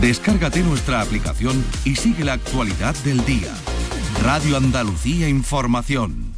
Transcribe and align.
Descárgate 0.00 0.62
nuestra 0.62 1.00
aplicación 1.00 1.64
y 1.84 1.96
sigue 1.96 2.24
la 2.24 2.34
actualidad 2.34 2.94
del 3.04 3.24
día. 3.24 3.52
Radio 4.22 4.56
Andalucía 4.56 5.28
Información. 5.28 6.34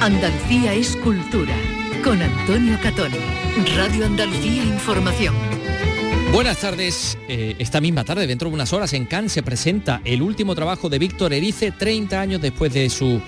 Andalucía 0.00 0.74
es 0.74 0.96
cultura. 0.96 1.54
Con 2.02 2.20
Antonio 2.20 2.76
Catoni. 2.82 3.18
Radio 3.76 4.06
Andalucía 4.06 4.64
Información. 4.64 5.34
Buenas 6.32 6.58
tardes. 6.58 7.18
Eh, 7.28 7.56
esta 7.58 7.80
misma 7.80 8.04
tarde, 8.04 8.26
dentro 8.26 8.48
de 8.48 8.54
unas 8.54 8.72
horas, 8.72 8.94
en 8.94 9.04
Cannes 9.04 9.32
se 9.32 9.42
presenta 9.42 10.00
el 10.04 10.22
último 10.22 10.54
trabajo 10.54 10.88
de 10.88 10.98
Víctor 10.98 11.34
Erice, 11.34 11.72
30 11.72 12.20
años 12.20 12.40
después 12.40 12.72
de 12.72 12.88
su 12.88 13.20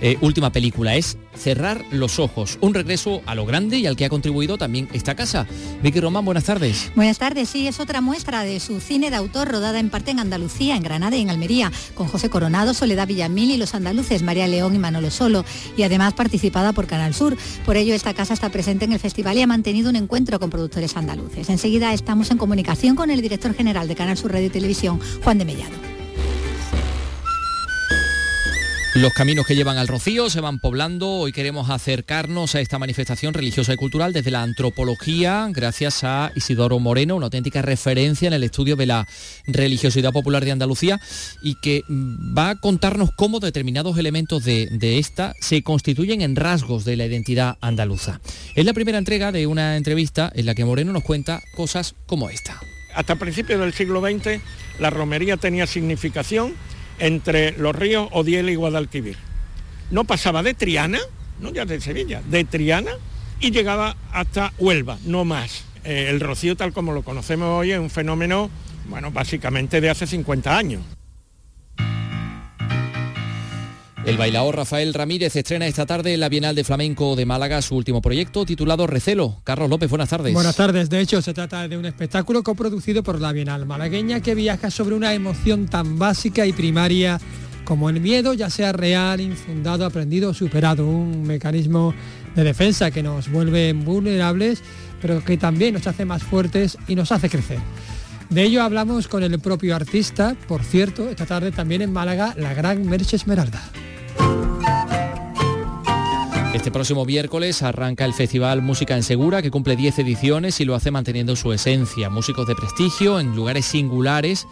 eh, 0.00 0.16
última 0.20 0.50
película. 0.50 0.96
Es 0.96 1.18
Cerrar 1.38 1.84
los 1.92 2.18
ojos, 2.18 2.58
un 2.60 2.74
regreso 2.74 3.22
a 3.24 3.34
lo 3.34 3.46
grande 3.46 3.78
y 3.78 3.86
al 3.86 3.96
que 3.96 4.04
ha 4.04 4.08
contribuido 4.08 4.58
también 4.58 4.88
esta 4.92 5.14
casa. 5.14 5.46
Vicky 5.82 6.00
Román, 6.00 6.24
buenas 6.24 6.44
tardes. 6.44 6.90
Buenas 6.96 7.18
tardes, 7.18 7.48
sí, 7.48 7.68
es 7.68 7.78
otra 7.78 8.00
muestra 8.00 8.42
de 8.42 8.58
su 8.58 8.80
cine 8.80 9.10
de 9.10 9.16
autor 9.16 9.48
rodada 9.48 9.78
en 9.78 9.88
parte 9.88 10.10
en 10.10 10.18
Andalucía, 10.18 10.76
en 10.76 10.82
Granada 10.82 11.16
y 11.16 11.22
en 11.22 11.30
Almería, 11.30 11.70
con 11.94 12.08
José 12.08 12.28
Coronado, 12.28 12.74
Soledad 12.74 13.06
Villamil 13.06 13.52
y 13.52 13.56
los 13.56 13.74
andaluces 13.74 14.22
María 14.22 14.48
León 14.48 14.74
y 14.74 14.78
Manolo 14.78 15.10
Solo, 15.10 15.44
y 15.76 15.84
además 15.84 16.14
participada 16.14 16.72
por 16.72 16.86
Canal 16.86 17.14
Sur. 17.14 17.36
Por 17.64 17.76
ello, 17.76 17.94
esta 17.94 18.14
casa 18.14 18.34
está 18.34 18.50
presente 18.50 18.84
en 18.84 18.92
el 18.92 18.98
festival 18.98 19.38
y 19.38 19.42
ha 19.42 19.46
mantenido 19.46 19.90
un 19.90 19.96
encuentro 19.96 20.40
con 20.40 20.50
productores 20.50 20.96
andaluces. 20.96 21.48
Enseguida 21.48 21.92
estamos 21.92 22.30
en 22.30 22.38
comunicación 22.38 22.96
con 22.96 23.10
el 23.10 23.22
director 23.22 23.54
general 23.54 23.86
de 23.86 23.94
Canal 23.94 24.16
Sur 24.16 24.32
Radio 24.32 24.48
y 24.48 24.50
Televisión, 24.50 24.98
Juan 25.22 25.38
de 25.38 25.44
Mellado. 25.44 25.97
Los 28.98 29.12
caminos 29.12 29.46
que 29.46 29.54
llevan 29.54 29.78
al 29.78 29.86
Rocío 29.86 30.28
se 30.28 30.40
van 30.40 30.58
poblando. 30.58 31.08
Hoy 31.08 31.30
queremos 31.30 31.70
acercarnos 31.70 32.56
a 32.56 32.60
esta 32.60 32.80
manifestación 32.80 33.32
religiosa 33.32 33.72
y 33.72 33.76
cultural 33.76 34.12
desde 34.12 34.32
la 34.32 34.42
antropología, 34.42 35.46
gracias 35.52 36.02
a 36.02 36.32
Isidoro 36.34 36.80
Moreno, 36.80 37.14
una 37.14 37.26
auténtica 37.26 37.62
referencia 37.62 38.26
en 38.26 38.32
el 38.32 38.42
estudio 38.42 38.74
de 38.74 38.86
la 38.86 39.06
religiosidad 39.46 40.12
popular 40.12 40.44
de 40.44 40.50
Andalucía 40.50 41.00
y 41.42 41.54
que 41.60 41.84
va 41.88 42.50
a 42.50 42.54
contarnos 42.56 43.10
cómo 43.14 43.38
determinados 43.38 43.96
elementos 43.98 44.44
de, 44.44 44.66
de 44.66 44.98
esta 44.98 45.32
se 45.40 45.62
constituyen 45.62 46.20
en 46.20 46.34
rasgos 46.34 46.84
de 46.84 46.96
la 46.96 47.06
identidad 47.06 47.56
andaluza. 47.60 48.20
Es 48.56 48.64
la 48.64 48.74
primera 48.74 48.98
entrega 48.98 49.30
de 49.30 49.46
una 49.46 49.76
entrevista 49.76 50.32
en 50.34 50.44
la 50.44 50.56
que 50.56 50.64
Moreno 50.64 50.92
nos 50.92 51.04
cuenta 51.04 51.40
cosas 51.54 51.94
como 52.06 52.30
esta. 52.30 52.60
Hasta 52.96 53.14
principios 53.14 53.60
del 53.60 53.72
siglo 53.74 54.00
XX 54.00 54.42
la 54.80 54.90
romería 54.90 55.36
tenía 55.36 55.68
significación 55.68 56.54
entre 56.98 57.52
los 57.52 57.74
ríos 57.74 58.08
Odiel 58.12 58.50
y 58.50 58.54
Guadalquivir. 58.54 59.16
No 59.90 60.04
pasaba 60.04 60.42
de 60.42 60.54
Triana, 60.54 60.98
no 61.40 61.52
ya 61.52 61.64
de 61.64 61.80
Sevilla, 61.80 62.22
de 62.28 62.44
Triana 62.44 62.92
y 63.40 63.50
llegaba 63.50 63.96
hasta 64.12 64.52
Huelva, 64.58 64.98
no 65.04 65.24
más. 65.24 65.64
Eh, 65.84 66.08
el 66.10 66.20
rocío 66.20 66.56
tal 66.56 66.72
como 66.72 66.92
lo 66.92 67.02
conocemos 67.02 67.48
hoy 67.48 67.72
es 67.72 67.78
un 67.78 67.90
fenómeno, 67.90 68.50
bueno, 68.88 69.10
básicamente 69.10 69.80
de 69.80 69.90
hace 69.90 70.06
50 70.06 70.56
años. 70.56 70.82
El 74.08 74.16
bailaor 74.16 74.56
Rafael 74.56 74.94
Ramírez 74.94 75.36
estrena 75.36 75.66
esta 75.66 75.84
tarde 75.84 76.14
en 76.14 76.20
la 76.20 76.30
Bienal 76.30 76.54
de 76.54 76.64
Flamenco 76.64 77.14
de 77.14 77.26
Málaga 77.26 77.60
su 77.60 77.76
último 77.76 78.00
proyecto 78.00 78.46
titulado 78.46 78.86
Recelo. 78.86 79.42
Carlos 79.44 79.68
López, 79.68 79.90
buenas 79.90 80.08
tardes. 80.08 80.32
Buenas 80.32 80.56
tardes. 80.56 80.88
De 80.88 80.98
hecho, 80.98 81.20
se 81.20 81.34
trata 81.34 81.68
de 81.68 81.76
un 81.76 81.84
espectáculo 81.84 82.42
coproducido 82.42 83.02
por 83.02 83.20
la 83.20 83.32
Bienal 83.32 83.66
malagueña 83.66 84.22
que 84.22 84.34
viaja 84.34 84.70
sobre 84.70 84.94
una 84.94 85.12
emoción 85.12 85.66
tan 85.66 85.98
básica 85.98 86.46
y 86.46 86.54
primaria 86.54 87.20
como 87.64 87.90
el 87.90 88.00
miedo, 88.00 88.32
ya 88.32 88.48
sea 88.48 88.72
real, 88.72 89.20
infundado, 89.20 89.84
aprendido 89.84 90.30
o 90.30 90.34
superado. 90.34 90.88
Un 90.88 91.24
mecanismo 91.24 91.92
de 92.34 92.44
defensa 92.44 92.90
que 92.90 93.02
nos 93.02 93.30
vuelve 93.30 93.74
vulnerables, 93.74 94.62
pero 95.02 95.22
que 95.22 95.36
también 95.36 95.74
nos 95.74 95.86
hace 95.86 96.06
más 96.06 96.22
fuertes 96.22 96.78
y 96.88 96.94
nos 96.94 97.12
hace 97.12 97.28
crecer. 97.28 97.58
De 98.30 98.42
ello 98.42 98.62
hablamos 98.62 99.06
con 99.06 99.22
el 99.22 99.38
propio 99.38 99.76
artista, 99.76 100.34
por 100.48 100.64
cierto, 100.64 101.10
esta 101.10 101.26
tarde 101.26 101.52
también 101.52 101.82
en 101.82 101.92
Málaga, 101.92 102.32
la 102.38 102.54
gran 102.54 102.88
Merche 102.88 103.16
Esmeralda. 103.16 103.62
Este 106.54 106.72
próximo 106.72 107.04
miércoles 107.04 107.62
arranca 107.62 108.04
el 108.04 108.12
Festival 108.12 108.62
Música 108.62 108.96
en 108.96 109.02
Segura, 109.02 109.42
que 109.42 109.50
cumple 109.50 109.76
10 109.76 110.00
ediciones 110.00 110.60
y 110.60 110.64
lo 110.64 110.74
hace 110.74 110.90
manteniendo 110.90 111.36
su 111.36 111.52
esencia. 111.52 112.10
Músicos 112.10 112.46
de 112.46 112.54
prestigio 112.54 113.20
en 113.20 113.34
lugares 113.36 113.64
singulares 113.64 114.46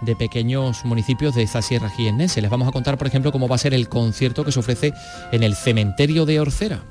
de 0.00 0.16
pequeños 0.16 0.84
municipios 0.84 1.34
de 1.34 1.42
esta 1.42 1.62
sierra 1.62 1.90
jiennense. 1.90 2.40
Les 2.40 2.50
vamos 2.50 2.66
a 2.66 2.72
contar, 2.72 2.98
por 2.98 3.06
ejemplo, 3.06 3.30
cómo 3.30 3.46
va 3.46 3.56
a 3.56 3.58
ser 3.58 3.74
el 3.74 3.88
concierto 3.88 4.44
que 4.44 4.52
se 4.52 4.58
ofrece 4.58 4.92
en 5.32 5.42
el 5.42 5.54
cementerio 5.54 6.26
de 6.26 6.40
Orcera. 6.40 6.82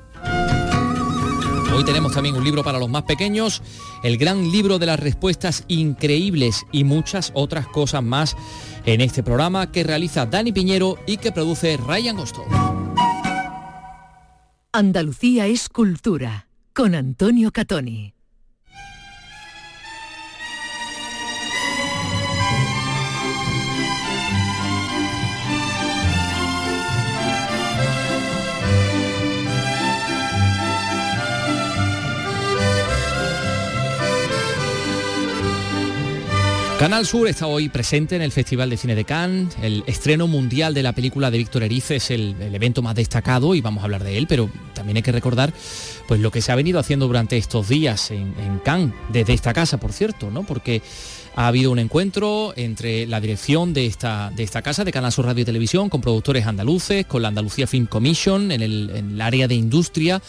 Hoy 1.76 1.86
tenemos 1.86 2.14
también 2.14 2.36
un 2.36 2.44
libro 2.44 2.64
para 2.64 2.78
los 2.78 2.90
más 2.90 3.04
pequeños, 3.04 3.62
el 4.04 4.18
gran 4.18 4.52
libro 4.52 4.80
de 4.80 4.86
las 4.86 5.00
respuestas 5.00 5.64
increíbles 5.70 6.66
y 6.72 6.84
muchas 6.84 7.32
otras 7.34 7.68
cosas 7.68 8.04
más 8.04 8.36
en 8.94 9.02
este 9.02 9.22
programa 9.22 9.72
que 9.72 9.84
realiza 9.84 10.26
Dani 10.26 10.52
Piñero 10.52 10.98
y 11.06 11.18
que 11.18 11.32
produce 11.32 11.78
Ryan 11.78 12.18
Gosto. 12.18 12.44
Andalucía 14.72 15.46
es 15.48 15.70
cultura, 15.70 16.48
con 16.74 16.96
Antonio 16.96 17.52
Catoni. 17.52 18.14
Canal 36.80 37.06
Sur 37.06 37.28
está 37.28 37.46
hoy 37.46 37.68
presente 37.68 38.16
en 38.16 38.22
el 38.22 38.32
Festival 38.32 38.70
de 38.70 38.78
Cine 38.78 38.96
de 38.96 39.04
Cannes. 39.04 39.54
El 39.62 39.84
estreno 39.86 40.28
mundial 40.28 40.74
de 40.74 40.82
la 40.82 40.94
película 40.94 41.30
de 41.30 41.38
Víctor 41.38 41.64
Erice 41.64 41.98
es 41.98 42.10
el, 42.10 42.38
evento 42.40 42.82
más 42.82 42.96
destacado 42.96 43.54
y 43.54 43.60
vamos 43.60 43.82
a 43.82 43.84
hablar 43.84 44.02
de 44.02 44.18
él, 44.18 44.28
pero 44.28 44.50
también 44.74 44.96
hay 44.96 45.04
que 45.04 45.12
recordar 45.12 45.52
pues 46.08 46.22
lo 46.22 46.32
que 46.32 46.42
se 46.42 46.54
ha 46.54 46.56
venido 46.56 46.80
haciendo 46.80 47.06
durante 47.06 47.36
estos 47.36 47.68
días 47.68 48.12
en, 48.12 48.62
Cannes, 48.64 48.94
desde 49.10 49.34
esta 49.34 49.54
casa, 49.54 49.78
por 49.78 49.92
cierto, 49.92 50.32
¿no? 50.32 50.44
Porque 50.44 50.82
ha 51.36 51.48
habido 51.48 51.70
un 51.70 51.80
encuentro 51.80 52.54
entre 52.56 53.06
la 53.08 53.20
dirección 53.20 53.74
de 53.74 53.86
esta, 53.86 54.32
de 54.34 54.44
esta 54.44 54.62
casa, 54.62 54.86
de 54.86 54.94
Canal 54.94 55.12
Sur 55.12 55.26
Radio 55.26 55.42
y 55.42 55.46
Televisión, 55.46 55.90
con 55.90 56.00
productores 56.00 56.48
andaluces, 56.48 57.06
con 57.06 57.22
la 57.22 57.28
Andalucía 57.28 57.68
Film 57.68 57.88
Commission, 57.88 58.54
en 58.54 58.62
el, 58.62 59.20
área 59.20 59.50
de 59.50 59.56
industria 59.56 60.22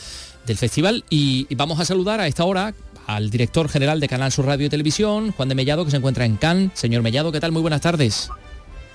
del 0.48 0.56
festival. 0.56 1.04
Y 1.10 1.46
vamos 1.54 1.78
a 1.78 1.84
saludar 1.84 2.18
a 2.18 2.26
esta 2.26 2.42
hora 2.42 2.74
al 3.14 3.30
director 3.30 3.68
general 3.68 4.00
de 4.00 4.08
Canal 4.08 4.32
Sur 4.32 4.46
Radio 4.46 4.66
y 4.66 4.68
Televisión, 4.68 5.32
Juan 5.32 5.48
de 5.48 5.54
Mellado, 5.54 5.84
que 5.84 5.90
se 5.90 5.96
encuentra 5.96 6.24
en 6.24 6.36
Cannes. 6.36 6.70
Señor 6.74 7.02
Mellado, 7.02 7.32
¿qué 7.32 7.40
tal? 7.40 7.52
Muy 7.52 7.62
buenas 7.62 7.80
tardes. 7.80 8.30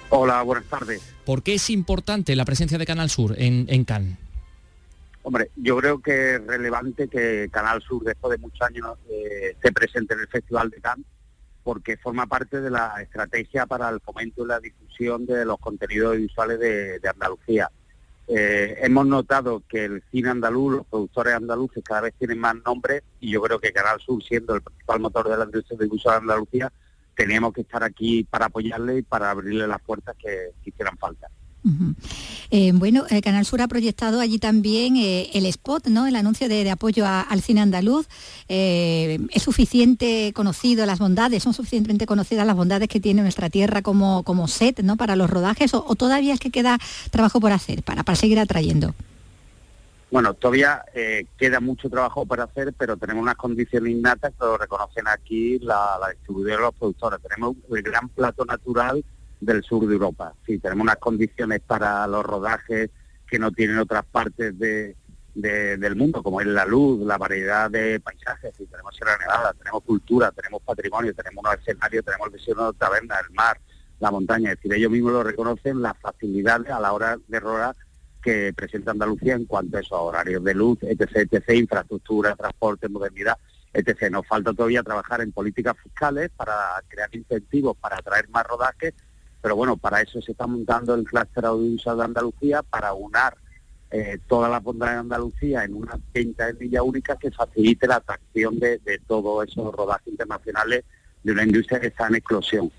Hola, 0.09 0.41
buenas 0.43 0.65
tardes. 0.65 1.01
¿Por 1.25 1.43
qué 1.43 1.55
es 1.55 1.69
importante 1.69 2.35
la 2.35 2.45
presencia 2.45 2.77
de 2.77 2.85
Canal 2.85 3.09
Sur 3.09 3.35
en, 3.37 3.65
en 3.69 3.83
Cannes? 3.83 4.17
Hombre, 5.23 5.49
yo 5.55 5.77
creo 5.77 5.99
que 5.99 6.35
es 6.35 6.45
relevante 6.45 7.07
que 7.07 7.49
Canal 7.51 7.81
Sur, 7.81 8.03
después 8.03 8.31
de 8.31 8.37
muchos 8.37 8.61
años, 8.61 8.97
eh, 9.09 9.55
presente 9.73 10.13
en 10.13 10.19
el 10.19 10.27
Festival 10.27 10.69
de 10.69 10.79
Cannes, 10.79 11.05
porque 11.63 11.97
forma 11.97 12.27
parte 12.27 12.61
de 12.61 12.69
la 12.69 12.93
estrategia 13.01 13.65
para 13.65 13.89
el 13.89 13.99
fomento 13.99 14.45
y 14.45 14.47
la 14.47 14.59
difusión 14.59 15.25
de 15.25 15.43
los 15.43 15.57
contenidos 15.57 16.15
visuales 16.17 16.59
de, 16.59 16.99
de 16.99 17.09
Andalucía. 17.09 17.69
Eh, 18.28 18.80
hemos 18.81 19.06
notado 19.06 19.62
que 19.68 19.86
el 19.86 20.03
cine 20.12 20.30
andaluz, 20.30 20.78
los 20.78 20.88
productores 20.88 21.36
andaluces 21.36 21.84
cada 21.84 22.02
vez 22.02 22.13
tienen 22.18 22.40
más 22.40 22.56
nombres 22.66 23.03
y 23.19 23.31
yo 23.31 23.41
creo 23.41 23.59
que 23.59 23.72
Canal 23.72 24.00
Sur, 24.00 24.24
siendo 24.24 24.56
el 24.56 24.62
principal 24.62 25.00
motor 25.00 25.30
de 25.30 25.38
la 25.38 25.46
industria 25.46 25.78
de 25.78 25.88
de 25.88 26.16
Andalucía, 26.16 26.74
teníamos 27.16 27.53
que 27.53 27.62
estar 27.62 27.84
aquí 27.84 28.24
para 28.24 28.47
apoyarle 28.47 28.97
y 28.97 29.02
para 29.03 29.30
abrirle 29.30 29.68
las 29.68 29.81
puertas 29.81 30.16
que, 30.18 30.52
que 30.63 30.69
hicieran 30.72 30.97
falta. 30.97 31.28
Eh, 32.51 32.71
bueno, 32.73 33.05
eh, 33.09 33.21
Canal 33.21 33.45
Sur 33.45 33.61
ha 33.61 33.67
proyectado 33.67 34.19
allí 34.19 34.37
también 34.37 34.97
eh, 34.97 35.29
el 35.33 35.45
spot, 35.47 35.87
¿no? 35.87 36.05
El 36.05 36.15
anuncio 36.15 36.47
de, 36.47 36.69
apoyo 36.69 37.05
al 37.07 37.41
cine 37.41 37.61
andaluz. 37.61 38.07
¿Es 38.47 39.41
suficiente 39.41 40.31
conocido 40.33 40.85
las 40.85 41.00
bondades, 41.00 41.44
son 41.44 41.53
suficientemente 41.53 42.06
conocidas 42.06 42.45
las 42.45 42.56
bondades 42.56 42.88
que 42.88 43.00
tiene 43.00 43.21
nuestra 43.21 43.50
tierra 43.50 43.81
como, 43.81 44.23
como 44.23 44.47
set, 44.47 44.81
¿no? 44.81 44.97
Para 44.97 45.15
los 45.15 45.29
rodajes 45.29 45.73
o, 45.73 45.95
todavía 45.95 46.33
es 46.33 46.39
que 46.39 46.51
queda 46.51 46.77
trabajo 47.12 47.39
por 47.39 47.51
hacer 47.51 47.81
para, 47.83 48.03
para 48.03 48.15
seguir 48.15 48.39
atrayendo? 48.39 48.94
Bueno, 50.11 50.33
todavía 50.33 50.83
queda 51.38 51.59
mucho 51.59 51.89
trabajo 51.89 52.25
para 52.25 52.44
hacer, 52.44 52.73
pero 52.77 52.95
tenemos 52.95 53.23
unas 53.23 53.35
condiciones 53.35 53.91
innatas 53.91 54.31
que 54.31 54.45
lo 54.45 54.57
reconocen 54.57 55.07
aquí 55.07 55.59
la, 55.59 55.97
la 56.00 56.09
distribuidora 56.09 56.56
y 56.56 56.61
los 56.61 56.75
productores. 56.75 57.19
Tenemos 57.21 57.56
el 57.69 57.81
gran 57.81 58.07
plato 58.09 58.45
natural 58.45 59.03
del 59.45 59.63
sur 59.63 59.86
de 59.88 59.94
Europa. 59.94 60.33
Sí, 60.45 60.59
tenemos 60.59 60.83
unas 60.83 60.97
condiciones 60.97 61.62
para 61.62 62.06
los 62.07 62.24
rodajes 62.25 62.89
que 63.27 63.39
no 63.39 63.51
tienen 63.51 63.80
otras 63.80 64.06
partes 64.06 64.57
de, 64.57 64.95
de, 65.36 65.77
del 65.77 65.95
mundo, 65.95 66.24
como 66.24 66.42
es 66.42 66.47
la 66.47 66.65
luz, 66.65 67.06
la 67.06 67.18
variedad 67.18 67.69
de 67.69 68.00
paisajes, 68.00 68.53
sí, 68.57 68.65
tenemos 68.65 68.95
Sierra 68.95 69.18
Nevada, 69.18 69.53
tenemos 69.53 69.83
cultura, 69.83 70.31
tenemos 70.31 70.62
patrimonio, 70.63 71.13
tenemos 71.13 71.44
unos 71.44 71.59
escenarios, 71.59 72.06
tenemos 72.06 72.27
el 72.27 72.33
vecino 72.33 72.71
de 72.71 72.77
taberna, 72.77 73.15
el 73.27 73.33
mar, 73.33 73.59
la 74.00 74.12
montaña, 74.12 74.51
es 74.51 74.57
decir, 74.57 74.74
ellos 74.74 74.92
mismos 74.92 75.12
lo 75.12 75.24
reconocen, 75.24 75.81
las 75.81 75.97
facilidades 76.00 76.71
a 76.71 76.80
la 76.80 76.94
hora 76.94 77.18
de 77.27 77.39
rodar 77.39 77.75
que 78.24 78.53
presenta 78.53 78.92
Andalucía 78.92 79.36
en 79.36 79.45
cuanto 79.45 79.77
a 79.77 79.81
esos 79.81 80.00
horarios 80.00 80.44
de 80.44 80.56
luz, 80.56 80.80
etc., 80.81 81.27
etc., 81.31 81.50
infraestructura, 81.53 82.36
transporte, 82.36 82.89
modernidad, 82.89 83.38
etc. 83.71 84.09
Nos 84.09 84.25
falta 84.25 84.51
todavía 84.51 84.81
trabajar 84.81 85.21
en 85.21 85.31
políticas 85.31 85.75
fiscales 85.83 86.31
para 86.36 86.53
crear 86.88 87.09
incentivos 87.15 87.77
para 87.77 87.97
atraer 87.97 88.27
más 88.30 88.47
rodajes, 88.47 88.95
pero 89.45 89.56
bueno, 89.56 89.77
para 89.77 90.01
eso 90.01 90.19
se 90.24 90.31
está 90.31 90.47
montando 90.47 90.95
el 90.95 91.03
clúster 91.03 91.45
audiovisual 91.45 91.97
de 91.97 92.03
Andalucía 92.03 92.63
para 92.63 92.94
unar 92.94 93.38
eh, 93.92 94.18
toda 94.27 94.50
la 94.50 94.59
bondad 94.59 94.88
de 94.88 94.97
Andalucía 94.97 95.63
en 95.63 95.75
una 95.75 96.00
venta 96.12 96.47
de 96.47 96.53
villa 96.53 96.81
única 96.81 97.15
que 97.15 97.30
facilite 97.30 97.86
la 97.86 97.97
atracción 97.97 98.57
de, 98.57 98.80
de 98.80 98.97
todos 99.07 99.47
esos 99.47 99.71
rodajes 99.71 100.07
internacionales 100.07 100.83
de 101.21 101.31
una 101.31 101.44
industria 101.44 101.80
que 101.80 101.88
está 101.89 102.07
en 102.07 102.15
explosión. 102.15 102.71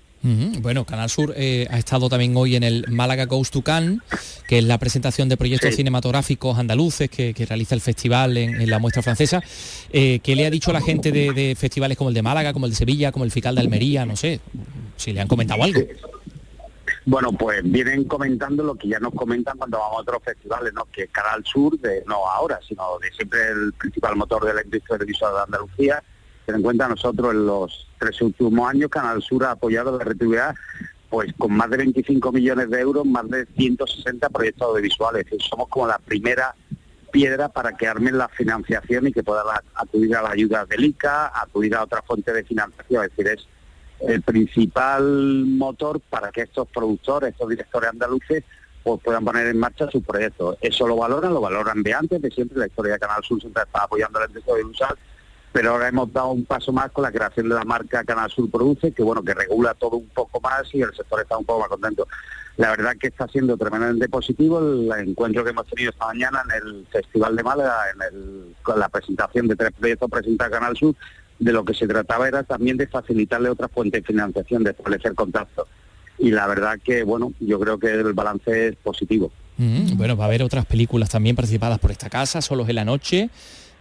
Bueno, 0.59 0.83
Canal 0.83 1.09
Sur 1.09 1.33
eh, 1.37 1.67
ha 1.69 1.77
estado 1.77 2.09
también 2.09 2.35
hoy 2.35 2.57
en 2.57 2.63
el 2.63 2.83
Málaga 2.89 3.27
Goes 3.27 3.49
to 3.49 3.61
Cannes, 3.61 4.01
que 4.45 4.57
es 4.57 4.65
la 4.65 4.77
presentación 4.77 5.29
de 5.29 5.37
proyectos 5.37 5.73
cinematográficos 5.73 6.57
andaluces 6.57 7.09
que, 7.09 7.33
realiza 7.47 7.75
el 7.75 7.81
festival 7.81 8.35
en, 8.35 8.69
la 8.69 8.77
muestra 8.77 9.01
francesa. 9.01 9.41
Eh, 9.93 10.19
¿Qué 10.21 10.35
le 10.35 10.45
ha 10.45 10.49
dicho 10.49 10.73
la 10.73 10.81
gente 10.81 11.13
de, 11.13 11.55
festivales 11.57 11.97
como 11.97 12.09
el 12.09 12.13
de 12.13 12.23
Málaga, 12.23 12.51
como 12.51 12.65
el 12.65 12.73
de 12.73 12.77
Sevilla, 12.77 13.13
como 13.13 13.23
el 13.23 13.31
Fical 13.31 13.55
de 13.55 13.61
Almería? 13.61 14.05
No 14.05 14.17
sé, 14.17 14.41
si 14.97 15.13
le 15.13 15.21
han 15.21 15.29
comentado 15.29 15.63
algo. 15.63 15.79
Bueno, 17.09 17.31
pues 17.31 17.63
vienen 17.63 18.03
comentando 18.03 18.65
lo 18.65 18.75
que 18.75 18.89
ya 18.89 18.99
nos 18.99 19.13
comentan 19.13 19.57
cuando 19.57 19.79
vamos 19.79 19.99
a 19.99 20.01
otros 20.01 20.21
festivales, 20.25 20.73
¿no? 20.73 20.83
Que 20.91 21.07
Canal 21.07 21.41
Sur, 21.45 21.79
no 22.05 22.29
ahora, 22.29 22.59
sino 22.67 22.99
de 22.99 23.09
siempre 23.13 23.47
el 23.47 23.71
principal 23.71 24.17
motor 24.17 24.45
de 24.45 24.53
la 24.53 24.61
industria 24.61 24.97
televisiva 24.97 25.31
de 25.31 25.39
Andalucía, 25.43 26.03
ten 26.45 26.55
en 26.55 26.61
cuenta 26.61 26.89
nosotros 26.89 27.31
en 27.31 27.45
los 27.45 27.87
tres 27.97 28.21
últimos 28.21 28.69
años 28.69 28.89
Canal 28.89 29.21
Sur 29.21 29.45
ha 29.45 29.51
apoyado 29.51 29.97
la 29.97 30.03
RTV 30.03 30.37
pues 31.09 31.31
con 31.37 31.53
más 31.53 31.69
de 31.69 31.77
25 31.77 32.29
millones 32.33 32.69
de 32.69 32.81
euros, 32.81 33.05
más 33.05 33.29
de 33.29 33.45
160 33.55 34.27
proyectos 34.27 34.67
audiovisuales. 34.67 35.27
Somos 35.49 35.69
como 35.69 35.87
la 35.87 35.99
primera 35.99 36.55
piedra 37.13 37.47
para 37.47 37.71
que 37.77 37.87
armen 37.87 38.17
la 38.17 38.27
financiación 38.27 39.07
y 39.07 39.13
que 39.13 39.23
puedan 39.23 39.45
acudir 39.75 40.13
a 40.13 40.23
la 40.23 40.31
ayuda 40.31 40.65
del 40.65 40.83
ICA, 40.83 41.27
acudir 41.27 41.73
a 41.73 41.83
otra 41.83 42.01
fuente 42.01 42.33
de 42.33 42.43
financiación. 42.43 43.05
Es 43.05 43.15
decir, 43.15 43.27
es 43.31 43.47
el 44.01 44.21
principal 44.21 45.45
motor 45.45 45.99
para 45.99 46.31
que 46.31 46.41
estos 46.41 46.67
productores, 46.67 47.31
estos 47.31 47.49
directores 47.49 47.89
andaluces, 47.89 48.43
pues 48.83 49.01
puedan 49.03 49.25
poner 49.25 49.47
en 49.47 49.57
marcha 49.57 49.89
sus 49.91 50.03
proyectos. 50.03 50.57
Eso 50.61 50.87
lo 50.87 50.95
valoran, 50.95 51.33
lo 51.33 51.41
valoran 51.41 51.83
de 51.83 51.93
antes, 51.93 52.21
de 52.21 52.31
siempre. 52.31 52.57
La 52.57 52.67
historia 52.67 52.93
de 52.93 52.99
Canal 52.99 53.23
Sur 53.23 53.39
siempre 53.39 53.63
está 53.63 53.83
apoyando 53.83 54.19
la 54.19 54.27
industria 54.27 54.53
audiovisual 54.53 54.97
pero 55.57 55.71
ahora 55.71 55.87
hemos 55.87 56.13
dado 56.13 56.29
un 56.29 56.45
paso 56.45 56.71
más 56.71 56.91
con 56.91 57.01
la 57.01 57.11
creación 57.11 57.49
de 57.49 57.55
la 57.55 57.63
marca 57.63 58.03
Canal 58.03 58.29
Sur 58.29 58.47
Produce, 58.51 58.91
que 58.91 59.01
bueno, 59.01 59.23
que 59.23 59.33
regula 59.33 59.73
todo 59.73 59.97
un 59.97 60.07
poco 60.09 60.39
más 60.39 60.63
y 60.71 60.81
el 60.81 60.93
sector 60.93 61.21
está 61.21 61.35
un 61.35 61.45
poco 61.45 61.61
más 61.61 61.69
contento. 61.69 62.07
La 62.57 62.69
verdad 62.69 62.95
que 62.99 63.07
está 63.07 63.27
siendo 63.27 63.57
tremendamente 63.57 64.07
positivo 64.07 64.59
el 64.59 64.91
encuentro 65.09 65.43
que 65.43 65.49
hemos 65.49 65.65
tenido 65.65 65.89
esta 65.89 66.05
mañana 66.05 66.43
en 66.45 66.63
el 66.63 66.87
Festival 66.91 67.35
de 67.35 67.41
Málaga, 67.41 67.75
en 67.89 68.55
con 68.61 68.79
la 68.79 68.87
presentación 68.87 69.47
de 69.47 69.55
tres 69.55 69.71
proyectos 69.71 70.11
presentados 70.11 70.53
Canal 70.53 70.77
Sur, 70.77 70.93
de 71.39 71.51
lo 71.51 71.63
que 71.63 71.73
se 71.73 71.87
trataba 71.87 72.27
era 72.27 72.43
también 72.43 72.77
de 72.77 72.87
facilitarle 72.87 73.49
otra 73.49 73.67
fuente 73.67 73.97
de 73.97 74.03
financiación, 74.03 74.63
de 74.63 74.71
establecer 74.71 75.13
contacto. 75.13 75.67
Y 76.19 76.31
la 76.31 76.47
verdad 76.47 76.79
que, 76.83 77.03
bueno, 77.03 77.33
yo 77.39 77.59
creo 77.59 77.77
que 77.77 77.91
el 77.91 78.13
balance 78.13 78.69
es 78.69 78.75
positivo. 78.77 79.31
bueno, 79.57 80.17
va 80.17 80.25
a 80.25 80.27
haber 80.27 80.43
otras 80.43 80.65
películas 80.65 81.09
también 81.09 81.35
participadas 81.35 81.79
por 81.79 81.91
esta 81.91 82.09
casa, 82.09 82.41
Solos 82.41 82.67
en 82.69 82.75
la 82.75 82.85
Noche, 82.85 83.29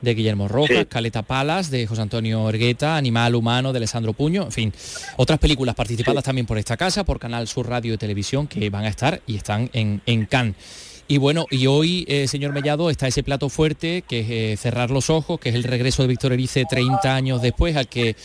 de 0.03 0.14
Guillermo 0.14 0.49
Rojas, 0.49 0.87
Caleta 0.87 1.23
Palas, 1.23 1.70
de 1.70 1.87
José 1.87 2.03
Antonio 2.03 2.49
Ergueta, 2.49 2.97
Animal 2.97 3.35
Humano, 3.35 3.73
de 3.73 3.79
Alessandro 3.79 4.12
Puño, 4.12 4.44
en 4.44 4.52
fin, 4.52 4.73
otras 5.17 5.38
películas 5.38 5.75
participadas 5.75 6.25
también 6.25 6.47
por 6.47 6.59
esta 6.59 6.76
casa, 6.76 7.05
por 7.05 7.19
Canal 7.19 7.49
Sur 7.49 7.69
Radio 7.69 7.94
y 7.94 7.99
Televisión, 7.99 8.47
que 8.47 8.69
van 8.69 8.85
a 8.85 8.88
estar 8.88 9.23
y 9.26 9.37
están 9.37 9.70
en, 9.73 10.02
en 10.05 10.26
Cannes. 10.26 10.56
Y 11.08 11.19
bueno, 11.19 11.47
y 11.50 11.69
hoy, 11.69 12.05
eh, 12.08 12.26
señor 12.26 12.53
Mellado, 12.53 12.91
está 12.91 13.06
ese 13.06 13.23
plato 13.23 13.49
fuerte, 13.49 14.03
que 14.03 14.20
es 14.20 14.31
eh, 14.31 14.56
Cerrar 14.56 14.91
los 14.91 15.08
Ojos, 15.08 15.38
que 15.38 15.50
es 15.50 15.55
el 15.55 15.62
regreso 15.62 16.03
de 16.03 16.08
Víctor 16.08 16.32
Erice 16.32 16.64
30 16.69 17.14
años 17.14 17.41
después, 17.41 17.76
al 17.76 17.87
que 17.87 18.17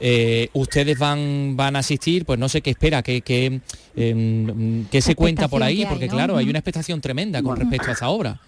eh, 0.00 0.50
ustedes 0.52 0.98
van, 0.98 1.56
van 1.56 1.76
a 1.76 1.78
asistir, 1.78 2.26
pues 2.26 2.38
no 2.38 2.50
sé 2.50 2.60
qué 2.60 2.70
espera, 2.70 3.02
qué, 3.02 3.22
qué, 3.22 3.60
em, 3.96 4.86
qué 4.88 5.00
se 5.00 5.14
cuenta 5.14 5.48
por 5.48 5.62
ahí, 5.62 5.86
porque 5.86 6.08
claro, 6.08 6.36
hay 6.36 6.50
una 6.50 6.58
expectación 6.58 7.00
tremenda 7.00 7.42
con 7.42 7.56
respecto 7.56 7.88
a 7.88 7.92
esa 7.92 8.08
obra. 8.08 8.38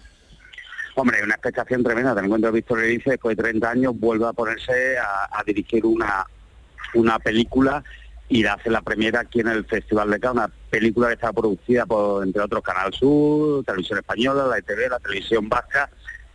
Hombre, 0.93 1.23
una 1.23 1.33
expectación 1.33 1.83
tremenda. 1.83 2.13
Ten 2.13 2.25
en 2.25 2.29
cuenta 2.29 2.49
que 2.49 2.55
Víctor 2.55 2.83
Erice, 2.83 3.11
después 3.11 3.35
de 3.35 3.43
30 3.43 3.71
años, 3.71 3.99
vuelve 3.99 4.27
a 4.27 4.33
ponerse 4.33 4.97
a, 4.99 5.43
dirigir 5.43 5.85
una, 5.85 6.25
una 6.93 7.17
película 7.17 7.83
y 8.29 8.45
hace 8.45 8.69
la 8.69 8.81
primera 8.81 9.21
aquí 9.21 9.39
en 9.39 9.47
el 9.47 9.65
Festival 9.65 10.11
de 10.11 10.19
Cannes, 10.19 10.45
una 10.45 10.53
película 10.69 11.07
que 11.07 11.15
está 11.15 11.33
producida 11.33 11.87
por, 11.87 12.23
entre 12.23 12.43
otros, 12.43 12.61
Canal 12.61 12.93
Sur, 12.93 13.65
Televisión 13.65 13.97
Española, 13.97 14.45
la 14.45 14.59
ETV, 14.59 14.89
la 14.89 14.99
Televisión 14.99 15.49
Vasca, 15.49 15.89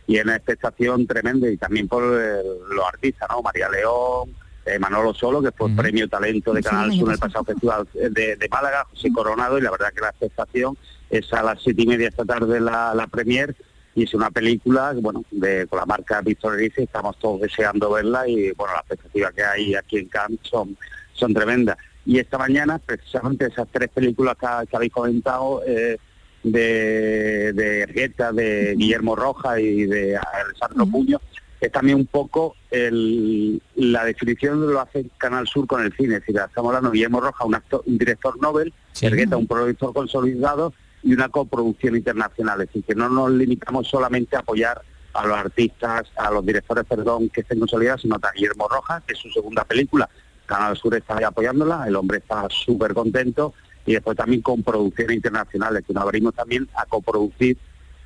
y 0.05 0.19
una 0.19 0.35
expectación 0.35 1.07
tremenda, 1.07 1.49
y 1.49 1.57
también 1.57 1.87
por 1.87 2.03
los 2.03 2.85
artistas, 2.85 3.29
¿no? 3.31 3.41
María 3.41 3.69
León, 3.69 4.35
eh, 4.65 4.77
Manolo 4.77 5.13
Solo, 5.13 5.41
que 5.41 5.51
fue 5.51 5.69
premio 5.71 6.07
talento 6.09 6.53
de 6.53 6.61
Canal 6.61 6.91
Sur 6.91 7.07
en 7.07 7.13
el 7.13 7.19
pasado 7.19 7.45
Festival 7.45 7.87
de, 7.93 8.47
Málaga, 8.51 8.85
José 8.91 9.09
Coronado, 9.13 9.57
y 9.57 9.61
la 9.61 9.71
verdad 9.71 9.93
que 9.93 10.01
la 10.01 10.09
expectación 10.09 10.77
es 11.09 11.31
a 11.31 11.43
las 11.43 11.61
siete 11.63 11.83
y 11.83 11.87
media 11.87 12.09
esta 12.09 12.25
tarde 12.25 12.59
la, 12.59 12.93
la 12.93 13.07
premier, 13.07 13.55
y 13.95 14.03
es 14.03 14.13
una 14.13 14.29
película, 14.29 14.93
bueno, 14.99 15.23
de, 15.31 15.65
con 15.67 15.79
la 15.79 15.85
marca 15.85 16.19
Víctor 16.19 16.55
Erice, 16.55 16.83
estamos 16.83 17.17
todos 17.17 17.39
deseando 17.39 17.91
verla 17.91 18.27
y 18.27 18.51
bueno, 18.51 18.73
las 18.73 18.81
expectativas 18.81 19.33
que 19.33 19.43
hay 19.43 19.75
aquí 19.75 19.97
en 19.99 20.09
Cannes 20.09 20.39
son, 20.43 20.77
son 21.15 21.33
tremendas. 21.33 21.77
Y 22.05 22.19
esta 22.19 22.37
mañana, 22.37 22.79
precisamente 22.79 23.47
esas 23.47 23.67
tres 23.71 23.89
películas 23.89 24.37
que, 24.37 24.75
habéis 24.75 24.91
comentado, 24.91 25.63
eh, 25.65 25.97
de, 26.43 27.51
de 27.53 28.31
de 28.33 28.75
Guillermo 28.77 29.15
Roja 29.15 29.59
y 29.59 29.85
de 29.85 30.15
Alessandro 30.15 30.85
Puño, 30.85 31.19
es 31.59 31.71
también 31.71 31.97
un 31.97 32.05
poco 32.05 32.55
la 32.69 34.05
definición 34.05 34.61
de 34.61 34.73
lo 34.73 34.81
hace 34.81 35.07
Canal 35.17 35.47
Sur 35.47 35.65
con 35.65 35.83
el 35.83 35.91
cine. 35.93 36.15
Es 36.15 36.19
decir, 36.21 36.35
estamos 36.37 36.69
hablando 36.69 36.91
de 36.91 36.97
Guillermo 36.97 37.21
Roja, 37.21 37.45
un, 37.45 37.55
actor, 37.55 37.81
un 37.85 37.97
director 37.97 38.39
Nobel, 38.39 38.71
sí. 38.91 39.07
un 39.07 39.47
productor 39.47 39.93
consolidado, 39.93 40.73
y 41.05 41.13
una 41.13 41.29
coproducción 41.29 41.95
internacional, 41.95 42.61
es 42.61 42.67
decir, 42.67 42.83
que 42.83 42.95
no 42.95 43.07
nos 43.07 43.29
limitamos 43.29 43.87
solamente 43.87 44.35
a 44.35 44.39
apoyar 44.39 44.81
a 45.13 45.25
los 45.27 45.37
artistas, 45.37 46.11
a 46.17 46.31
los 46.31 46.43
directores, 46.43 46.83
perdón, 46.83 47.29
que 47.29 47.41
estén 47.41 47.59
consolidados, 47.59 48.01
sino 48.01 48.15
a 48.15 48.31
Guillermo 48.35 48.67
Rojas, 48.67 49.03
que 49.05 49.13
es 49.13 49.19
su 49.19 49.29
segunda 49.29 49.63
película. 49.63 50.09
Canal 50.45 50.77
Sur 50.77 50.95
está 50.95 51.15
apoyándola, 51.27 51.85
el 51.87 51.95
hombre 51.95 52.19
está 52.19 52.47
súper 52.49 52.93
contento 52.93 53.53
y 53.85 53.93
después 53.93 54.17
también 54.17 54.41
con 54.41 54.63
producciones 54.63 55.15
internacionales, 55.15 55.83
que 55.85 55.93
nos 55.93 56.03
abrimos 56.03 56.33
también 56.33 56.67
a 56.75 56.85
coproducir 56.85 57.57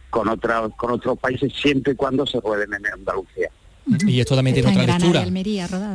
con, 0.09 0.27
otros 0.27 0.71
con 0.75 0.91
otros 0.91 1.17
países 1.17 1.53
siempre 1.53 1.93
y 1.93 1.95
cuando 1.95 2.25
se 2.25 2.41
pueden 2.41 2.73
en 2.73 2.85
Andalucía. 2.85 3.49
Y 4.05 4.19
esto 4.19 4.35
también 4.35 4.53
tiene 4.53 4.69
otra 4.69 4.85
lectura, 4.85 5.25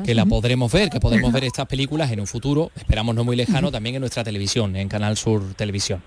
que 0.04 0.14
la 0.14 0.26
podremos 0.26 0.72
ver, 0.72 0.90
que 0.90 0.98
podremos 0.98 1.32
ver 1.32 1.44
estas 1.44 1.66
películas 1.66 2.10
en 2.10 2.18
un 2.18 2.26
futuro, 2.26 2.72
esperamos 2.74 3.14
no 3.14 3.22
muy 3.22 3.36
lejano, 3.36 3.70
también 3.70 3.94
en 3.94 4.00
nuestra 4.00 4.24
televisión, 4.24 4.74
en 4.74 4.88
Canal 4.88 5.16
Sur 5.16 5.54
Televisión. 5.54 6.02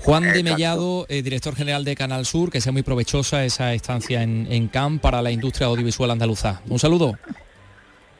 Juan 0.00 0.24
de 0.32 0.42
Mellado, 0.42 1.06
eh, 1.08 1.22
director 1.22 1.54
general 1.54 1.84
de 1.84 1.96
Canal 1.96 2.26
Sur, 2.26 2.50
que 2.50 2.60
sea 2.60 2.72
muy 2.72 2.82
provechosa 2.82 3.44
esa 3.44 3.72
estancia 3.72 4.22
en, 4.22 4.48
en 4.50 4.68
CAM 4.68 4.98
para 4.98 5.22
la 5.22 5.30
industria 5.30 5.68
audiovisual 5.68 6.10
andaluza. 6.10 6.60
Un 6.68 6.78
saludo. 6.78 7.14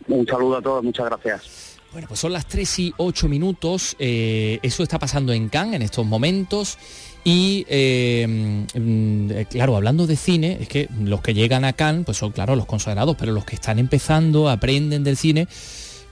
Un 0.08 0.26
saludo 0.26 0.56
a 0.58 0.62
todos, 0.62 0.84
muchas 0.84 1.06
gracias. 1.06 1.74
Bueno, 1.94 2.08
pues 2.08 2.18
son 2.18 2.32
las 2.32 2.48
3 2.48 2.78
y 2.80 2.94
8 2.96 3.28
minutos, 3.28 3.94
eh, 4.00 4.58
eso 4.64 4.82
está 4.82 4.98
pasando 4.98 5.32
en 5.32 5.48
Cannes 5.48 5.76
en 5.76 5.82
estos 5.82 6.04
momentos 6.04 6.76
y 7.22 7.64
eh, 7.68 8.66
mm, 8.74 9.30
eh, 9.30 9.46
claro, 9.48 9.76
hablando 9.76 10.04
de 10.04 10.16
cine, 10.16 10.58
es 10.60 10.66
que 10.66 10.88
los 11.04 11.20
que 11.20 11.34
llegan 11.34 11.64
a 11.64 11.72
Cannes, 11.72 12.04
pues 12.04 12.18
son 12.18 12.32
claro 12.32 12.56
los 12.56 12.66
consagrados, 12.66 13.14
pero 13.16 13.30
los 13.30 13.44
que 13.44 13.54
están 13.54 13.78
empezando, 13.78 14.50
aprenden 14.50 15.04
del 15.04 15.16
cine, 15.16 15.46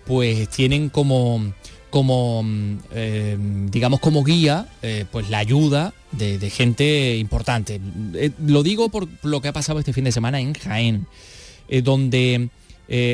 pues 0.06 0.48
tienen 0.50 0.88
como 0.88 1.52
como 1.90 2.44
mm, 2.44 3.66
digamos 3.66 3.98
como 3.98 4.22
guía 4.22 4.68
pues 5.10 5.28
la 5.30 5.38
ayuda 5.38 5.92
de, 6.12 6.38
gente 6.48 7.16
importante 7.16 7.80
lo 8.46 8.62
digo 8.62 8.88
por 8.88 9.08
lo 9.22 9.42
que 9.42 9.48
ha 9.48 9.52
pasado 9.52 9.78
este 9.78 9.92
fin 9.92 10.04
de 10.04 10.12
semana 10.12 10.40
en 10.40 10.54
Jaén 10.54 11.06
donde 11.82 12.48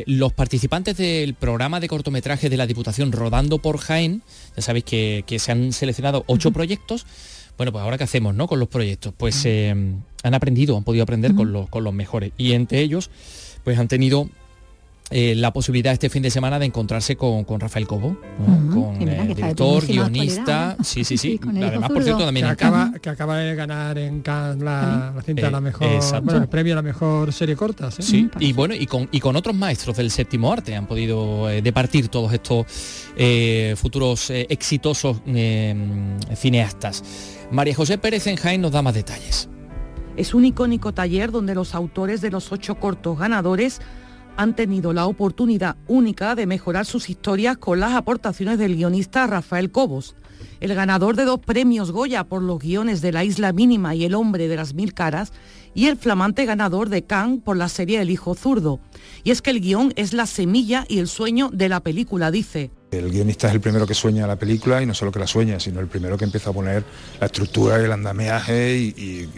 los 0.07 0.33
participantes 0.33 0.97
del 0.97 1.35
programa 1.35 1.79
de 1.79 1.89
cortometraje 1.89 2.51
de 2.51 2.57
la 2.57 2.67
Diputación 2.67 3.13
Rodando 3.13 3.59
por 3.59 3.79
Jaén, 3.79 4.23
ya 4.57 4.63
sabéis 4.63 4.85
que, 4.85 5.39
se 5.39 5.53
han 5.53 5.73
seleccionado 5.73 6.25
ocho 6.27 6.51
proyectos, 6.51 7.07
bueno, 7.57 7.73
pues 7.73 7.83
ahora 7.83 7.99
qué 7.99 8.05
hacemos, 8.05 8.35
¿no? 8.35 8.47
Con 8.47 8.61
los 8.61 8.69
proyectos. 8.69 9.13
Pues 9.17 9.45
eh, 9.45 9.71
han 10.23 10.35
aprendido, 10.35 10.77
han 10.77 10.85
podido 10.85 11.03
aprender 11.03 11.35
con, 11.35 11.53
los, 11.53 11.69
con 11.69 11.83
los 11.83 11.93
mejores. 11.93 12.33
Y 12.39 12.53
entre 12.53 12.81
ellos, 12.81 13.11
pues 13.65 13.79
han 13.79 13.89
tenido 13.89 14.29
eh, 15.11 15.35
la 15.35 15.53
posibilidad 15.53 15.93
este 15.93 16.11
fin 16.11 16.23
de 16.23 16.31
semana 16.31 16.59
de 16.59 16.67
encontrarse 16.67 17.17
con, 17.17 17.45
Rafael 17.59 17.87
Cobo, 17.87 18.19
con 18.73 19.09
el 19.09 19.29
director, 19.29 19.87
guionista, 19.87 20.77
sí, 20.83 21.05
sí, 21.05 21.17
sí. 21.17 21.41
Además, 21.43 21.91
por 21.91 22.03
cierto, 22.03 22.25
también 22.25 22.47
que 22.47 22.53
acaba, 22.53 22.93
que 23.01 23.09
acaba 23.09 23.39
de 23.39 23.55
ganar 23.55 23.99
en 23.99 24.21
Cannes 24.21 24.63
la, 24.63 25.15
cinta 25.25 25.51
la 25.51 25.61
mejor, 25.61 25.89
bueno, 26.23 26.43
el 26.43 26.49
premio 26.49 26.75
a 26.75 26.77
la 26.77 26.83
mejor 26.83 27.33
serie 27.33 27.57
corta. 27.57 27.91
Sí, 27.91 28.29
y 28.39 28.53
bueno, 28.53 28.75
y 28.75 28.87
con, 28.87 29.09
y 29.11 29.21
con 29.21 29.35
otros 29.37 29.57
maestros 29.57 29.97
del 29.97 30.11
séptimo 30.11 30.53
arte 30.53 30.77
han 30.77 30.87
podido 30.87 31.49
eh, 31.49 31.63
departir 31.63 32.09
todos 32.09 32.33
estos 32.33 32.67
eh, 33.17 33.75
futuros 33.77 34.31
exitosos 34.31 35.23
cineastas. 36.37 37.03
María 37.51 37.75
José 37.75 37.97
Pérez 37.97 38.27
en 38.27 38.37
Jaén 38.37 38.61
nos 38.61 38.73
da 38.73 38.83
más 38.83 38.95
detalles. 38.95 39.49
Es 40.19 40.35
un 40.35 40.45
icónico 40.45 40.93
taller 40.93 41.31
donde 41.31 41.55
los 41.55 41.75
autores 41.75 42.21
de 42.21 42.31
los 42.31 42.53
ocho 42.53 42.75
cortos 42.75 43.19
ganadores 43.19 43.81
han 44.39 44.55
tenido 44.55 44.95
la 44.95 45.07
oportunidad 45.07 45.77
única 45.89 46.35
de 46.35 46.47
mejorar 46.47 46.87
sus 46.87 47.11
historias 47.11 47.59
con 47.59 47.81
las 47.81 47.93
aportaciones 47.93 48.59
del 48.59 48.77
guionista 48.77 49.27
Rafael 49.27 49.71
Cobos 49.71 50.15
el 50.61 50.75
ganador 50.75 51.17
de 51.17 51.25
dos 51.25 51.41
premios 51.41 51.93
Goya 51.93 52.25
por 52.25 52.43
los 52.43 52.59
guiones 52.59 53.01
de 53.01 53.13
La 53.13 53.25
Isla 53.25 53.53
Mínima 53.53 53.95
y 53.95 54.05
El 54.05 54.15
Hombre 54.15 54.49
de 54.49 54.57
las 54.57 54.75
Mil 54.75 54.95
Caras, 54.95 55.33
y 55.75 55.87
el 55.87 55.97
flamante 55.97 56.45
ganador 56.47 56.89
de 56.89 57.05
Cannes 57.05 57.41
por 57.45 57.57
la 57.57 57.69
serie 57.69 58.01
El 58.01 58.11
Hijo 58.11 58.35
Zurdo. 58.35 58.81
Y 59.23 59.31
es 59.31 59.43
que 59.43 59.51
el 59.51 59.61
guion 59.61 59.93
es 59.97 60.13
la 60.13 60.27
semilla 60.27 60.85
y 60.89 60.99
el 60.99 61.09
sueño 61.09 61.51
de 61.53 61.69
la 61.69 61.81
película, 61.81 62.31
dice. 62.31 62.71
El 62.91 63.11
guionista 63.11 63.49
es 63.49 63.55
el 63.55 63.61
primero 63.61 63.87
que 63.87 63.95
sueña 63.95 64.27
la 64.27 64.37
película 64.37 64.83
y 64.83 64.87
no 64.87 64.95
solo 64.95 65.13
que 65.13 65.19
la 65.19 65.27
sueña, 65.27 65.61
sino 65.61 65.79
el 65.81 65.87
primero 65.87 66.17
que 66.17 66.25
empieza 66.25 66.51
a 66.51 66.53
poner 66.53 66.85
la 67.21 67.27
estructura 67.27 67.77
el 67.77 67.93
andamiaje 67.93 68.77
y 68.77 69.29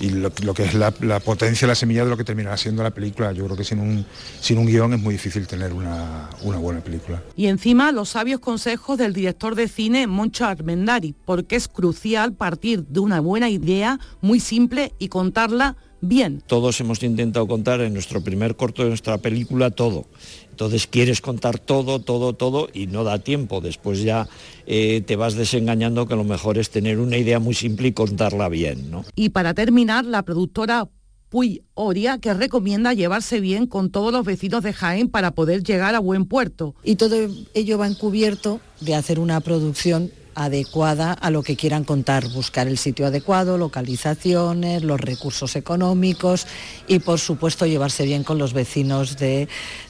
lo, 0.00 0.54
que 0.54 0.64
es 0.64 0.74
la, 0.74 0.90
potencia, 1.20 1.66
la 1.66 1.74
semilla 1.74 2.04
de 2.04 2.10
lo 2.10 2.16
que 2.16 2.24
terminará 2.24 2.56
siendo 2.56 2.82
la 2.82 2.90
película. 2.90 3.32
Yo 3.32 3.44
creo 3.44 3.56
que 3.56 3.64
sin 3.64 3.80
un, 3.80 4.06
sin 4.40 4.58
un 4.58 4.66
guion 4.66 4.94
es 4.94 5.00
muy 5.00 5.14
difícil 5.14 5.46
tener 5.46 5.72
una, 5.72 6.28
una 6.42 6.58
buena 6.58 6.80
película. 6.80 7.22
Y 7.36 7.46
encima 7.46 7.92
los 7.92 8.10
sabios 8.10 8.40
consejos 8.40 8.98
del 8.98 9.12
director 9.12 9.54
de 9.54 9.68
cine 9.68 10.06
Moncho 10.06 10.44
Armendari, 10.44 11.14
porque 11.24 11.56
es 11.56 11.68
crucial 11.68 12.34
partir 12.34 12.84
de 12.86 13.00
una 13.00 13.20
buena 13.20 13.48
idea 13.48 13.98
muy 14.20 14.40
simple 14.40 14.92
y 14.98 15.08
contarla 15.08 15.76
bien. 16.08 16.42
Todos 16.46 16.80
hemos 16.80 17.02
intentado 17.02 17.46
contar 17.46 17.80
en 17.80 17.92
nuestro 17.92 18.20
primer 18.20 18.56
corto 18.56 18.82
de 18.82 18.88
nuestra 18.88 19.18
película 19.18 19.70
todo. 19.70 20.06
Entonces 20.54 20.86
quieres 20.86 21.20
contar 21.20 21.58
todo, 21.58 21.98
todo, 21.98 22.32
todo 22.32 22.68
y 22.72 22.86
no 22.86 23.02
da 23.02 23.18
tiempo. 23.18 23.60
Después 23.60 24.02
ya 24.02 24.28
eh, 24.68 25.02
te 25.04 25.16
vas 25.16 25.34
desengañando 25.34 26.06
que 26.06 26.14
lo 26.14 26.22
mejor 26.22 26.58
es 26.58 26.70
tener 26.70 27.00
una 27.00 27.16
idea 27.16 27.40
muy 27.40 27.54
simple 27.54 27.88
y 27.88 27.92
contarla 27.92 28.48
bien. 28.48 28.88
¿no? 28.88 29.04
Y 29.16 29.30
para 29.30 29.52
terminar, 29.52 30.04
la 30.04 30.22
productora 30.22 30.88
Puy 31.28 31.64
Oria, 31.74 32.18
que 32.18 32.32
recomienda 32.34 32.92
llevarse 32.92 33.40
bien 33.40 33.66
con 33.66 33.90
todos 33.90 34.12
los 34.12 34.24
vecinos 34.24 34.62
de 34.62 34.72
Jaén 34.72 35.08
para 35.08 35.32
poder 35.32 35.64
llegar 35.64 35.96
a 35.96 35.98
buen 35.98 36.26
puerto. 36.26 36.76
Y 36.84 36.94
todo 36.94 37.16
ello 37.54 37.76
va 37.76 37.88
encubierto 37.88 38.60
de 38.80 38.94
hacer 38.94 39.18
una 39.18 39.40
producción 39.40 40.12
adecuada 40.34 41.12
a 41.12 41.30
lo 41.30 41.42
que 41.42 41.56
quieran 41.56 41.84
contar, 41.84 42.28
buscar 42.28 42.68
el 42.68 42.78
sitio 42.78 43.06
adecuado, 43.06 43.58
localizaciones, 43.58 44.82
los 44.82 45.00
recursos 45.00 45.56
económicos 45.56 46.46
y 46.86 46.98
por 46.98 47.18
supuesto 47.18 47.66
llevarse 47.66 48.04
bien 48.04 48.24
con 48.24 48.38
los 48.38 48.52
vecinos 48.52 49.16
de 49.16 49.48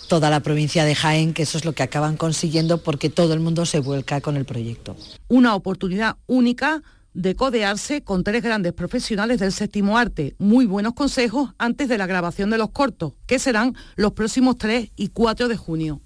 toda 0.08 0.30
la 0.30 0.40
provincia 0.40 0.84
de 0.84 0.94
Jaén, 0.94 1.34
que 1.34 1.42
eso 1.42 1.58
es 1.58 1.64
lo 1.64 1.72
que 1.72 1.82
acaban 1.82 2.16
consiguiendo 2.16 2.82
porque 2.82 3.10
todo 3.10 3.34
el 3.34 3.40
mundo 3.40 3.66
se 3.66 3.80
vuelca 3.80 4.20
con 4.20 4.36
el 4.36 4.44
proyecto. 4.44 4.96
Una 5.28 5.54
oportunidad 5.54 6.16
única 6.26 6.82
de 7.14 7.36
codearse 7.36 8.02
con 8.02 8.24
tres 8.24 8.42
grandes 8.42 8.72
profesionales 8.72 9.38
del 9.38 9.52
séptimo 9.52 9.96
arte. 9.96 10.34
Muy 10.38 10.66
buenos 10.66 10.94
consejos 10.94 11.50
antes 11.58 11.88
de 11.88 11.96
la 11.96 12.06
grabación 12.06 12.50
de 12.50 12.58
los 12.58 12.70
cortos, 12.70 13.14
que 13.26 13.38
serán 13.38 13.74
los 13.96 14.12
próximos 14.12 14.58
3 14.58 14.90
y 14.96 15.08
4 15.08 15.48
de 15.48 15.56
junio. 15.56 16.00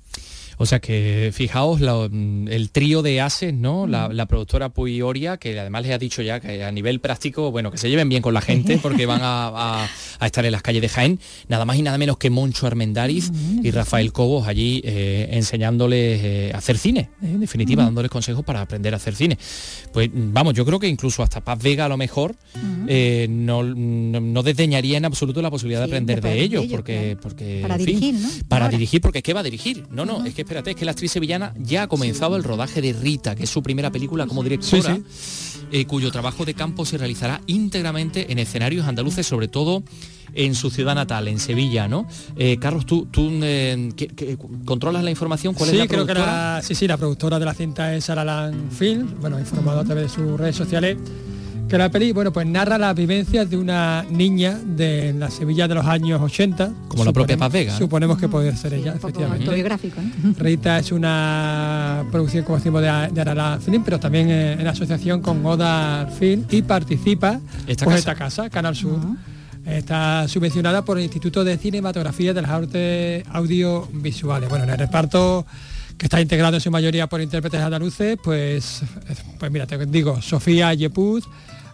O 0.58 0.66
sea 0.66 0.80
que 0.80 1.30
fijaos 1.32 1.80
mm, 1.80 2.48
el 2.48 2.70
trío 2.70 3.02
de 3.02 3.20
ases, 3.20 3.54
¿no? 3.54 3.86
La, 3.86 4.26
productora 4.26 4.68
Puy 4.68 5.00
Oria, 5.00 5.36
que 5.38 5.58
además 5.58 5.84
les 5.84 5.92
ha 5.92 5.98
dicho 5.98 6.20
ya 6.20 6.40
que 6.40 6.64
a 6.64 6.72
nivel 6.72 7.00
práctico, 7.00 7.50
bueno, 7.50 7.70
que 7.70 7.78
se 7.78 7.88
lleven 7.88 8.08
bien 8.08 8.20
con 8.20 8.34
la 8.34 8.40
gente 8.40 8.78
porque 8.82 9.06
van 9.06 9.20
a, 9.22 9.88
estar 10.20 10.44
en 10.44 10.52
las 10.52 10.62
calles 10.62 10.82
de 10.82 10.88
Jaén, 10.88 11.20
nada 11.48 11.64
más 11.64 11.76
y 11.76 11.82
nada 11.82 11.96
menos 11.96 12.18
que 12.18 12.28
Moncho 12.28 12.66
Armendariz 12.66 13.30
y 13.62 13.70
Rafael 13.70 14.12
Cobos 14.12 14.48
allí 14.48 14.82
eh, 14.84 15.28
enseñándoles 15.32 16.20
eh, 16.22 16.50
a 16.52 16.58
hacer 16.58 16.76
cine, 16.76 17.10
¿eh? 17.22 17.26
en 17.26 17.40
definitiva, 17.40 17.84
dándoles 17.84 18.10
consejos 18.10 18.44
para 18.44 18.60
aprender 18.60 18.92
a 18.94 18.96
hacer 18.96 19.14
cine. 19.14 19.38
Pues 19.92 20.10
vamos, 20.12 20.54
yo 20.54 20.66
creo 20.66 20.80
que 20.80 20.88
incluso 20.88 21.22
hasta 21.22 21.40
Paz 21.40 21.62
Vega 21.62 21.84
a 21.84 21.88
lo 21.88 21.96
mejor 21.96 22.34
no, 23.28 24.42
desdeñaría 24.42 24.98
en 24.98 25.04
absoluto 25.04 25.40
la 25.40 25.50
posibilidad 25.50 25.80
de 25.80 25.86
aprender 25.86 26.20
de, 26.20 26.40
ellos, 26.40 26.66
porque, 26.68 27.16
porque 27.22 27.60
para 27.62 27.78
dirigir, 27.78 28.14
¿no? 28.16 28.28
Para 28.48 28.68
dirigir, 28.68 29.00
porque 29.00 29.22
¿qué 29.22 29.32
va 29.32 29.40
a 29.40 29.44
dirigir? 29.44 29.86
No, 29.90 30.04
no, 30.04 30.24
es 30.24 30.34
que 30.34 30.47
espérate, 30.48 30.70
es 30.70 30.76
que 30.76 30.86
la 30.86 30.92
actriz 30.92 31.12
sevillana 31.12 31.52
ya 31.58 31.82
ha 31.82 31.88
comenzado 31.88 32.34
el 32.34 32.42
rodaje 32.42 32.80
de 32.80 32.94
Rita, 32.94 33.34
que 33.36 33.42
es 33.42 33.50
su 33.50 33.62
primera 33.62 33.90
película 33.90 34.26
como 34.26 34.42
directora, 34.42 34.98
eh, 35.70 35.84
cuyo 35.84 36.10
trabajo 36.10 36.46
de 36.46 36.54
campo 36.54 36.86
se 36.86 36.96
realizará 36.96 37.42
íntegramente 37.46 38.32
en 38.32 38.38
escenarios 38.38 38.86
andaluces, 38.86 39.26
sobre 39.26 39.48
todo 39.48 39.82
en 40.32 40.54
su 40.54 40.70
ciudad 40.70 40.94
natal, 40.94 41.28
en 41.28 41.38
Sevilla, 41.38 41.86
¿no? 41.86 42.06
Eh, 42.36 42.56
Carlos, 42.58 42.86
tú, 42.86 43.06
tú 43.10 43.28
eh, 43.42 43.90
controlas 44.64 45.04
la 45.04 45.10
información, 45.10 45.52
¿cuál 45.52 45.68
sí, 45.68 45.76
es 45.76 45.80
la 45.80 45.86
creo 45.86 46.06
que 46.06 46.14
la, 46.14 46.62
sí, 46.64 46.74
sí, 46.74 46.86
la 46.86 46.96
productora 46.96 47.38
de 47.38 47.44
la 47.44 47.52
cinta 47.52 47.94
es 47.94 48.06
Saralan 48.06 48.70
Film, 48.70 49.20
bueno, 49.20 49.36
ha 49.36 49.40
informado 49.40 49.80
a 49.80 49.84
través 49.84 50.04
de 50.04 50.08
sus 50.08 50.40
redes 50.40 50.56
sociales 50.56 50.96
que 51.68 51.76
la 51.76 51.90
peli, 51.90 52.12
bueno, 52.12 52.32
pues 52.32 52.46
narra 52.46 52.78
las 52.78 52.94
vivencias 52.94 53.48
de 53.50 53.56
una 53.56 54.04
niña 54.10 54.58
de 54.64 55.12
la 55.12 55.30
Sevilla 55.30 55.68
de 55.68 55.74
los 55.74 55.84
años 55.84 56.20
80. 56.20 56.72
Como 56.88 57.04
la 57.04 57.12
propia 57.12 57.36
Paz 57.36 57.52
Vega. 57.52 57.76
Suponemos 57.76 58.18
que 58.18 58.28
puede 58.28 58.56
ser 58.56 58.74
ella, 58.74 58.94
efectivamente. 58.94 59.48
Rita 60.38 60.78
es 60.78 60.92
una 60.92 62.04
producción, 62.10 62.44
como 62.44 62.56
decimos, 62.56 62.80
de, 62.80 63.08
de 63.12 63.20
Arala 63.20 63.58
Film, 63.62 63.82
pero 63.84 64.00
también 64.00 64.30
en 64.30 64.66
asociación 64.66 65.20
con 65.20 65.44
Oda 65.44 66.06
Film 66.18 66.44
y 66.50 66.62
participa 66.62 67.40
esta 67.66 67.84
pues, 67.84 67.96
casa. 67.96 68.12
esta 68.12 68.14
casa, 68.14 68.50
Canal 68.50 68.74
Sur. 68.74 68.98
Está 69.66 70.26
subvencionada 70.26 70.82
por 70.82 70.96
el 70.96 71.04
Instituto 71.04 71.44
de 71.44 71.58
Cinematografía 71.58 72.32
de 72.32 72.40
las 72.40 72.50
Artes 72.50 73.24
Audiovisuales. 73.30 74.48
Bueno, 74.48 74.64
en 74.64 74.70
el 74.70 74.78
reparto 74.78 75.44
que 75.98 76.06
está 76.06 76.20
integrado 76.20 76.56
en 76.56 76.60
su 76.60 76.70
mayoría 76.70 77.08
por 77.08 77.20
intérpretes 77.20 77.60
andaluces, 77.60 78.16
pues, 78.22 78.82
pues 79.38 79.50
mira, 79.50 79.66
te 79.66 79.84
digo, 79.84 80.22
Sofía 80.22 80.72
Yepuz, 80.72 81.24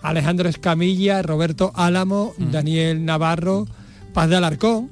Alejandro 0.05 0.49
Escamilla, 0.49 1.23
Roberto 1.23 1.73
Álamo, 1.75 2.35
Daniel 2.39 3.05
Navarro, 3.05 3.67
Paz 4.13 4.29
de 4.29 4.37
Alarcón, 4.37 4.91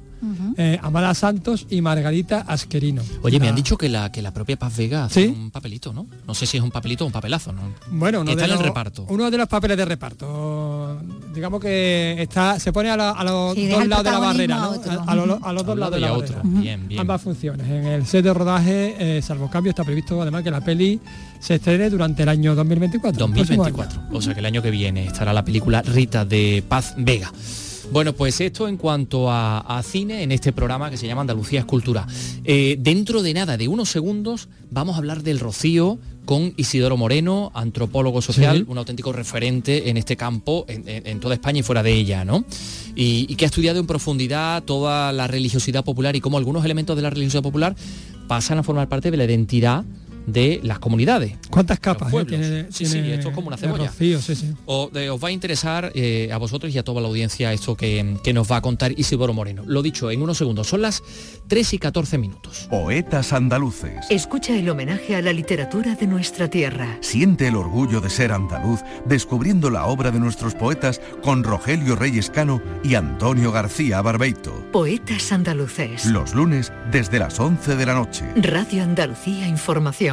eh, 0.57 0.79
Amada 0.81 1.13
Santos 1.13 1.67
y 1.69 1.81
Margarita 1.81 2.41
Asquerino. 2.41 3.03
Oye, 3.21 3.39
me 3.39 3.47
han 3.47 3.55
dicho 3.55 3.77
que 3.77 3.89
la, 3.89 4.11
que 4.11 4.21
la 4.21 4.33
propia 4.33 4.57
Paz 4.57 4.75
Vega 4.75 5.05
hace 5.05 5.27
un 5.27 5.51
papelito, 5.51 5.93
¿no? 5.93 6.07
No 6.25 6.33
sé 6.33 6.45
si 6.45 6.57
es 6.57 6.63
un 6.63 6.71
papelito 6.71 7.03
o 7.03 7.07
un 7.07 7.13
papelazo, 7.13 7.51
¿no? 7.53 7.61
Bueno, 7.91 8.21
uno 8.21 8.31
está 8.31 8.47
de 8.47 8.53
en 8.53 8.57
el 8.57 8.63
reparto. 8.63 9.05
Uno 9.09 9.29
de 9.29 9.37
los 9.37 9.47
papeles 9.47 9.77
de 9.77 9.85
reparto. 9.85 10.25
Digamos 11.33 11.59
que 11.59 12.15
está, 12.19 12.59
se 12.59 12.71
pone 12.71 12.89
a, 12.91 12.95
los 12.95 13.55
dos 13.55 13.87
lados 13.87 14.03
de 14.03 14.11
la 14.11 14.19
barrera, 14.19 14.57
¿no? 14.57 14.71
A, 15.07 15.53
los 15.53 15.65
dos 15.65 15.77
lados 15.77 15.95
de 15.95 15.99
la 15.99 16.11
barrera. 16.11 16.41
Bien, 16.43 16.87
bien. 16.87 17.01
Ambas 17.01 17.21
funciones. 17.21 17.67
En 17.67 17.85
el 17.85 18.05
set 18.05 18.23
de 18.23 18.33
rodaje, 18.33 19.17
eh, 19.17 19.21
salvo 19.21 19.49
cambio, 19.49 19.71
está 19.71 19.83
previsto 19.83 20.21
además 20.21 20.43
que 20.43 20.51
la 20.51 20.61
peli 20.61 20.99
se 21.39 21.55
estrene 21.55 21.89
durante 21.89 22.23
el 22.23 22.29
año 22.29 22.53
2024. 22.55 23.19
2024. 23.19 24.01
O 24.11 24.21
sea 24.21 24.33
que 24.33 24.41
el 24.41 24.45
año 24.45 24.61
que 24.61 24.71
viene 24.71 25.07
estará 25.07 25.33
la 25.33 25.43
película 25.43 25.81
Rita 25.81 26.23
de 26.23 26.63
Paz 26.67 26.93
Vega. 26.97 27.31
Bueno, 27.93 28.13
pues 28.13 28.41
esto 28.41 28.67
en 28.67 28.77
cuanto 28.77 29.29
a, 29.29 29.79
cine 29.83 30.23
en 30.23 30.31
este 30.31 30.51
programa 30.51 30.89
que 30.89 30.97
se 30.97 31.05
llama 31.05 31.21
Andalucía 31.21 31.59
Escultura. 31.59 32.07
Eh, 32.43 32.75
dentro 32.79 33.21
de 33.21 33.35
nada, 33.35 33.55
de 33.55 33.67
unos 33.67 33.89
segundos, 33.89 34.49
vamos 34.71 34.95
a 34.95 34.97
hablar 34.97 35.21
del 35.21 35.39
rocío 35.39 35.99
con 36.25 36.55
Isidoro 36.57 36.97
Moreno, 36.97 37.51
antropólogo 37.53 38.23
social, 38.23 38.65
un 38.67 38.79
auténtico 38.79 39.13
referente 39.13 39.91
en 39.91 39.97
este 39.97 40.17
campo, 40.17 40.65
en, 40.67 41.19
toda 41.19 41.35
España 41.35 41.59
y 41.59 41.61
fuera 41.61 41.83
de 41.83 41.93
ella, 41.93 42.25
¿no? 42.25 42.43
Y, 42.95 43.27
y, 43.29 43.35
que 43.35 43.45
ha 43.45 43.47
estudiado 43.47 43.79
en 43.79 43.85
profundidad 43.85 44.63
toda 44.63 45.11
la 45.11 45.27
religiosidad 45.27 45.85
popular 45.85 46.15
y 46.15 46.19
cómo 46.19 46.39
algunos 46.39 46.65
elementos 46.65 46.95
de 46.95 47.03
la 47.03 47.11
religiosidad 47.11 47.43
popular 47.43 47.75
pasan 48.27 48.57
a 48.57 48.63
formar 48.63 48.89
parte 48.89 49.11
de 49.11 49.17
la 49.17 49.25
identidad 49.25 49.85
de 50.25 50.59
las 50.63 50.79
comunidades. 50.79 51.37
¿Cuántas 51.49 51.79
capas? 51.79 52.13
Eh, 52.13 52.67
sí, 52.69 52.85
sí, 52.85 52.99
esto 52.99 53.29
es 53.29 53.35
como 53.35 53.47
una 53.47 53.57
cebolla. 53.57 53.91
O, 54.65 54.89
os 55.11 55.23
va 55.23 55.27
a 55.27 55.31
interesar 55.31 55.91
eh, 55.95 56.29
a 56.31 56.37
vosotros 56.37 56.73
y 56.73 56.77
a 56.77 56.83
toda 56.83 57.01
la 57.01 57.07
audiencia 57.07 57.53
esto 57.53 57.75
que, 57.75 58.17
que, 58.23 58.33
nos 58.33 58.51
va 58.51 58.57
a 58.57 58.61
contar 58.61 58.91
Isidoro 58.97 59.33
Moreno. 59.33 59.63
Lo 59.65 59.81
dicho, 59.81 60.11
en 60.11 60.21
unos 60.21 60.37
segundos, 60.37 60.67
son 60.67 60.81
las 60.81 61.03
3 61.47 61.73
y 61.73 61.77
14 61.77 62.17
minutos. 62.17 62.67
Poetas 62.69 63.33
andaluces. 63.33 64.05
Escucha 64.09 64.55
el 64.55 64.69
homenaje 64.69 65.15
a 65.15 65.21
la 65.21 65.33
literatura 65.33 65.95
de 65.95 66.07
nuestra 66.07 66.49
tierra. 66.49 66.97
Siente 67.01 67.47
el 67.47 67.55
orgullo 67.55 68.01
de 68.01 68.09
ser 68.09 68.31
andaluz 68.31 68.81
descubriendo 69.05 69.69
la 69.69 69.85
obra 69.85 70.11
de 70.11 70.19
nuestros 70.19 70.55
poetas 70.55 71.01
con 71.21 71.43
Rogelio 71.43 71.95
Reyes 71.95 72.29
Cano 72.29 72.61
y 72.83 72.95
Antonio 72.95 73.51
García 73.51 74.01
Barbeito. 74.01 74.53
Poetas 74.71 75.31
andaluces. 75.31 76.05
Los 76.05 76.33
lunes 76.33 76.71
desde 76.91 77.19
las 77.19 77.39
11 77.39 77.75
de 77.75 77.85
la 77.85 77.93
noche. 77.93 78.25
Radio 78.35 78.83
Andalucía 78.83 79.47
Información. 79.47 80.12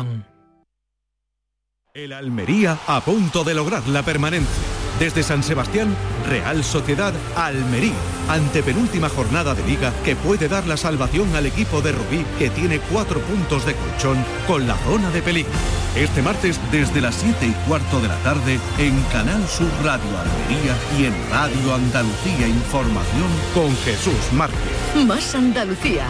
El 1.92 2.12
Almería 2.12 2.78
a 2.86 3.00
punto 3.00 3.42
de 3.42 3.54
lograr 3.54 3.86
la 3.88 4.02
permanencia. 4.02 4.62
Desde 5.00 5.22
San 5.22 5.42
Sebastián, 5.42 5.96
Real 6.28 6.62
Sociedad 6.62 7.12
Almería, 7.34 7.94
ante 8.28 8.62
penúltima 8.62 9.08
jornada 9.08 9.54
de 9.54 9.64
liga 9.64 9.92
que 10.04 10.14
puede 10.14 10.46
dar 10.46 10.66
la 10.66 10.76
salvación 10.76 11.34
al 11.34 11.46
equipo 11.46 11.80
de 11.80 11.92
Rubí 11.92 12.24
que 12.38 12.50
tiene 12.50 12.78
cuatro 12.78 13.20
puntos 13.20 13.64
de 13.66 13.74
colchón 13.74 14.22
con 14.46 14.68
la 14.68 14.76
zona 14.76 15.10
de 15.10 15.22
peligro. 15.22 15.50
Este 15.96 16.22
martes 16.22 16.60
desde 16.70 17.00
las 17.00 17.16
7 17.16 17.46
y 17.46 17.52
cuarto 17.68 18.00
de 18.00 18.08
la 18.08 18.16
tarde 18.18 18.60
en 18.78 19.02
Canal 19.04 19.46
Sur 19.48 19.70
Radio 19.82 20.18
Almería 20.18 20.76
y 20.98 21.06
en 21.06 21.30
Radio 21.30 21.74
Andalucía 21.74 22.46
Información 22.46 23.30
con 23.54 23.74
Jesús 23.78 24.32
Márquez. 24.32 24.58
Más 25.06 25.34
Andalucía, 25.34 26.04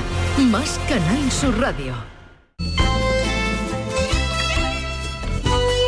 más 0.50 0.78
Canal 0.88 1.30
Sur 1.30 1.58
Radio. 1.58 1.94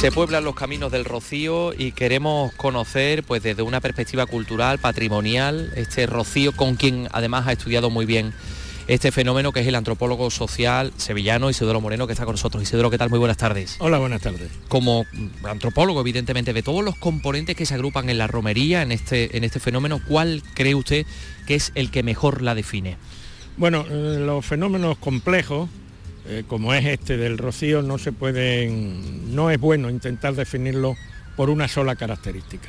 Se 0.00 0.10
pueblan 0.10 0.44
los 0.44 0.54
caminos 0.54 0.90
del 0.90 1.04
Rocío 1.04 1.74
y 1.76 1.92
queremos 1.92 2.54
conocer, 2.54 3.22
pues 3.22 3.42
desde 3.42 3.60
una 3.60 3.82
perspectiva 3.82 4.24
cultural, 4.24 4.78
patrimonial, 4.78 5.74
este 5.76 6.06
Rocío 6.06 6.52
con 6.52 6.76
quien 6.76 7.06
además 7.12 7.46
ha 7.46 7.52
estudiado 7.52 7.90
muy 7.90 8.06
bien 8.06 8.32
este 8.88 9.12
fenómeno 9.12 9.52
que 9.52 9.60
es 9.60 9.66
el 9.66 9.74
antropólogo 9.74 10.30
social 10.30 10.94
sevillano 10.96 11.50
Isidoro 11.50 11.82
Moreno 11.82 12.06
que 12.06 12.14
está 12.14 12.24
con 12.24 12.32
nosotros. 12.32 12.62
Isidoro, 12.62 12.88
¿qué 12.88 12.96
tal? 12.96 13.10
Muy 13.10 13.18
buenas 13.18 13.36
tardes. 13.36 13.76
Hola, 13.78 13.98
buenas 13.98 14.22
tardes. 14.22 14.50
Como 14.68 15.04
antropólogo, 15.44 16.00
evidentemente, 16.00 16.54
de 16.54 16.62
todos 16.62 16.82
los 16.82 16.96
componentes 16.96 17.54
que 17.54 17.66
se 17.66 17.74
agrupan 17.74 18.08
en 18.08 18.16
la 18.16 18.26
romería, 18.26 18.80
en 18.80 18.92
este, 18.92 19.36
en 19.36 19.44
este 19.44 19.60
fenómeno, 19.60 20.00
¿cuál 20.08 20.42
cree 20.54 20.74
usted 20.74 21.04
que 21.46 21.56
es 21.56 21.72
el 21.74 21.90
que 21.90 22.02
mejor 22.02 22.40
la 22.40 22.54
define? 22.54 22.96
Bueno, 23.58 23.84
eh, 23.90 24.16
los 24.18 24.46
fenómenos 24.46 24.96
complejos 24.96 25.68
eh, 26.26 26.44
como 26.46 26.74
es 26.74 26.84
este 26.84 27.16
del 27.16 27.38
rocío, 27.38 27.82
no 27.82 27.98
se 27.98 28.12
pueden, 28.12 29.34
no 29.34 29.50
es 29.50 29.58
bueno 29.58 29.90
intentar 29.90 30.34
definirlo 30.34 30.96
por 31.36 31.50
una 31.50 31.68
sola 31.68 31.96
característica. 31.96 32.68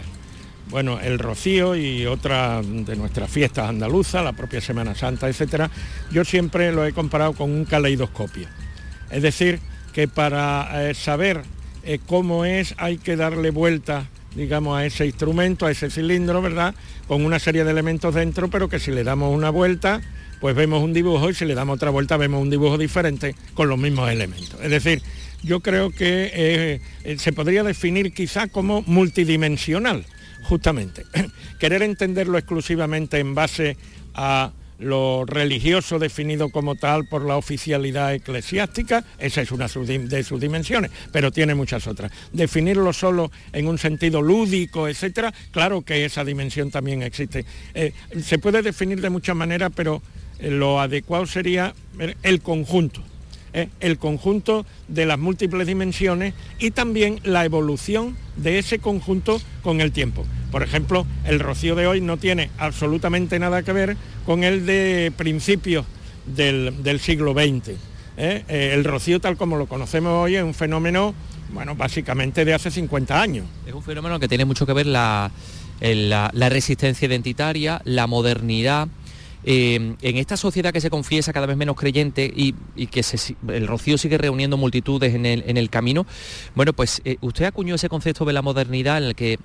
Bueno, 0.69 0.99
el 1.01 1.19
rocío 1.19 1.75
y 1.75 2.05
otras 2.05 2.65
de 2.65 2.95
nuestras 2.95 3.29
fiestas 3.29 3.69
andaluzas, 3.69 4.23
la 4.23 4.31
propia 4.33 4.61
Semana 4.61 4.95
Santa, 4.95 5.27
etcétera, 5.27 5.69
yo 6.11 6.23
siempre 6.23 6.71
lo 6.71 6.85
he 6.85 6.93
comparado 6.93 7.33
con 7.33 7.51
un 7.51 7.65
caleidoscopio. 7.65 8.47
Es 9.09 9.21
decir, 9.21 9.59
que 9.93 10.07
para 10.07 10.89
eh, 10.89 10.93
saber 10.93 11.41
eh, 11.83 11.99
cómo 12.05 12.45
es 12.45 12.73
hay 12.77 12.97
que 12.97 13.17
darle 13.17 13.51
vuelta 13.51 14.07
digamos, 14.35 14.77
a 14.77 14.85
ese 14.85 15.05
instrumento, 15.05 15.65
a 15.65 15.71
ese 15.71 15.89
cilindro, 15.89 16.41
¿verdad? 16.41 16.73
Con 17.07 17.25
una 17.25 17.39
serie 17.39 17.63
de 17.63 17.71
elementos 17.71 18.15
dentro, 18.15 18.49
pero 18.49 18.69
que 18.69 18.79
si 18.79 18.91
le 18.91 19.03
damos 19.03 19.35
una 19.35 19.49
vuelta, 19.49 20.01
pues 20.41 20.55
vemos 20.55 20.83
un 20.83 20.91
dibujo 20.91 21.29
y 21.29 21.35
si 21.35 21.45
le 21.45 21.53
damos 21.53 21.75
otra 21.75 21.91
vuelta 21.91 22.17
vemos 22.17 22.41
un 22.41 22.49
dibujo 22.49 22.77
diferente 22.77 23.35
con 23.53 23.69
los 23.69 23.77
mismos 23.77 24.09
elementos. 24.09 24.59
Es 24.61 24.71
decir, 24.71 25.01
yo 25.43 25.59
creo 25.61 25.91
que 25.91 26.31
eh, 26.33 26.81
eh, 27.03 27.17
se 27.19 27.31
podría 27.31 27.63
definir 27.63 28.11
quizá 28.11 28.47
como 28.47 28.81
multidimensional, 28.81 30.03
justamente. 30.43 31.05
Querer 31.59 31.83
entenderlo 31.83 32.39
exclusivamente 32.39 33.19
en 33.19 33.35
base 33.35 33.77
a 34.15 34.51
lo 34.79 35.25
religioso 35.25 35.99
definido 35.99 36.49
como 36.49 36.73
tal 36.75 37.05
por 37.05 37.23
la 37.23 37.37
oficialidad 37.37 38.15
eclesiástica, 38.15 39.03
esa 39.19 39.41
es 39.41 39.51
una 39.51 39.67
de 39.67 40.23
sus 40.23 40.39
dimensiones, 40.41 40.89
pero 41.11 41.31
tiene 41.31 41.53
muchas 41.53 41.85
otras. 41.85 42.11
Definirlo 42.33 42.91
solo 42.91 43.31
en 43.53 43.67
un 43.67 43.77
sentido 43.77 44.23
lúdico, 44.23 44.87
etcétera, 44.87 45.31
claro 45.51 45.83
que 45.83 46.03
esa 46.03 46.25
dimensión 46.25 46.71
también 46.71 47.03
existe. 47.03 47.45
Eh, 47.75 47.93
se 48.23 48.39
puede 48.39 48.63
definir 48.63 49.01
de 49.01 49.11
muchas 49.11 49.35
maneras, 49.35 49.71
pero 49.75 50.01
lo 50.41 50.79
adecuado 50.79 51.25
sería 51.25 51.73
el 52.23 52.41
conjunto, 52.41 53.01
¿eh? 53.53 53.69
el 53.79 53.97
conjunto 53.97 54.65
de 54.87 55.05
las 55.05 55.19
múltiples 55.19 55.67
dimensiones 55.67 56.33
y 56.59 56.71
también 56.71 57.19
la 57.23 57.45
evolución 57.45 58.17
de 58.37 58.59
ese 58.59 58.79
conjunto 58.79 59.41
con 59.61 59.81
el 59.81 59.91
tiempo. 59.91 60.25
Por 60.51 60.63
ejemplo, 60.63 61.05
el 61.25 61.39
rocío 61.39 61.75
de 61.75 61.87
hoy 61.87 62.01
no 62.01 62.17
tiene 62.17 62.49
absolutamente 62.57 63.39
nada 63.39 63.63
que 63.63 63.73
ver 63.73 63.97
con 64.25 64.43
el 64.43 64.65
de 64.65 65.13
principios 65.15 65.85
del, 66.25 66.99
siglo 66.99 67.33
XX. 67.33 67.69
¿eh? 67.69 68.43
Eh, 68.47 68.71
el 68.73 68.83
rocío 68.83 69.19
tal 69.19 69.37
como 69.37 69.57
lo 69.57 69.67
conocemos 69.67 70.13
hoy 70.13 70.35
es 70.35 70.43
un 70.43 70.53
fenómeno, 70.53 71.13
bueno, 71.53 71.75
básicamente 71.75 72.45
de 72.45 72.53
hace 72.53 72.71
50 72.71 73.21
años. 73.21 73.45
Es 73.65 73.73
un 73.73 73.83
fenómeno 73.83 74.19
que 74.19 74.27
tiene 74.27 74.45
mucho 74.45 74.65
que 74.65 74.73
ver 74.73 74.87
la, 74.87 75.31
la 75.79 76.49
resistencia 76.49 77.07
identitaria, 77.07 77.81
la 77.85 78.07
modernidad, 78.07 78.87
eh, 79.43 79.95
en 80.01 80.17
esta 80.17 80.37
sociedad 80.37 80.71
que 80.71 80.81
se 80.81 80.89
confiesa 80.89 81.33
cada 81.33 81.47
vez 81.47 81.57
menos 81.57 81.75
creyente 81.75 82.31
y, 82.33 82.53
que 82.87 83.03
el 83.49 83.67
rocío 83.67 83.97
sigue 83.97 84.17
reuniendo 84.17 84.57
multitudes 84.57 85.13
en 85.15 85.25
el, 85.25 85.69
camino, 85.69 86.05
bueno, 86.55 86.73
pues 86.73 87.01
eh, 87.05 87.17
usted 87.21 87.45
acuñó 87.45 87.75
ese 87.75 87.89
concepto 87.89 88.25
de 88.25 88.33
la 88.33 88.41
modernidad 88.41 88.97
en 88.97 89.03
el 89.05 89.15
que, 89.15 89.39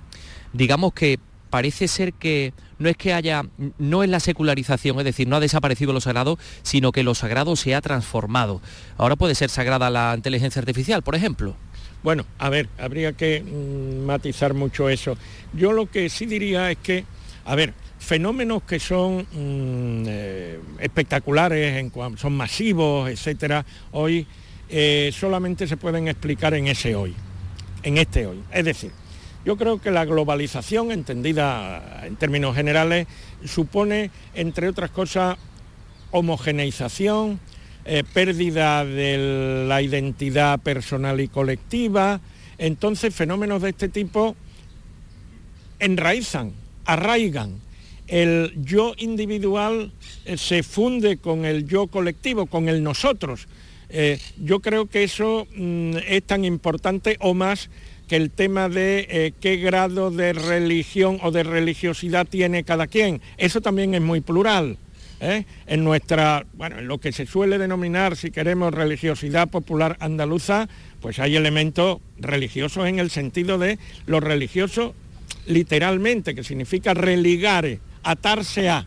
digamos 0.53 0.93
que 0.93 1.19
parece 1.49 1.87
ser 1.87 2.13
que 2.13 2.53
no 2.79 2.89
es 2.89 2.97
que 2.97 3.13
haya, 3.13 3.43
no 3.77 4.03
es 4.03 4.09
la 4.09 4.19
secularización, 4.19 4.99
es 4.99 5.05
decir, 5.05 5.27
no 5.27 5.37
ha 5.37 5.39
desaparecido 5.39 5.93
lo 5.93 6.01
sagrado, 6.01 6.37
sino 6.61 6.91
que 6.91 7.03
lo 7.03 7.15
sagrado 7.15 7.55
se 7.55 7.73
ha 7.73 7.81
transformado. 7.81 8.61
Ahora 8.97 9.15
puede 9.15 9.35
ser 9.35 9.49
sagrada 9.49 9.89
la 9.89 10.13
inteligencia 10.15 10.59
artificial, 10.59 11.01
por 11.03 11.15
ejemplo. 11.15 11.55
Bueno, 12.03 12.25
a 12.37 12.49
ver, 12.49 12.69
habría 12.77 13.13
que 13.13 13.41
mm, 13.41 14.05
matizar 14.05 14.53
mucho 14.53 14.89
eso. 14.89 15.17
Yo 15.53 15.73
lo 15.73 15.89
que 15.89 16.09
sí 16.09 16.25
diría 16.25 16.69
es 16.71 16.77
que, 16.77 17.05
a 17.45 17.55
ver, 17.55 17.73
fenómenos 18.07 18.63
que 18.63 18.79
son 18.79 19.17
mm, 19.17 20.05
eh, 20.07 20.59
espectaculares, 20.79 21.91
son 22.15 22.37
masivos, 22.37 23.09
etcétera, 23.09 23.65
hoy 23.91 24.25
eh, 24.69 25.11
solamente 25.13 25.67
se 25.67 25.75
pueden 25.75 26.07
explicar 26.07 26.53
en 26.53 26.67
ese 26.67 26.95
hoy, 26.95 27.13
en 27.83 27.97
este 27.97 28.25
hoy. 28.25 28.41
Es 28.53 28.63
decir, 28.63 28.91
yo 29.43 29.57
creo 29.57 29.81
que 29.81 29.91
la 29.91 30.05
globalización, 30.05 30.91
entendida 30.91 32.05
en 32.05 32.15
términos 32.15 32.55
generales, 32.55 33.07
supone, 33.43 34.09
entre 34.35 34.69
otras 34.69 34.89
cosas, 34.91 35.37
homogeneización, 36.11 37.41
eh, 37.83 38.05
pérdida 38.13 38.85
de 38.85 39.65
la 39.67 39.81
identidad 39.81 40.61
personal 40.61 41.19
y 41.19 41.27
colectiva. 41.27 42.21
Entonces, 42.57 43.13
fenómenos 43.13 43.61
de 43.63 43.71
este 43.71 43.89
tipo 43.89 44.37
enraizan, 45.79 46.53
arraigan 46.85 47.66
el 48.07 48.53
yo 48.57 48.93
individual 48.97 49.91
eh, 50.25 50.37
se 50.37 50.63
funde 50.63 51.17
con 51.17 51.45
el 51.45 51.67
yo 51.67 51.87
colectivo, 51.87 52.45
con 52.45 52.69
el 52.69 52.83
nosotros. 52.83 53.47
Eh, 53.89 54.19
yo 54.37 54.59
creo 54.59 54.87
que 54.87 55.03
eso 55.03 55.47
mm, 55.55 55.97
es 56.07 56.23
tan 56.23 56.45
importante 56.45 57.17
o 57.19 57.33
más 57.33 57.69
que 58.07 58.15
el 58.15 58.31
tema 58.31 58.69
de 58.69 59.07
eh, 59.09 59.33
qué 59.39 59.57
grado 59.57 60.11
de 60.11 60.33
religión 60.33 61.19
o 61.21 61.31
de 61.31 61.43
religiosidad 61.43 62.25
tiene 62.25 62.63
cada 62.63 62.87
quien. 62.87 63.21
Eso 63.37 63.61
también 63.61 63.93
es 63.93 64.01
muy 64.01 64.21
plural. 64.21 64.77
En 65.19 65.83
nuestra, 65.83 66.45
bueno, 66.53 66.77
en 66.77 66.87
lo 66.87 66.99
que 66.99 67.11
se 67.11 67.25
suele 67.25 67.57
denominar, 67.57 68.15
si 68.15 68.29
queremos, 68.29 68.71
religiosidad 68.71 69.49
popular 69.49 69.97
andaluza, 69.99 70.69
pues 71.01 71.17
hay 71.17 71.35
elementos 71.35 72.01
religiosos 72.19 72.85
en 72.85 72.99
el 72.99 73.09
sentido 73.09 73.57
de 73.57 73.79
lo 74.05 74.19
religioso 74.19 74.93
literalmente, 75.47 76.35
que 76.35 76.43
significa 76.43 76.93
religare, 76.93 77.79
atarse 78.07 78.69
a. 78.69 78.85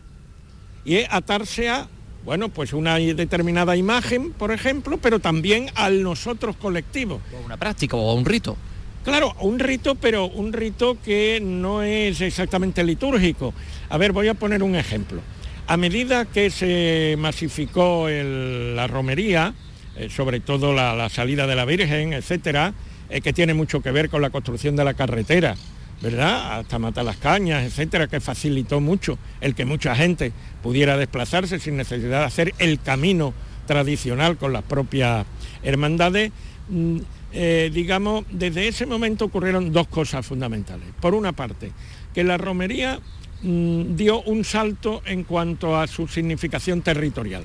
Y 0.83 0.97
es 0.97 1.07
atarse 1.11 1.69
a, 1.69 1.87
bueno, 2.25 2.49
pues 2.49 2.73
una 2.73 2.97
determinada 2.97 3.75
imagen, 3.75 4.31
por 4.31 4.51
ejemplo, 4.51 4.97
pero 4.97 5.19
también 5.19 5.69
al 5.75 6.03
nosotros 6.03 6.55
colectivo. 6.55 7.21
O 7.35 7.45
una 7.45 7.57
práctica 7.57 7.95
o 7.95 8.13
un 8.13 8.25
rito. 8.25 8.57
Claro, 9.03 9.35
un 9.39 9.59
rito, 9.59 9.95
pero 9.95 10.25
un 10.25 10.53
rito 10.53 10.97
que 11.03 11.39
no 11.41 11.81
es 11.81 12.21
exactamente 12.21 12.83
litúrgico. 12.83 13.53
A 13.89 13.97
ver, 13.97 14.11
voy 14.11 14.27
a 14.27 14.35
poner 14.35 14.61
un 14.61 14.75
ejemplo. 14.75 15.21
A 15.67 15.77
medida 15.77 16.25
que 16.25 16.49
se 16.49 17.15
masificó 17.17 18.07
la 18.09 18.87
romería, 18.87 19.53
eh, 19.95 20.09
sobre 20.09 20.39
todo 20.39 20.73
la, 20.73 21.09
salida 21.09 21.47
de 21.47 21.55
la 21.55 21.65
Virgen, 21.65 22.13
etcétera, 22.13 22.73
eh, 23.09 23.21
que 23.21 23.33
tiene 23.33 23.53
mucho 23.53 23.81
que 23.81 23.91
ver 23.91 24.09
con 24.09 24.21
la 24.21 24.29
construcción 24.29 24.75
de 24.75 24.83
la 24.83 24.93
carretera, 24.93 25.55
¿verdad? 26.01 26.59
Hasta 26.59 26.79
matar 26.79 27.05
las 27.05 27.17
cañas, 27.17 27.63
etcétera, 27.63 28.07
que 28.07 28.19
facilitó 28.19 28.79
mucho 28.79 29.17
el 29.39 29.53
que 29.55 29.65
mucha 29.65 29.95
gente 29.95 30.33
pudiera 30.63 30.97
desplazarse 30.97 31.59
sin 31.59 31.77
necesidad 31.77 32.19
de 32.19 32.25
hacer 32.25 32.53
el 32.57 32.79
camino 32.79 33.33
tradicional 33.67 34.37
con 34.37 34.51
las 34.51 34.63
propias 34.63 35.25
hermandades. 35.63 36.31
Mm, 36.69 36.97
eh, 37.33 37.71
digamos, 37.73 38.25
desde 38.29 38.67
ese 38.67 38.85
momento 38.85 39.25
ocurrieron 39.25 39.71
dos 39.71 39.87
cosas 39.87 40.25
fundamentales. 40.25 40.87
Por 40.99 41.13
una 41.13 41.33
parte, 41.33 41.71
que 42.13 42.23
la 42.23 42.37
romería 42.37 42.99
mm, 43.43 43.95
dio 43.95 44.21
un 44.23 44.43
salto 44.43 45.01
en 45.05 45.23
cuanto 45.23 45.79
a 45.79 45.87
su 45.87 46.07
significación 46.07 46.81
territorial. 46.81 47.43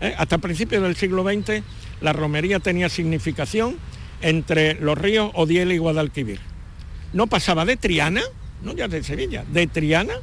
¿eh? 0.00 0.14
Hasta 0.16 0.38
principios 0.38 0.82
del 0.82 0.96
siglo 0.96 1.22
XX, 1.22 1.62
la 2.00 2.12
romería 2.14 2.58
tenía 2.58 2.88
significación 2.88 3.76
entre 4.22 4.74
los 4.74 4.96
ríos 4.96 5.30
Odiel 5.34 5.72
y 5.72 5.78
Guadalquivir 5.78 6.40
no 7.12 7.26
pasaba 7.26 7.64
de 7.64 7.76
Triana, 7.76 8.22
no 8.62 8.74
ya 8.74 8.88
de 8.88 9.02
Sevilla, 9.02 9.44
de 9.50 9.66
Triana, 9.66 10.14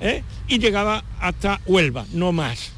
¿eh? 0.00 0.22
y 0.46 0.58
llegaba 0.58 1.04
hasta 1.20 1.60
Huelva, 1.66 2.06
no 2.12 2.32
más. 2.32 2.72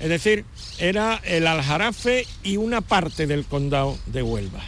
Es 0.00 0.08
decir, 0.08 0.44
era 0.78 1.20
el 1.24 1.46
Aljarafe 1.46 2.26
y 2.42 2.56
una 2.56 2.80
parte 2.80 3.26
del 3.26 3.44
condado 3.44 3.96
de 4.06 4.22
Huelva. 4.22 4.62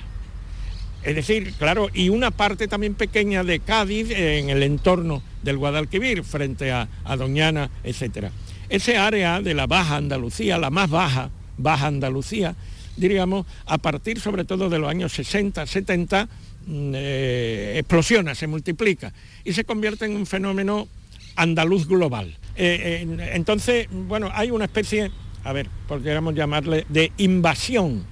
Es 1.02 1.14
decir, 1.14 1.52
claro, 1.54 1.88
y 1.92 2.09
una 2.09 2.30
parte 2.30 2.68
también 2.68 2.94
pequeña 2.94 3.44
de 3.44 3.61
Cádiz 3.61 4.11
en 4.11 4.50
el 4.50 4.62
entorno 4.62 5.22
del 5.42 5.56
Guadalquivir, 5.56 6.24
frente 6.24 6.72
a, 6.72 6.88
a 7.04 7.16
Doñana, 7.16 7.70
etc. 7.85 8.28
Ese 8.68 8.98
área 8.98 9.40
de 9.40 9.54
la 9.54 9.66
Baja 9.66 9.96
Andalucía, 9.96 10.59
la 10.59 10.70
más 10.70 10.90
baja, 10.90 11.30
Baja 11.59 11.87
Andalucía, 11.87 12.56
diríamos, 12.96 13.46
a 13.66 13.78
partir 13.78 14.20
sobre 14.20 14.44
todo 14.44 14.68
de 14.68 14.78
los 14.78 14.90
años 14.90 15.12
60, 15.12 15.66
70, 15.66 16.28
Mm, 16.28 16.56
eh, 16.68 17.74
explosiona, 17.76 18.35
se 18.35 18.46
multiplica 18.46 19.12
y 19.44 19.52
se 19.52 19.64
convierte 19.64 20.05
en 20.05 20.16
un 20.16 20.26
fenómeno 20.26 20.88
andaluz 21.37 21.87
global. 21.87 22.37
Eh, 22.57 23.07
entonces, 23.33 23.87
bueno, 23.90 24.31
hay 24.33 24.50
una 24.50 24.64
especie, 24.64 25.11
a 25.44 25.52
ver, 25.52 25.68
podríamos 25.87 26.35
llamarle, 26.35 26.87
de 26.88 27.12
invasión 27.18 28.05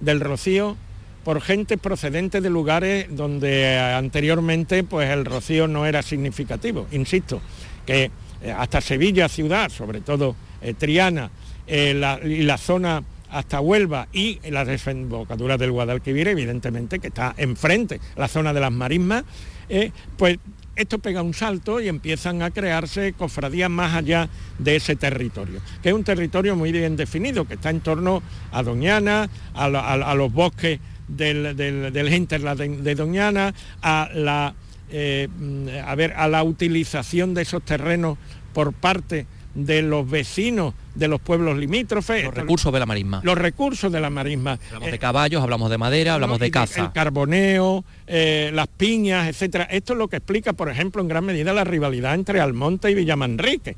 del 0.00 0.20
rocío 0.20 0.76
por 1.24 1.40
gente 1.40 1.78
procedente 1.78 2.40
de 2.40 2.50
lugares 2.50 3.06
donde 3.10 3.78
anteriormente 3.78 4.84
pues 4.84 5.10
el 5.10 5.24
rocío 5.24 5.66
no 5.66 5.86
era 5.86 6.02
significativo. 6.02 6.86
Insisto, 6.92 7.40
que 7.86 8.10
eh, 8.42 8.52
hasta 8.52 8.80
Sevilla 8.80 9.28
ciudad, 9.28 9.70
sobre 9.70 10.00
todo 10.00 10.36
Triana 10.78 11.30
y 11.68 11.92
la 11.92 12.58
zona 12.58 13.02
hasta 13.30 13.60
Huelva 13.60 14.08
y 14.12 14.38
la 14.50 14.64
desembocadura 14.64 15.56
del 15.58 15.72
Guadalquivir, 15.72 16.28
evidentemente 16.28 16.98
que 16.98 17.08
está 17.08 17.34
enfrente, 17.36 18.00
la 18.16 18.28
zona 18.28 18.52
de 18.52 18.60
las 18.60 18.72
marismas, 18.72 19.24
pues 20.16 20.38
esto 20.76 20.98
pega 20.98 21.22
un 21.22 21.32
salto 21.34 21.80
y 21.80 21.88
empiezan 21.88 22.42
a 22.42 22.50
crearse 22.50 23.14
cofradías 23.14 23.70
más 23.70 23.94
allá 23.94 24.28
de 24.58 24.76
ese 24.76 24.94
territorio, 24.94 25.60
que 25.82 25.88
es 25.88 25.94
un 25.94 26.04
territorio 26.04 26.54
muy 26.54 26.70
bien 26.70 26.96
definido, 26.96 27.46
que 27.46 27.54
está 27.54 27.70
en 27.70 27.80
torno 27.80 28.22
a 28.52 28.62
Doñana, 28.62 29.28
a, 29.54 30.14
los 30.14 30.32
bosques 30.32 30.78
del, 31.08 31.56
del, 31.56 31.92
de, 31.92 32.94
Doñana, 32.94 33.54
a 33.80 34.10
la, 34.14 34.54
eh, 34.90 35.28
a, 35.84 35.94
ver, 35.94 36.12
a 36.12 36.28
la 36.28 36.44
utilización 36.44 37.32
de 37.32 37.42
esos 37.42 37.62
terrenos 37.62 38.18
por 38.52 38.74
parte 38.74 39.26
de 39.56 39.80
los 39.82 40.08
vecinos 40.08 40.74
de 40.94 41.08
los 41.08 41.20
pueblos 41.20 41.56
limítrofes. 41.56 42.24
Los 42.24 42.34
recursos 42.34 42.72
de 42.72 42.78
la 42.78 42.86
marisma. 42.86 43.20
Los 43.24 43.38
recursos 43.38 43.90
de 43.90 44.00
la 44.00 44.10
marisma. 44.10 44.58
Hablamos 44.68 44.90
de 44.90 44.98
caballos, 44.98 45.42
hablamos 45.42 45.70
de 45.70 45.78
madera, 45.78 46.14
hablamos 46.14 46.38
de 46.38 46.50
caza. 46.50 46.84
El 46.84 46.92
carboneo, 46.92 47.84
eh, 48.06 48.50
las 48.52 48.68
piñas, 48.68 49.28
etcétera. 49.28 49.64
Esto 49.64 49.94
es 49.94 49.98
lo 49.98 50.08
que 50.08 50.16
explica, 50.16 50.52
por 50.52 50.70
ejemplo, 50.70 51.02
en 51.02 51.08
gran 51.08 51.24
medida 51.24 51.52
la 51.52 51.64
rivalidad 51.64 52.14
entre 52.14 52.40
Almonte 52.40 52.90
y 52.90 52.94
Villamanrique. 52.94 53.76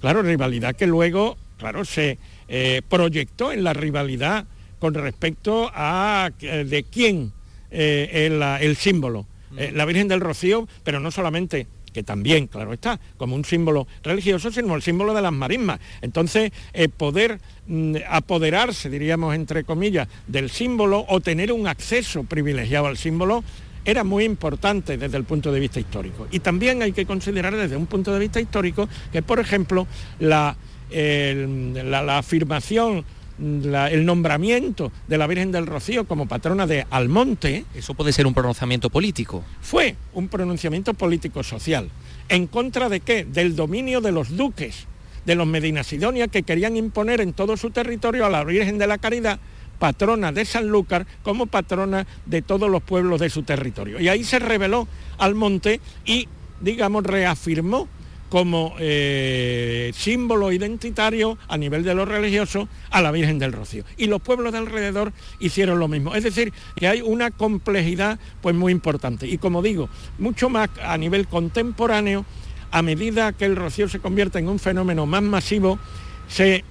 Claro, 0.00 0.22
rivalidad 0.22 0.74
que 0.74 0.86
luego, 0.86 1.36
claro, 1.58 1.84
se 1.84 2.18
eh, 2.48 2.80
proyectó 2.88 3.52
en 3.52 3.62
la 3.62 3.74
rivalidad 3.74 4.46
con 4.78 4.94
respecto 4.94 5.70
a 5.74 6.30
eh, 6.40 6.64
de 6.64 6.82
quién 6.84 7.32
el, 7.70 8.42
el, 8.42 8.76
símbolo. 8.76 9.26
la 9.52 9.84
Virgen 9.84 10.08
del 10.08 10.20
Rocío, 10.20 10.66
pero 10.82 10.98
no 10.98 11.10
solamente 11.12 11.68
que 11.92 12.02
también, 12.02 12.46
claro 12.46 12.72
está, 12.72 13.00
como 13.16 13.34
un 13.34 13.44
símbolo 13.44 13.86
religioso, 14.02 14.50
sino 14.50 14.74
el 14.74 14.82
símbolo 14.82 15.14
de 15.14 15.22
las 15.22 15.32
marismas. 15.32 15.80
Entonces, 16.02 16.52
eh, 16.72 16.88
poder 16.88 17.40
mm, 17.66 17.96
apoderarse, 18.08 18.90
diríamos 18.90 19.34
entre 19.34 19.64
comillas, 19.64 20.08
del 20.26 20.50
símbolo 20.50 21.04
o 21.08 21.20
tener 21.20 21.52
un 21.52 21.66
acceso 21.66 22.24
privilegiado 22.24 22.86
al 22.86 22.96
símbolo, 22.96 23.44
era 23.84 24.04
muy 24.04 24.24
importante 24.24 24.98
desde 24.98 25.16
el 25.16 25.24
punto 25.24 25.52
de 25.52 25.60
vista 25.60 25.80
histórico. 25.80 26.26
Y 26.30 26.40
también 26.40 26.82
hay 26.82 26.92
que 26.92 27.06
considerar 27.06 27.56
desde 27.56 27.76
un 27.76 27.86
punto 27.86 28.12
de 28.12 28.18
vista 28.18 28.40
histórico 28.40 28.88
que, 29.10 29.22
por 29.22 29.40
ejemplo, 29.40 29.86
la, 30.18 30.56
la 30.90 32.18
afirmación 32.18 33.04
el 33.40 34.04
nombramiento 34.04 34.92
de 35.08 35.18
la 35.18 35.26
Virgen 35.26 35.52
del 35.52 35.66
Rocío 35.66 36.06
como 36.06 36.28
patrona 36.28 36.66
de 36.66 36.86
Almonte. 36.90 37.64
Eso 37.74 37.94
puede 37.94 38.12
ser 38.12 38.26
un 38.26 38.34
pronunciamiento 38.34 38.90
político. 38.90 39.42
Fue 39.60 39.96
un 40.12 40.28
pronunciamiento 40.28 40.94
político-social. 40.94 41.90
¿En 42.28 42.46
contra 42.46 42.88
de 42.88 43.00
qué? 43.00 43.24
Del 43.24 43.56
dominio 43.56 44.00
de 44.00 44.12
los 44.12 44.36
duques, 44.36 44.86
de 45.24 45.34
los 45.34 45.46
Medina 45.46 45.82
Sidonia, 45.82 46.28
que 46.28 46.42
querían 46.42 46.76
imponer 46.76 47.20
en 47.20 47.32
todo 47.32 47.56
su 47.56 47.70
territorio 47.70 48.26
a 48.26 48.30
la 48.30 48.44
Virgen 48.44 48.78
de 48.78 48.86
la 48.86 48.98
Caridad 48.98 49.40
patrona 49.80 50.30
de 50.30 50.44
Sanlúcar 50.44 51.06
como 51.24 51.46
patrona 51.46 52.06
de 52.26 52.42
todos 52.42 52.70
los 52.70 52.82
pueblos 52.82 53.18
de 53.18 53.30
su 53.30 53.42
territorio. 53.42 53.98
Y 53.98 54.08
ahí 54.08 54.22
se 54.22 54.38
reveló 54.38 54.86
Almonte 55.18 55.80
y, 56.04 56.28
digamos, 56.60 57.02
reafirmó 57.02 57.88
como 58.30 58.76
eh, 58.78 59.90
símbolo 59.92 60.52
identitario 60.52 61.36
a 61.48 61.58
nivel 61.58 61.82
de 61.82 61.94
lo 61.94 62.04
religioso 62.04 62.68
a 62.90 63.02
la 63.02 63.10
Virgen 63.10 63.38
del 63.40 63.52
Rocío. 63.52 63.84
Y 63.96 64.06
los 64.06 64.22
pueblos 64.22 64.52
de 64.52 64.58
alrededor 64.58 65.12
hicieron 65.40 65.80
lo 65.80 65.88
mismo. 65.88 66.14
Es 66.14 66.22
decir, 66.22 66.52
que 66.76 66.86
hay 66.86 67.02
una 67.02 67.32
complejidad 67.32 68.18
pues 68.40 68.54
muy 68.54 68.72
importante. 68.72 69.26
Y 69.26 69.38
como 69.38 69.62
digo, 69.62 69.90
mucho 70.18 70.48
más 70.48 70.70
a 70.82 70.96
nivel 70.96 71.26
contemporáneo, 71.26 72.24
a 72.70 72.82
medida 72.82 73.32
que 73.32 73.46
el 73.46 73.56
Rocío 73.56 73.88
se 73.88 73.98
convierte 73.98 74.38
en 74.38 74.48
un 74.48 74.60
fenómeno 74.60 75.06
más 75.06 75.22
masivo, 75.22 75.80
se, 76.28 76.64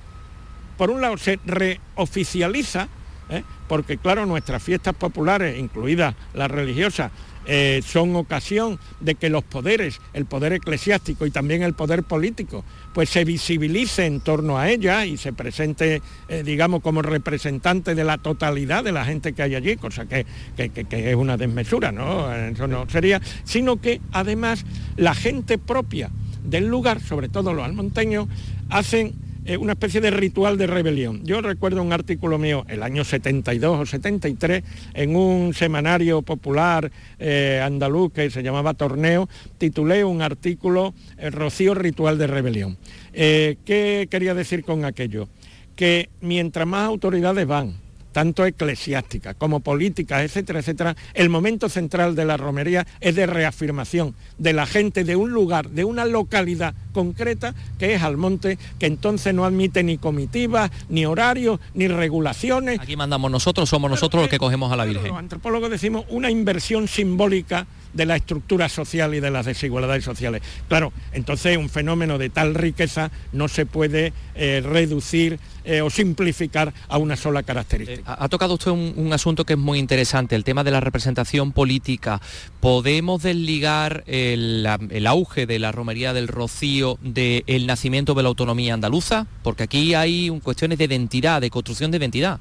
por 0.77 0.89
un 0.89 1.01
lado, 1.01 1.17
se 1.17 1.39
reoficializa, 1.45 2.87
¿eh? 3.29 3.43
porque 3.67 3.97
claro, 3.97 4.25
nuestras 4.25 4.63
fiestas 4.63 4.95
populares, 4.95 5.59
incluidas 5.59 6.15
las 6.33 6.49
religiosas, 6.49 7.11
eh, 7.51 7.81
son 7.83 8.15
ocasión 8.15 8.77
de 8.99 9.15
que 9.15 9.27
los 9.27 9.43
poderes, 9.43 9.99
el 10.13 10.25
poder 10.25 10.53
eclesiástico 10.53 11.25
y 11.25 11.31
también 11.31 11.63
el 11.63 11.73
poder 11.73 12.03
político, 12.03 12.63
pues 12.93 13.09
se 13.09 13.25
visibilice 13.25 14.05
en 14.05 14.19
torno 14.19 14.59
a 14.59 14.69
ella 14.69 15.03
y 15.03 15.17
se 15.17 15.33
presente, 15.33 16.03
eh, 16.27 16.43
digamos, 16.45 16.83
como 16.83 17.01
representante 17.01 17.95
de 17.95 18.03
la 18.03 18.19
totalidad 18.19 18.83
de 18.83 18.91
la 18.91 19.03
gente 19.03 19.33
que 19.33 19.41
hay 19.41 19.55
allí, 19.55 19.77
cosa 19.77 20.05
que, 20.05 20.27
que, 20.55 21.09
es 21.09 21.15
una 21.15 21.37
desmesura, 21.37 21.91
¿no? 21.91 22.31
Eso 22.31 22.67
no 22.67 22.87
sería, 22.87 23.19
sino 23.45 23.81
que 23.81 23.99
además 24.11 24.63
la 24.95 25.15
gente 25.15 25.57
propia 25.57 26.11
del 26.43 26.67
lugar, 26.67 27.01
sobre 27.01 27.29
todo 27.29 27.51
los 27.55 27.65
almonteños, 27.65 28.27
hacen 28.69 29.15
eh, 29.49 29.57
una 29.57 29.71
especie 29.71 29.99
de 29.99 30.11
ritual 30.11 30.59
de 30.59 30.67
rebelión. 30.67 31.25
Yo 31.25 31.41
recuerdo 31.41 31.81
un 31.81 31.91
artículo 31.91 32.37
mío, 32.37 32.65
el 32.69 32.83
año 32.83 33.03
72 33.03 33.79
o 33.79 33.83
73, 33.83 34.63
en 34.93 35.15
un 35.15 35.55
semanario 35.55 36.21
popular 36.21 36.91
eh, 37.17 37.59
andaluz 37.63 38.13
que 38.13 38.29
se 38.29 38.43
llamaba 38.43 38.75
Torneo, 38.75 39.27
titulé 39.57 40.05
un 40.05 40.21
artículo 40.21 40.93
eh, 41.17 41.31
Rocío 41.31 41.73
Ritual 41.73 42.19
de 42.19 42.27
Rebelión. 42.27 42.77
¿Qué 43.11 44.07
quería 44.11 44.35
decir 44.35 44.63
con 44.63 44.85
aquello? 44.85 45.27
Que 45.75 46.09
mientras 46.21 46.67
más 46.67 46.85
autoridades 46.85 47.47
van, 47.47 47.73
tanto 48.19 48.45
eclesiástica 48.45 49.33
como 49.33 49.61
política, 49.61 50.21
etcétera, 50.21 50.59
etcétera, 50.59 50.97
el 51.13 51.29
momento 51.29 51.69
central 51.69 52.15
de 52.15 52.25
la 52.25 52.35
romería 52.35 52.85
es 52.99 53.15
de 53.15 53.25
reafirmación 53.25 54.13
de 54.37 54.51
la 54.51 54.65
gente 54.65 55.05
de 55.05 55.15
un 55.15 55.31
lugar, 55.31 55.69
de 55.69 55.85
una 55.85 56.03
localidad 56.03 56.73
concreta 56.91 57.55
que 57.77 57.93
es 57.93 58.03
Almonte, 58.03 58.57
que 58.77 58.87
entonces 58.87 59.33
no 59.33 59.45
admite 59.45 59.83
ni 59.83 59.97
comitivas, 59.97 60.69
ni 60.89 61.05
horarios, 61.05 61.61
ni 61.73 61.87
regulaciones. 61.87 62.81
Aquí 62.81 62.97
mandamos 62.97 63.31
nosotros, 63.31 63.69
somos 63.69 63.89
nosotros 63.89 64.23
los 64.23 64.29
que 64.29 64.37
cogemos 64.37 64.69
a 64.69 64.75
la 64.75 64.83
Virgen. 64.83 65.07
Los 65.07 65.17
antropólogos 65.17 65.69
decimos 65.69 66.03
una 66.09 66.29
inversión 66.29 66.89
simbólica 66.89 67.67
de 67.93 68.05
la 68.05 68.15
estructura 68.15 68.69
social 68.69 69.13
y 69.15 69.19
de 69.19 69.31
las 69.31 69.45
desigualdades 69.45 70.03
sociales. 70.03 70.41
Claro, 70.67 70.93
entonces 71.11 71.57
un 71.57 71.69
fenómeno 71.69 72.17
de 72.17 72.29
tal 72.29 72.55
riqueza 72.55 73.11
no 73.31 73.47
se 73.47 73.65
puede 73.65 74.13
eh, 74.35 74.61
reducir 74.63 75.39
eh, 75.65 75.81
o 75.81 75.89
simplificar 75.89 76.73
a 76.87 76.97
una 76.97 77.15
sola 77.15 77.43
característica. 77.43 78.11
Eh, 78.11 78.15
ha 78.17 78.29
tocado 78.29 78.55
usted 78.55 78.71
un, 78.71 79.13
asunto 79.13 79.45
que 79.45 79.53
es 79.53 79.59
muy 79.59 79.79
interesante, 79.79 80.35
el 80.35 80.43
tema 80.43 80.63
de 80.63 80.71
la 80.71 80.79
representación 80.79 81.51
política. 81.51 82.21
¿Podemos 82.59 83.23
desligar 83.23 84.03
el, 84.07 84.65
auge 85.07 85.45
de 85.45 85.59
la 85.59 85.71
romería 85.71 86.13
del 86.13 86.27
Rocío 86.27 86.97
del 87.01 87.67
nacimiento 87.67 88.13
de 88.13 88.23
la 88.23 88.29
autonomía 88.29 88.73
andaluza? 88.73 89.27
Porque 89.43 89.63
aquí 89.63 89.93
hay 89.93 90.29
cuestiones 90.43 90.77
de 90.77 90.85
identidad, 90.85 91.41
de 91.41 91.49
construcción 91.49 91.91
de 91.91 91.97
identidad. 91.97 92.39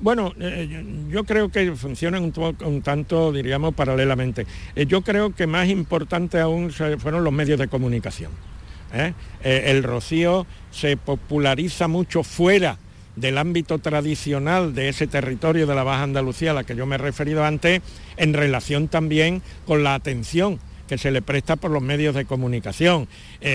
Bueno, 0.00 0.32
eh, 0.40 0.66
yo, 1.10 1.24
creo 1.24 1.50
que 1.50 1.72
funcionan 1.72 2.32
un, 2.64 2.82
tanto, 2.82 3.32
diríamos, 3.32 3.74
paralelamente. 3.74 4.46
Eh, 4.74 4.86
yo 4.86 5.02
creo 5.02 5.34
que 5.34 5.46
más 5.46 5.68
importante 5.68 6.40
aún 6.40 6.70
fueron 6.70 7.22
los 7.22 7.32
medios 7.32 7.58
de 7.58 7.68
comunicación. 7.68 8.32
¿eh? 8.92 9.12
el 9.44 9.84
rocío 9.84 10.46
se 10.72 10.96
populariza 10.96 11.86
mucho 11.86 12.24
fuera 12.24 12.78
del 13.14 13.38
ámbito 13.38 13.78
tradicional 13.78 14.74
de 14.74 14.88
ese 14.88 15.06
territorio 15.06 15.66
de 15.66 15.74
la 15.76 15.84
Baja 15.84 16.02
Andalucía 16.02 16.50
a 16.50 16.54
la 16.54 16.64
que 16.64 16.74
yo 16.74 16.86
me 16.86 16.96
he 16.96 16.98
referido 16.98 17.44
antes, 17.44 17.82
en 18.16 18.32
relación 18.32 18.88
también 18.88 19.42
con 19.66 19.84
la 19.84 19.94
atención 19.94 20.58
que 20.88 20.98
se 20.98 21.12
le 21.12 21.22
presta 21.22 21.54
por 21.54 21.70
los 21.70 21.82
medios 21.82 22.16
de 22.16 22.24
comunicación. 22.24 23.06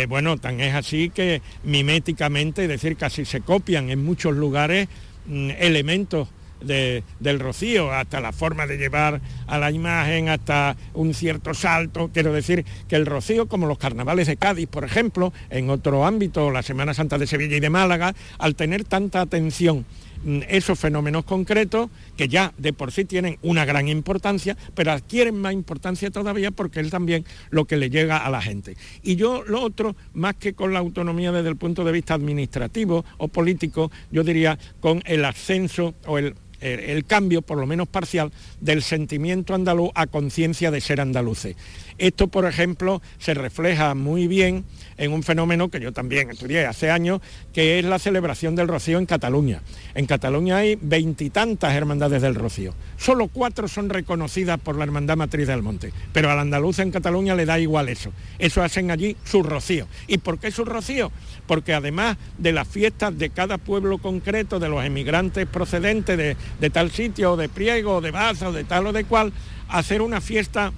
bueno, 0.07 0.37
tan 0.37 0.61
es 0.61 0.73
así 0.73 1.09
que 1.09 1.41
miméticamente, 1.63 2.63
es 2.63 2.69
decir, 2.69 2.95
casi 2.95 3.25
se 3.25 3.41
copian 3.41 3.89
en 3.89 4.05
muchos 4.05 4.35
lugares 4.35 4.87
mm, 5.27 5.49
elementos 5.57 6.29
del 6.61 7.39
rocío, 7.39 7.91
hasta 7.91 8.19
la 8.19 8.31
forma 8.31 8.67
de 8.67 8.77
llevar 8.77 9.21
a 9.47 9.57
la 9.57 9.71
imagen, 9.71 10.29
hasta 10.29 10.75
un 10.93 11.13
cierto 11.13 11.53
salto. 11.53 12.09
Quiero 12.13 12.33
decir 12.33 12.65
que 12.87 12.95
el 12.95 13.05
rocío, 13.05 13.47
como 13.47 13.67
los 13.67 13.77
carnavales 13.77 14.27
de 14.27 14.37
Cádiz, 14.37 14.67
por 14.67 14.83
ejemplo, 14.83 15.33
en 15.49 15.69
otro 15.69 16.05
ámbito, 16.05 16.51
la 16.51 16.63
Semana 16.63 16.93
Santa 16.93 17.17
de 17.17 17.27
Sevilla 17.27 17.57
y 17.57 17.59
de 17.59 17.69
Málaga, 17.69 18.15
al 18.39 18.55
tener 18.55 18.83
tanta 18.83 19.21
atención 19.21 19.85
Mm, 20.25 20.39
esos 20.49 20.79
fenómenos 20.79 21.23
concretos 21.23 21.91
que 22.17 22.27
ya 22.27 22.51
de 22.57 22.73
por 22.73 22.91
sí 22.91 23.05
tienen 23.05 23.37
una 23.43 23.63
gran 23.63 23.87
importancia, 23.87 24.57
pero 24.73 24.91
adquieren 24.91 25.39
más 25.39 25.53
importancia 25.53 26.09
todavía 26.09 26.49
porque 26.49 26.79
es 26.79 26.89
también 26.89 27.23
lo 27.51 27.65
que 27.65 27.77
le 27.77 27.91
llega 27.91 28.17
a 28.17 28.29
la 28.31 28.41
gente. 28.41 28.75
Y 29.03 29.17
yo 29.17 29.43
lo 29.43 29.61
otro, 29.61 29.95
más 30.15 30.33
que 30.35 30.53
con 30.53 30.73
la 30.73 30.79
autonomía 30.79 31.31
desde 31.31 31.49
el 31.49 31.57
punto 31.57 31.83
de 31.83 31.91
vista 31.91 32.15
administrativo 32.15 33.05
o 33.17 33.27
político, 33.27 33.91
yo 34.11 34.23
diría 34.23 34.57
con 34.79 35.03
el 35.05 35.23
ascenso 35.25 35.93
o 36.07 36.17
el 36.17 36.33
el 36.61 37.05
cambio, 37.05 37.41
por 37.41 37.57
lo 37.57 37.65
menos 37.65 37.87
parcial, 37.87 38.31
del 38.61 38.81
sentimiento 38.81 39.53
andaluz 39.53 39.91
a 39.95 40.07
conciencia 40.07 40.71
de 40.71 40.81
ser 40.81 41.01
andaluces. 41.01 41.55
Esto, 41.97 42.27
por 42.27 42.45
ejemplo, 42.45 43.01
se 43.19 43.33
refleja 43.33 43.95
muy 43.95 44.27
bien 44.27 44.65
en 44.97 45.11
un 45.11 45.23
fenómeno 45.23 45.69
que 45.69 45.79
yo 45.79 45.91
también 45.91 46.31
estudié 46.31 46.65
hace 46.65 46.89
años, 46.91 47.21
que 47.53 47.79
es 47.79 47.85
la 47.85 47.99
celebración 47.99 48.55
del 48.55 48.67
Rocío 48.67 48.97
en 48.97 49.05
Cataluña. 49.05 49.61
En 49.93 50.05
Cataluña 50.05 50.57
hay 50.57 50.77
veintitantas 50.81 51.73
hermandades 51.73 52.21
del 52.21 52.35
Rocío. 52.35 52.73
Solo 52.97 53.27
cuatro 53.27 53.67
son 53.67 53.89
reconocidas 53.89 54.59
por 54.59 54.77
la 54.77 54.85
Hermandad 54.85 55.17
Matriz 55.17 55.47
del 55.47 55.63
Monte, 55.63 55.91
pero 56.13 56.31
al 56.31 56.39
andaluz 56.39 56.79
en 56.79 56.91
Cataluña 56.91 57.35
le 57.35 57.45
da 57.45 57.59
igual 57.59 57.89
eso. 57.89 58.11
Eso 58.39 58.63
hacen 58.63 58.91
allí 58.91 59.17
su 59.23 59.43
Rocío. 59.43 59.87
¿Y 60.07 60.19
por 60.19 60.39
qué 60.39 60.51
su 60.51 60.65
Rocío? 60.65 61.11
Porque 61.47 61.73
además 61.73 62.17
de 62.37 62.53
las 62.53 62.67
fiestas 62.67 63.17
de 63.17 63.29
cada 63.29 63.57
pueblo 63.57 63.97
concreto, 63.97 64.59
de 64.59 64.69
los 64.69 64.83
emigrantes 64.83 65.45
procedentes 65.45 66.17
de, 66.17 66.69
tal 66.69 66.91
sitio, 66.91 67.35
de 67.35 67.49
Priego, 67.49 68.01
de 68.01 68.11
Baza, 68.11 68.51
de 68.51 68.63
tal 68.63 68.87
o 68.87 68.93
de 68.93 69.03
cual, 69.03 69.33
hacer 69.67 70.01
una 70.01 70.21
fiesta 70.21 70.71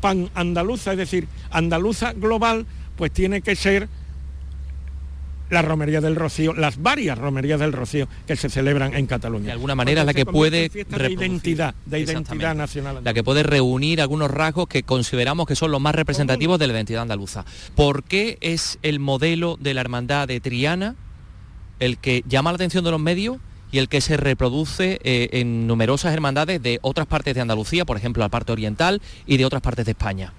pan 0.00 0.30
andaluza, 0.34 0.92
es 0.92 0.98
decir, 0.98 1.28
andaluza 1.50 2.12
global, 2.12 2.66
pues 2.96 3.12
tiene 3.12 3.42
que 3.42 3.56
ser 3.56 3.88
la 5.50 5.62
romería 5.62 6.00
del 6.00 6.16
Rocío, 6.16 6.54
las 6.54 6.82
varias 6.82 7.18
romerías 7.18 7.60
del 7.60 7.72
Rocío 7.72 8.08
que 8.26 8.36
se 8.36 8.48
celebran 8.48 8.94
en 8.94 9.06
Cataluña. 9.06 9.46
De 9.46 9.52
alguna 9.52 9.74
manera 9.74 10.04
la 10.04 10.14
que 10.14 10.26
puede 10.26 10.68
de 10.68 11.12
identidad, 11.12 11.74
de 11.86 12.00
identidad 12.00 12.54
nacional. 12.54 13.00
La 13.04 13.14
que 13.14 13.22
puede 13.22 13.42
reunir 13.42 14.00
algunos 14.00 14.30
rasgos 14.30 14.68
que 14.68 14.82
consideramos 14.82 15.46
que 15.46 15.56
son 15.56 15.70
los 15.70 15.80
más 15.80 15.94
representativos 15.94 16.58
de 16.58 16.66
la 16.66 16.72
identidad 16.72 17.02
andaluza. 17.02 17.44
¿Por 17.74 18.04
qué 18.04 18.38
es 18.40 18.78
el 18.82 19.00
modelo 19.00 19.56
de 19.60 19.74
la 19.74 19.80
hermandad 19.80 20.28
de 20.28 20.40
Triana 20.40 20.96
el 21.80 21.98
que 21.98 22.22
llama 22.26 22.50
la 22.50 22.56
atención 22.56 22.84
de 22.84 22.90
los 22.90 23.00
medios 23.00 23.38
y 23.70 23.78
el 23.78 23.88
que 23.88 24.00
se 24.00 24.16
reproduce 24.16 25.00
eh, 25.02 25.28
en 25.32 25.66
numerosas 25.66 26.14
hermandades 26.14 26.62
de 26.62 26.78
otras 26.82 27.06
partes 27.06 27.34
de 27.34 27.40
Andalucía, 27.40 27.84
por 27.84 27.96
ejemplo, 27.96 28.22
la 28.22 28.28
parte 28.28 28.52
oriental 28.52 29.02
y 29.26 29.36
de 29.36 29.44
otras 29.44 29.62
partes 29.62 29.84
de 29.84 29.92
España? 29.92 30.32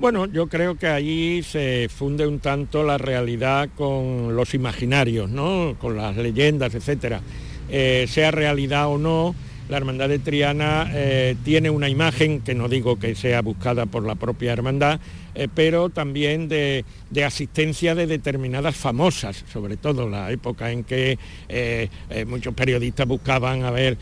Bueno, 0.00 0.26
yo 0.26 0.48
creo 0.48 0.76
que 0.76 0.88
allí 0.88 1.42
se 1.44 1.88
funde 1.88 2.26
un 2.26 2.40
tanto 2.40 2.82
la 2.82 2.98
realidad 2.98 3.68
con 3.76 4.34
los 4.34 4.52
imaginarios, 4.52 5.30
¿no? 5.30 5.76
con 5.78 5.96
las 5.96 6.16
leyendas, 6.16 6.74
etcétera. 6.74 7.20
Eh, 7.68 8.06
sea 8.08 8.32
realidad 8.32 8.88
o 8.88 8.98
no, 8.98 9.34
la 9.68 9.78
Hermandad 9.78 10.10
de 10.10 10.18
Triana 10.18 10.90
eh, 10.92 11.36
tiene 11.42 11.70
una 11.70 11.88
imagen, 11.88 12.42
que 12.42 12.54
no 12.54 12.68
digo 12.68 12.98
que 12.98 13.14
sea 13.14 13.40
buscada 13.40 13.86
por 13.86 14.06
la 14.06 14.14
propia 14.14 14.52
hermandad, 14.52 15.00
eh, 15.34 15.48
pero 15.52 15.88
también 15.88 16.48
de, 16.48 16.84
asistencia 17.24 17.94
de 17.94 18.06
determinadas 18.06 18.76
famosas, 18.76 19.44
sobre 19.50 19.78
todo 19.78 20.08
la 20.08 20.30
época 20.30 20.70
en 20.70 20.84
que 20.84 21.18
eh, 21.48 21.88
muchos 22.26 22.52
periodistas 22.52 23.06
buscaban 23.06 23.62
a 23.62 23.70
ver 23.70 23.96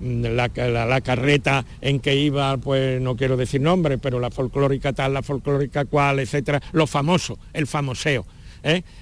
la, 0.00 1.00
carreta 1.00 1.64
en 1.80 2.00
que 2.00 2.14
iba, 2.14 2.56
pues 2.58 3.00
no 3.00 3.16
quiero 3.16 3.36
decir 3.36 3.62
nombre, 3.62 3.96
pero 3.96 4.20
la 4.20 4.30
folclórica 4.30 4.92
tal, 4.92 5.14
la 5.14 5.22
folclórica 5.22 5.86
cual, 5.86 6.20
etcétera, 6.20 6.60
lo 6.72 6.86
famoso, 6.86 7.38
el 7.54 7.66
famoseo. 7.66 8.26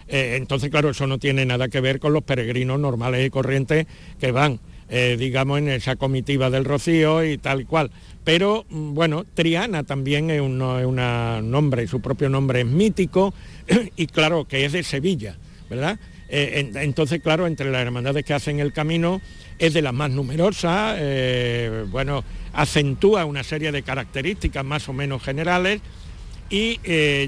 entonces, 0.06 0.70
claro, 0.70 0.90
eso 0.90 1.06
no 1.06 1.18
tiene 1.18 1.44
nada 1.44 1.68
que 1.68 1.80
ver 1.80 1.98
con 1.98 2.12
los 2.12 2.22
peregrinos 2.22 2.78
normales 2.78 3.26
y 3.26 3.30
corrientes 3.30 3.86
que 4.20 4.30
van 4.30 4.60
eh, 4.88 5.16
digamos, 5.18 5.58
en 5.58 5.68
esa 5.68 5.96
comitiva 5.96 6.50
del 6.50 6.64
Rocío 6.64 7.24
y 7.24 7.38
tal 7.38 7.66
cual. 7.66 7.90
Pero 8.22 8.66
mm, 8.68 8.94
bueno, 8.94 9.24
Triana 9.34 9.82
también 9.82 10.30
es 10.30 10.40
un, 10.40 10.58
nombre, 10.58 11.86
su 11.86 12.00
propio 12.00 12.28
nombre 12.28 12.60
es 12.60 12.66
mítico 12.66 13.34
y 13.96 14.06
claro 14.06 14.46
que 14.46 14.64
es 14.64 14.72
de 14.72 14.82
Sevilla, 14.82 15.36
¿verdad? 15.70 15.98
Eh, 16.28 16.70
entonces, 16.74 17.22
claro, 17.22 17.46
entre 17.46 17.70
las 17.70 17.82
hermandades 17.82 18.24
que 18.24 18.34
hacen 18.34 18.60
el 18.60 18.72
camino 18.72 19.20
es 19.58 19.72
de 19.72 19.82
las 19.82 19.92
más 19.92 20.10
numerosas, 20.10 20.96
eh, 20.98 21.84
bueno, 21.90 22.24
acentúa 22.52 23.24
una 23.24 23.44
serie 23.44 23.72
de 23.72 23.82
características 23.82 24.64
más 24.64 24.88
o 24.88 24.92
menos 24.92 25.22
generales 25.22 25.80
y 26.50 26.78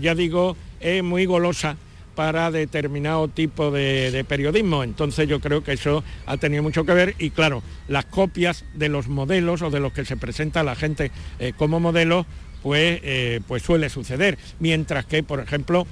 ya 0.00 0.14
digo, 0.14 0.56
es 0.80 1.02
muy 1.02 1.24
golosa 1.24 1.76
para 2.16 2.50
determinado 2.50 3.28
tipo 3.28 3.70
de, 3.70 4.24
periodismo. 4.26 4.82
Entonces 4.82 5.28
yo 5.28 5.38
creo 5.38 5.62
que 5.62 5.74
eso 5.74 6.02
ha 6.26 6.36
tenido 6.38 6.64
mucho 6.64 6.84
que 6.84 6.94
ver 6.94 7.14
y 7.18 7.30
claro, 7.30 7.62
las 7.86 8.06
copias 8.06 8.64
de 8.74 8.88
los 8.88 9.06
modelos 9.06 9.62
o 9.62 9.70
de 9.70 9.78
los 9.78 9.92
que 9.92 10.04
se 10.04 10.16
presenta 10.16 10.64
la 10.64 10.74
gente 10.74 11.12
eh, 11.38 11.52
como 11.56 11.78
modelos, 11.78 12.26
pues, 12.62 13.00
eh, 13.04 13.40
pues 13.46 13.62
suele 13.62 13.90
suceder. 13.90 14.38
Mientras 14.58 15.04
que, 15.04 15.22
por 15.22 15.38
ejemplo, 15.38 15.86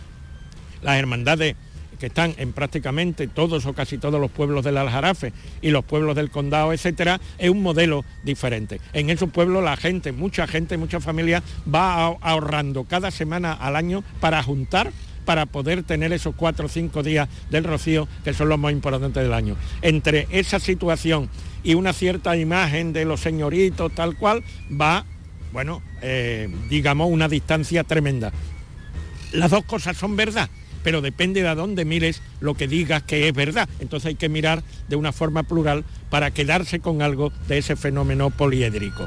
las 0.83 0.97
hermandades 0.97 1.55
que 1.99 2.07
están 2.07 2.35
en 2.39 2.53
prácticamente 2.53 3.29
todos 3.29 3.67
o 3.67 3.73
casi 3.73 3.99
todos 3.99 4.21
los 4.21 4.31
pueblos 4.31 4.65
del 4.65 4.79
Aljarafe 4.79 5.33
y 5.63 5.71
los 5.71 5.85
pueblos 5.85 6.17
del 6.17 6.31
condado, 6.31 6.73
etcétera, 6.73 7.21
es 7.39 7.51
un 7.51 7.63
modelo 7.63 8.05
diferente. 8.25 8.81
En 8.93 9.11
esos 9.11 9.31
pueblos 9.31 9.63
la 9.63 9.77
gente, 9.77 10.11
mucha 10.13 10.47
gente, 10.47 10.77
mucha 10.77 11.01
familia 11.01 11.43
va 11.73 12.07
ahorrando 12.07 12.85
cada 12.85 13.11
semana 13.11 13.53
al 13.53 13.77
año 13.77 14.03
para 14.21 14.43
juntar 14.43 14.91
para 15.25 15.47
poder 15.47 15.83
tener 15.83 16.13
esos 16.13 16.35
cuatro 16.35 16.67
o 16.67 16.69
cinco 16.69 17.03
días 17.03 17.29
del 17.51 17.65
rocío, 17.65 18.09
que 18.25 18.35
son 18.35 18.49
los 18.49 18.59
más 18.59 18.73
importantes 18.73 19.23
del 19.23 19.33
año. 19.33 19.57
Entre 19.83 20.27
esa 20.31 20.61
situación 20.61 21.29
y 21.63 21.75
una 21.75 21.93
cierta 21.93 22.37
imagen 22.37 22.93
de 22.93 23.05
los 23.05 23.21
señoritos, 23.21 23.93
tal 23.95 24.17
cual, 24.17 24.45
va, 24.71 25.05
bueno, 25.53 25.83
eh, 26.03 26.49
digamos, 26.69 27.11
una 27.11 27.29
distancia 27.29 27.85
tremenda. 27.85 28.33
Las 29.33 29.51
dos 29.51 29.65
cosas 29.65 29.97
son 29.97 30.15
verdad, 30.15 30.49
pero 30.85 31.01
depende 31.01 31.43
de 31.43 31.49
a 31.49 31.55
dónde 31.55 31.85
mires 31.85 32.23
lo 32.41 32.55
que 32.55 32.69
digas 32.69 33.03
que 33.03 33.27
es 33.27 33.35
verdad. 33.35 33.69
Entonces 33.81 34.09
hay 34.09 34.15
que 34.15 34.29
mirar 34.29 34.63
de 34.89 34.97
una 34.97 35.13
forma 35.13 35.43
plural 35.43 35.85
para 36.11 36.31
quedarse 36.31 36.81
con 36.81 37.03
algo 37.03 37.33
de 37.49 37.59
ese 37.59 37.75
fenómeno 37.75 38.31
poliédrico. 38.31 39.07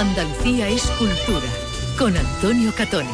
Andalucía 0.00 0.66
es 0.66 0.84
cultura, 0.92 1.46
con 1.98 2.16
Antonio 2.16 2.72
Catoni. 2.74 3.06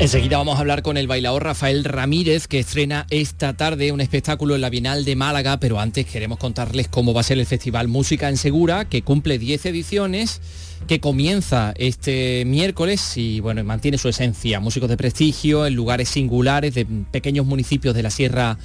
Enseguida 0.00 0.38
vamos 0.38 0.56
a 0.56 0.58
hablar 0.58 0.82
con 0.82 0.96
el 0.96 1.06
bailador 1.06 1.44
Rafael 1.44 1.84
Ramírez, 1.84 2.48
que 2.48 2.58
estrena 2.58 3.06
esta 3.10 3.52
tarde 3.56 3.92
un 3.92 4.00
espectáculo 4.00 4.56
en 4.56 4.60
la 4.60 4.70
Bienal 4.70 5.04
de 5.04 5.14
Málaga, 5.14 5.60
pero 5.60 5.78
antes 5.78 6.04
queremos 6.06 6.38
contarles 6.38 6.88
cómo 6.88 7.14
va 7.14 7.20
a 7.20 7.24
ser 7.24 7.38
el 7.38 7.46
Festival 7.46 7.86
Música 7.86 8.28
en 8.28 8.36
Segura, 8.36 8.86
que 8.86 9.02
cumple 9.02 9.38
10 9.38 9.66
ediciones, 9.66 10.40
que 10.88 10.98
comienza 10.98 11.74
este 11.76 12.42
miércoles 12.44 13.16
y 13.16 13.38
bueno, 13.38 13.62
mantiene 13.62 13.98
su 13.98 14.08
esencia. 14.08 14.58
Músicos 14.58 14.88
de 14.88 14.96
prestigio 14.96 15.64
en 15.64 15.76
lugares 15.76 16.08
singulares 16.08 16.74
de 16.74 16.86
pequeños 17.12 17.46
municipios 17.46 17.94
de 17.94 18.02
la 18.02 18.10
Sierra 18.10 18.58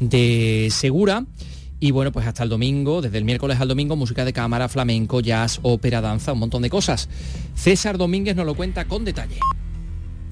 de 0.00 0.68
Segura. 0.70 1.24
Y 1.80 1.90
bueno, 1.90 2.12
pues 2.12 2.26
hasta 2.26 2.44
el 2.44 2.48
domingo, 2.48 3.02
desde 3.02 3.18
el 3.18 3.24
miércoles 3.24 3.60
al 3.60 3.66
domingo, 3.66 3.96
música 3.96 4.24
de 4.24 4.32
cámara, 4.32 4.68
flamenco, 4.68 5.20
jazz, 5.20 5.58
ópera, 5.62 6.00
danza, 6.00 6.32
un 6.32 6.38
montón 6.38 6.62
de 6.62 6.70
cosas. 6.70 7.08
César 7.54 7.98
Domínguez 7.98 8.36
nos 8.36 8.46
lo 8.46 8.54
cuenta 8.54 8.84
con 8.84 9.04
detalle. 9.04 9.38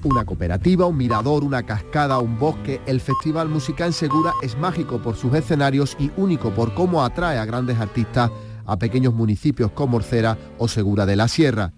Una 0.03 0.25
cooperativa, 0.25 0.85
un 0.85 0.97
mirador, 0.97 1.43
una 1.43 1.63
cascada, 1.63 2.19
un 2.19 2.39
bosque, 2.39 2.81
el 2.87 3.01
Festival 3.01 3.49
Musical 3.49 3.93
Segura 3.93 4.31
es 4.41 4.57
mágico 4.57 5.01
por 5.01 5.15
sus 5.15 5.33
escenarios 5.35 5.95
y 5.99 6.09
único 6.17 6.51
por 6.51 6.73
cómo 6.73 7.03
atrae 7.03 7.37
a 7.37 7.45
grandes 7.45 7.77
artistas 7.77 8.31
a 8.65 8.79
pequeños 8.79 9.13
municipios 9.13 9.71
como 9.71 9.97
Orcera 9.97 10.37
o 10.57 10.67
Segura 10.67 11.05
de 11.05 11.15
la 11.17 11.27
Sierra. 11.27 11.73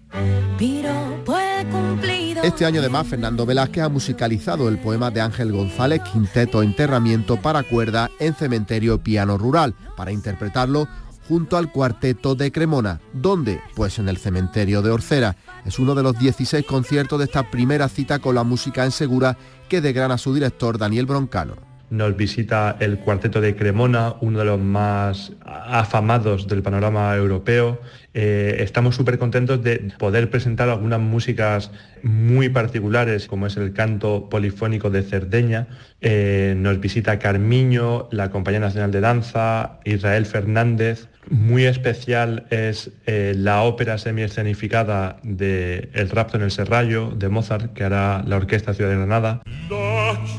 Este 2.44 2.66
año 2.66 2.80
además 2.80 3.06
Fernando 3.06 3.46
Velázquez 3.46 3.84
ha 3.84 3.88
musicalizado 3.88 4.68
el 4.68 4.76
poema 4.78 5.10
de 5.10 5.22
Ángel 5.22 5.50
González 5.50 6.02
Quinteto 6.02 6.62
Enterramiento 6.62 7.38
para 7.40 7.62
cuerda 7.62 8.10
en 8.18 8.34
cementerio 8.34 9.02
piano 9.02 9.38
rural. 9.38 9.74
Para 9.96 10.12
interpretarlo 10.12 10.86
junto 11.26 11.56
al 11.56 11.72
cuarteto 11.72 12.34
de 12.34 12.52
Cremona. 12.52 13.00
¿Dónde? 13.14 13.62
Pues 13.74 13.98
en 13.98 14.10
el 14.10 14.18
cementerio 14.18 14.82
de 14.82 14.90
Orcera. 14.90 15.36
Es 15.64 15.78
uno 15.78 15.94
de 15.94 16.02
los 16.02 16.18
16 16.18 16.66
conciertos 16.66 17.18
de 17.18 17.24
esta 17.24 17.50
primera 17.50 17.88
cita 17.88 18.18
con 18.18 18.34
la 18.34 18.44
música 18.44 18.84
en 18.84 18.90
Segura 18.90 19.38
que 19.70 19.80
degrana 19.80 20.18
su 20.18 20.34
director 20.34 20.76
Daniel 20.76 21.06
Broncano 21.06 21.73
nos 21.90 22.16
visita 22.16 22.76
el 22.80 22.98
Cuarteto 22.98 23.40
de 23.40 23.54
Cremona, 23.54 24.14
uno 24.20 24.38
de 24.38 24.44
los 24.44 24.60
más 24.60 25.32
afamados 25.44 26.48
del 26.48 26.62
panorama 26.62 27.14
europeo. 27.14 27.80
Eh, 28.14 28.56
estamos 28.60 28.94
súper 28.94 29.18
contentos 29.18 29.62
de 29.62 29.92
poder 29.98 30.30
presentar 30.30 30.68
algunas 30.68 31.00
músicas 31.00 31.70
muy 32.02 32.48
particulares, 32.48 33.26
como 33.26 33.46
es 33.46 33.56
el 33.56 33.72
canto 33.72 34.28
polifónico 34.28 34.90
de 34.90 35.02
Cerdeña. 35.02 35.66
Eh, 36.00 36.54
nos 36.56 36.80
visita 36.80 37.18
Carmiño, 37.18 38.08
la 38.10 38.30
Compañía 38.30 38.60
Nacional 38.60 38.90
de 38.90 39.00
Danza, 39.00 39.78
Israel 39.84 40.26
Fernández, 40.26 41.08
muy 41.30 41.64
especial 41.64 42.46
es 42.50 42.90
eh, 43.06 43.34
la 43.36 43.62
ópera 43.62 43.98
semi-escenificada 43.98 45.18
de 45.22 45.90
El 45.92 46.10
rapto 46.10 46.36
en 46.36 46.42
el 46.42 46.50
Serrallo 46.50 47.10
de 47.10 47.28
Mozart, 47.28 47.72
que 47.72 47.84
hará 47.84 48.22
la 48.26 48.36
Orquesta 48.36 48.74
Ciudad 48.74 48.90
de 48.90 48.96
Granada. 48.96 49.42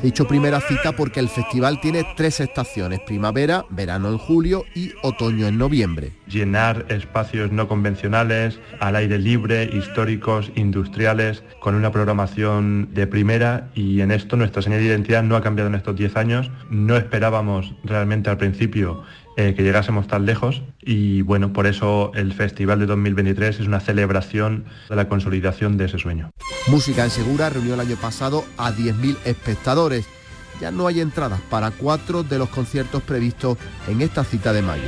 He 0.01 0.05
dicho 0.05 0.27
primera 0.27 0.61
cita 0.61 0.91
porque 0.93 1.19
el 1.19 1.29
festival 1.29 1.79
tiene 1.81 2.05
tres 2.15 2.39
estaciones, 2.39 2.99
primavera, 3.01 3.65
verano 3.69 4.09
en 4.09 4.17
julio 4.17 4.63
y 4.75 4.93
otoño 5.01 5.47
en 5.47 5.57
noviembre. 5.57 6.11
Llenar 6.27 6.85
espacios 6.89 7.51
no 7.51 7.67
convencionales, 7.67 8.59
al 8.79 8.95
aire 8.95 9.17
libre, 9.19 9.69
históricos, 9.71 10.51
industriales, 10.55 11.43
con 11.59 11.75
una 11.75 11.91
programación 11.91 12.89
de 12.93 13.07
primera 13.07 13.69
y 13.75 14.01
en 14.01 14.11
esto 14.11 14.35
nuestra 14.35 14.61
señal 14.61 14.79
de 14.79 14.87
identidad 14.87 15.23
no 15.23 15.35
ha 15.35 15.41
cambiado 15.41 15.69
en 15.69 15.75
estos 15.75 15.95
10 15.95 16.15
años. 16.15 16.51
No 16.69 16.97
esperábamos 16.97 17.73
realmente 17.83 18.29
al 18.29 18.37
principio 18.37 19.03
eh, 19.37 19.53
que 19.55 19.63
llegásemos 19.63 20.07
tan 20.07 20.25
lejos 20.25 20.63
y 20.81 21.21
bueno, 21.21 21.51
por 21.51 21.67
eso 21.67 22.11
el 22.15 22.33
Festival 22.33 22.79
de 22.79 22.85
2023 22.85 23.59
es 23.59 23.67
una 23.67 23.79
celebración 23.79 24.65
de 24.89 24.95
la 24.95 25.09
consolidación 25.09 25.77
de 25.77 25.85
ese 25.85 25.97
sueño. 25.97 26.31
Música 26.67 27.03
en 27.03 27.09
Segura 27.09 27.49
reunió 27.49 27.73
el 27.73 27.79
año 27.79 27.95
pasado 27.97 28.45
a 28.57 28.71
10.000 28.71 29.17
espectadores. 29.25 30.05
Ya 30.61 30.71
no 30.71 30.87
hay 30.87 31.01
entradas 31.01 31.41
para 31.49 31.71
cuatro 31.71 32.23
de 32.23 32.39
los 32.39 32.49
conciertos 32.49 33.03
previstos 33.03 33.57
en 33.87 34.01
esta 34.01 34.23
cita 34.23 34.53
de 34.53 34.61
mayo. 34.61 34.87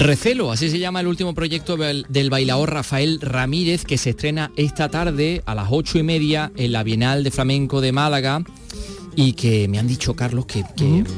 Recelo, 0.00 0.50
así 0.50 0.70
se 0.70 0.78
llama 0.78 1.02
el 1.02 1.06
último 1.06 1.34
proyecto 1.34 1.76
del, 1.76 2.30
bailaor 2.30 2.72
Rafael 2.72 3.20
Ramírez 3.20 3.84
que 3.84 3.98
se 3.98 4.10
estrena 4.10 4.50
esta 4.56 4.88
tarde 4.88 5.42
a 5.44 5.54
las 5.54 5.68
ocho 5.70 5.98
y 5.98 6.02
media 6.02 6.50
en 6.56 6.72
la 6.72 6.82
Bienal 6.82 7.22
de 7.22 7.30
Flamenco 7.30 7.82
de 7.82 7.92
Málaga 7.92 8.42
y 9.14 9.34
que 9.34 9.68
me 9.68 9.78
han 9.78 9.86
dicho, 9.86 10.16
Carlos, 10.16 10.46
que, 10.46 10.64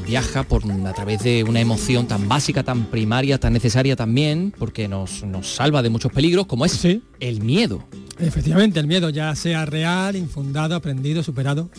viaja 0.05 0.43
por, 0.43 0.69
a 0.69 0.93
través 0.93 1.23
de 1.23 1.45
una 1.45 1.61
emoción 1.61 2.09
tan 2.09 2.27
básica, 2.27 2.63
tan 2.63 2.87
primaria, 2.87 3.39
tan 3.39 3.53
necesaria 3.53 3.95
también, 3.95 4.53
porque 4.59 4.89
nos, 4.89 5.23
nos 5.23 5.47
salva 5.47 5.81
de 5.81 5.89
muchos 5.89 6.11
peligros, 6.11 6.45
como 6.45 6.65
es 6.65 6.85
el 7.21 7.39
miedo. 7.41 7.87
Efectivamente, 8.19 8.81
el 8.81 8.87
miedo, 8.87 9.09
ya 9.09 9.33
sea 9.35 9.65
real, 9.65 10.17
infundado, 10.17 10.75
aprendido, 10.75 11.23
superado. 11.23 11.69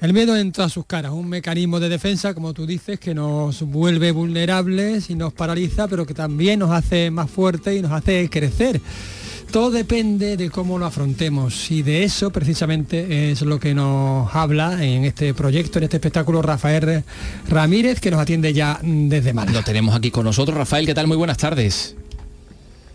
El 0.00 0.14
miedo 0.14 0.34
entra 0.34 0.64
a 0.64 0.68
sus 0.70 0.86
caras, 0.86 1.12
un 1.12 1.28
mecanismo 1.28 1.78
de 1.78 1.90
defensa, 1.90 2.32
como 2.32 2.54
tú 2.54 2.66
dices, 2.66 2.98
que 2.98 3.14
nos 3.14 3.60
vuelve 3.60 4.12
vulnerables 4.12 5.10
y 5.10 5.14
nos 5.14 5.34
paraliza, 5.34 5.88
pero 5.88 6.06
que 6.06 6.14
también 6.14 6.60
nos 6.60 6.70
hace 6.70 7.10
más 7.10 7.30
fuertes 7.30 7.78
y 7.78 7.82
nos 7.82 7.92
hace 7.92 8.30
crecer. 8.30 8.80
Todo 9.52 9.70
depende 9.70 10.38
de 10.38 10.48
cómo 10.48 10.78
lo 10.78 10.86
afrontemos 10.86 11.70
y 11.70 11.82
de 11.82 12.04
eso 12.04 12.30
precisamente 12.30 13.30
es 13.30 13.42
lo 13.42 13.60
que 13.60 13.74
nos 13.74 14.34
habla 14.34 14.82
en 14.82 15.04
este 15.04 15.34
proyecto, 15.34 15.78
en 15.78 15.84
este 15.84 15.98
espectáculo 15.98 16.40
Rafael 16.40 17.04
Ramírez, 17.46 18.00
que 18.00 18.10
nos 18.10 18.20
atiende 18.20 18.54
ya 18.54 18.80
desde 18.82 19.34
Málaga. 19.34 19.58
Lo 19.58 19.64
tenemos 19.64 19.94
aquí 19.94 20.10
con 20.10 20.24
nosotros. 20.24 20.56
Rafael, 20.56 20.86
¿qué 20.86 20.94
tal? 20.94 21.08
Muy 21.08 21.18
buenas 21.18 21.36
tardes. 21.36 21.94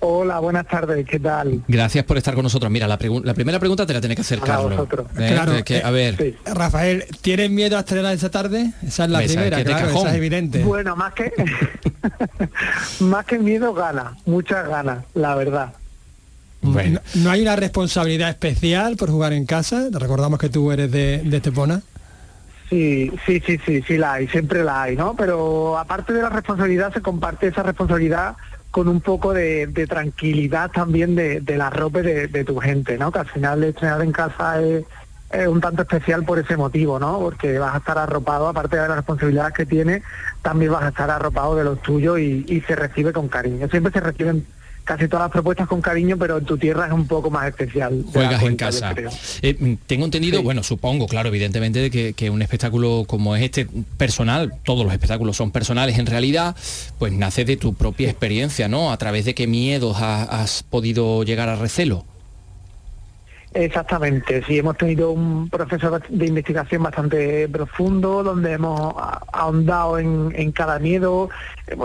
Hola, 0.08 0.38
buenas 0.38 0.68
tardes, 0.68 1.04
¿qué 1.08 1.20
tal? 1.20 1.64
Gracias 1.68 2.06
por 2.06 2.16
estar 2.16 2.36
con 2.36 2.44
nosotros. 2.44 2.72
Mira, 2.72 2.88
la, 2.88 3.00
primera 3.00 3.60
pregunta 3.60 3.88
te 3.88 3.94
la 3.94 4.00
tiene 4.00 4.16
que 4.16 4.22
hacer 4.22 4.40
Carlos. 4.40 4.88
¿Eh? 5.18 5.30
Claro, 5.32 5.54
a 5.84 5.92
ver. 5.92 6.36
Rafael, 6.46 7.06
¿tienes 7.22 7.50
miedo 7.50 7.76
a 7.76 7.80
estrenar 7.80 8.14
esa 8.14 8.30
tarde? 8.30 8.72
Esa 8.86 9.06
es 9.06 9.10
la 9.10 9.18
primera, 9.24 9.64
claro, 9.64 9.90
esa 9.90 10.12
es 10.12 10.16
evidente. 10.16 10.64
Bueno, 10.64 10.96
más 10.96 11.12
que 11.16 11.34
más 13.00 13.26
que 13.26 13.40
miedo, 13.40 13.74
gana, 13.74 14.16
muchas 14.28 14.70
ganas, 14.70 15.06
la 15.16 15.34
verdad. 15.34 15.74
Bueno. 16.62 17.00
No, 17.16 17.32
hay 17.32 17.42
una 17.42 17.56
responsabilidad 17.56 18.30
especial 18.30 18.98
por 18.98 19.10
jugar 19.10 19.34
en 19.34 19.48
casa? 19.48 19.88
Recordamos 19.92 20.38
que 20.38 20.50
tú 20.50 20.72
eres 20.72 20.92
de, 20.92 21.24
de 21.24 21.38
Estepona. 21.38 21.82
Sí, 22.70 23.12
sí, 23.26 23.42
sí, 23.44 23.60
sí, 23.66 23.82
sí 23.82 23.98
la 23.98 24.14
hay, 24.14 24.28
siempre 24.28 24.64
la 24.64 24.84
hay, 24.84 24.96
¿no? 24.96 25.16
Pero 25.16 25.80
aparte 25.80 26.14
de 26.14 26.22
la 26.22 26.30
responsabilidad, 26.30 26.94
se 26.94 27.02
comparte 27.02 27.48
esa 27.48 27.64
responsabilidad 27.64 28.36
con 28.76 28.90
un 28.90 29.00
poco 29.00 29.34
de, 29.34 29.88
tranquilidad 29.88 30.70
también 30.70 31.16
de, 31.16 31.42
la 31.56 31.70
ropa 31.70 32.02
de, 32.02 32.44
tu 32.44 32.60
gente, 32.60 32.98
¿no? 32.98 33.10
Que 33.10 33.20
al 33.20 33.30
final 33.30 33.64
estrenar 33.64 34.02
en 34.02 34.12
casa 34.12 34.62
es, 34.62 34.84
un 35.48 35.62
tanto 35.62 35.84
especial 35.84 36.26
por 36.26 36.40
ese 36.40 36.58
motivo, 36.58 37.00
¿no? 37.00 37.18
Porque 37.20 37.58
vas 37.58 37.74
a 37.74 37.78
estar 37.78 37.98
arropado, 37.98 38.50
aparte 38.50 38.76
de 38.76 38.86
las 38.86 38.98
responsabilidades 38.98 39.54
que 39.54 39.66
tienes, 39.66 40.04
también 40.42 40.74
vas 40.74 40.84
a 40.84 40.90
estar 40.90 41.10
arropado 41.10 41.56
de 41.56 41.64
los 41.64 41.82
tuyos 41.84 42.20
y, 42.20 42.44
y 42.50 42.60
se 42.68 42.76
recibe 42.76 43.14
con 43.14 43.30
cariño. 43.30 43.70
Siempre 43.70 43.94
se 43.94 44.02
reciben 44.02 44.46
casi 44.86 45.08
todas 45.08 45.26
las 45.26 45.32
propuestas 45.32 45.68
con 45.68 45.82
cariño, 45.82 46.16
pero 46.18 46.38
en 46.38 46.46
tu 46.46 46.58
tierra 46.58 46.86
es 46.88 46.94
un 46.94 47.08
poco 47.08 47.30
más 47.30 47.48
especial. 47.48 48.06
Juegas 48.14 48.44
en 48.44 48.56
casa. 48.56 48.96
Eh, 49.42 49.56
mm, 49.60 49.74
tengo 49.88 50.06
entendido, 50.06 50.42
bueno, 50.44 50.64
supongo, 50.64 51.08
claro, 51.08 51.30
evidentemente, 51.30 51.92
que, 51.92 52.14
que, 52.14 52.30
un 52.30 52.42
espectáculo 52.42 53.04
como 53.08 53.36
es 53.36 53.44
este 53.44 53.68
personal, 53.98 54.54
todos 54.64 54.86
los 54.86 54.94
espectáculos 54.94 55.36
son 55.36 55.52
personales 55.52 55.98
en 55.98 56.06
realidad, 56.06 56.56
pues 57.00 57.12
nace 57.12 57.44
de 57.44 57.58
tu 57.58 57.74
propia 57.74 58.10
experiencia, 58.10 58.68
¿no? 58.68 58.92
A 58.92 58.98
través 58.98 59.26
de 59.26 59.34
qué 59.34 59.48
miedos 59.48 59.98
has 60.00 60.64
podido 60.64 61.24
llegar 61.24 61.50
a 61.50 61.56
recelo. 61.56 62.06
Exactamente, 63.56 64.44
sí, 64.44 64.60
hemos 64.60 64.76
tenido 64.76 65.12
un 65.12 65.50
proceso 65.50 65.98
de 66.10 66.26
investigación 66.26 66.84
bastante 66.84 67.48
profundo, 67.48 68.22
donde 68.22 68.52
hemos 68.52 68.94
ahondado 69.32 69.98
en, 69.98 70.52
cada 70.52 70.78
miedo. 70.78 71.30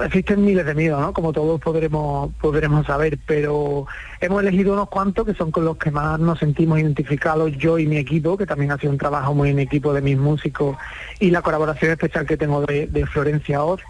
existen 0.02 0.44
miles 0.44 0.66
de 0.66 0.74
miedos, 0.74 1.00
¿no? 1.00 1.12
Como 1.12 1.32
todos 1.32 1.60
podremos, 1.60 2.32
podremos 2.40 2.86
saber, 2.86 3.20
pero 3.24 3.86
hemos 4.20 4.42
elegido 4.42 4.72
unos 4.72 4.88
cuantos 4.88 5.24
que 5.24 5.34
son 5.34 5.52
con 5.52 5.64
los 5.64 5.76
que 5.76 5.92
más 5.92 6.18
nos 6.18 6.40
sentimos 6.40 6.80
identificados 6.80 7.56
yo 7.56 7.78
y 7.78 7.86
mi 7.86 7.98
equipo, 7.98 8.36
que 8.36 8.46
también 8.46 8.72
ha 8.72 8.78
sido 8.78 8.90
un 8.90 8.98
trabajo 8.98 9.32
muy 9.32 9.50
en 9.50 9.60
equipo 9.60 9.94
de 9.94 10.02
mis 10.02 10.18
músicos, 10.18 10.76
y 11.20 11.30
la 11.30 11.40
colaboración 11.40 11.92
especial 11.92 12.26
que 12.26 12.36
tengo 12.36 12.62
de, 12.62 13.06
Florencia 13.12 13.62
Oz. 13.62 13.80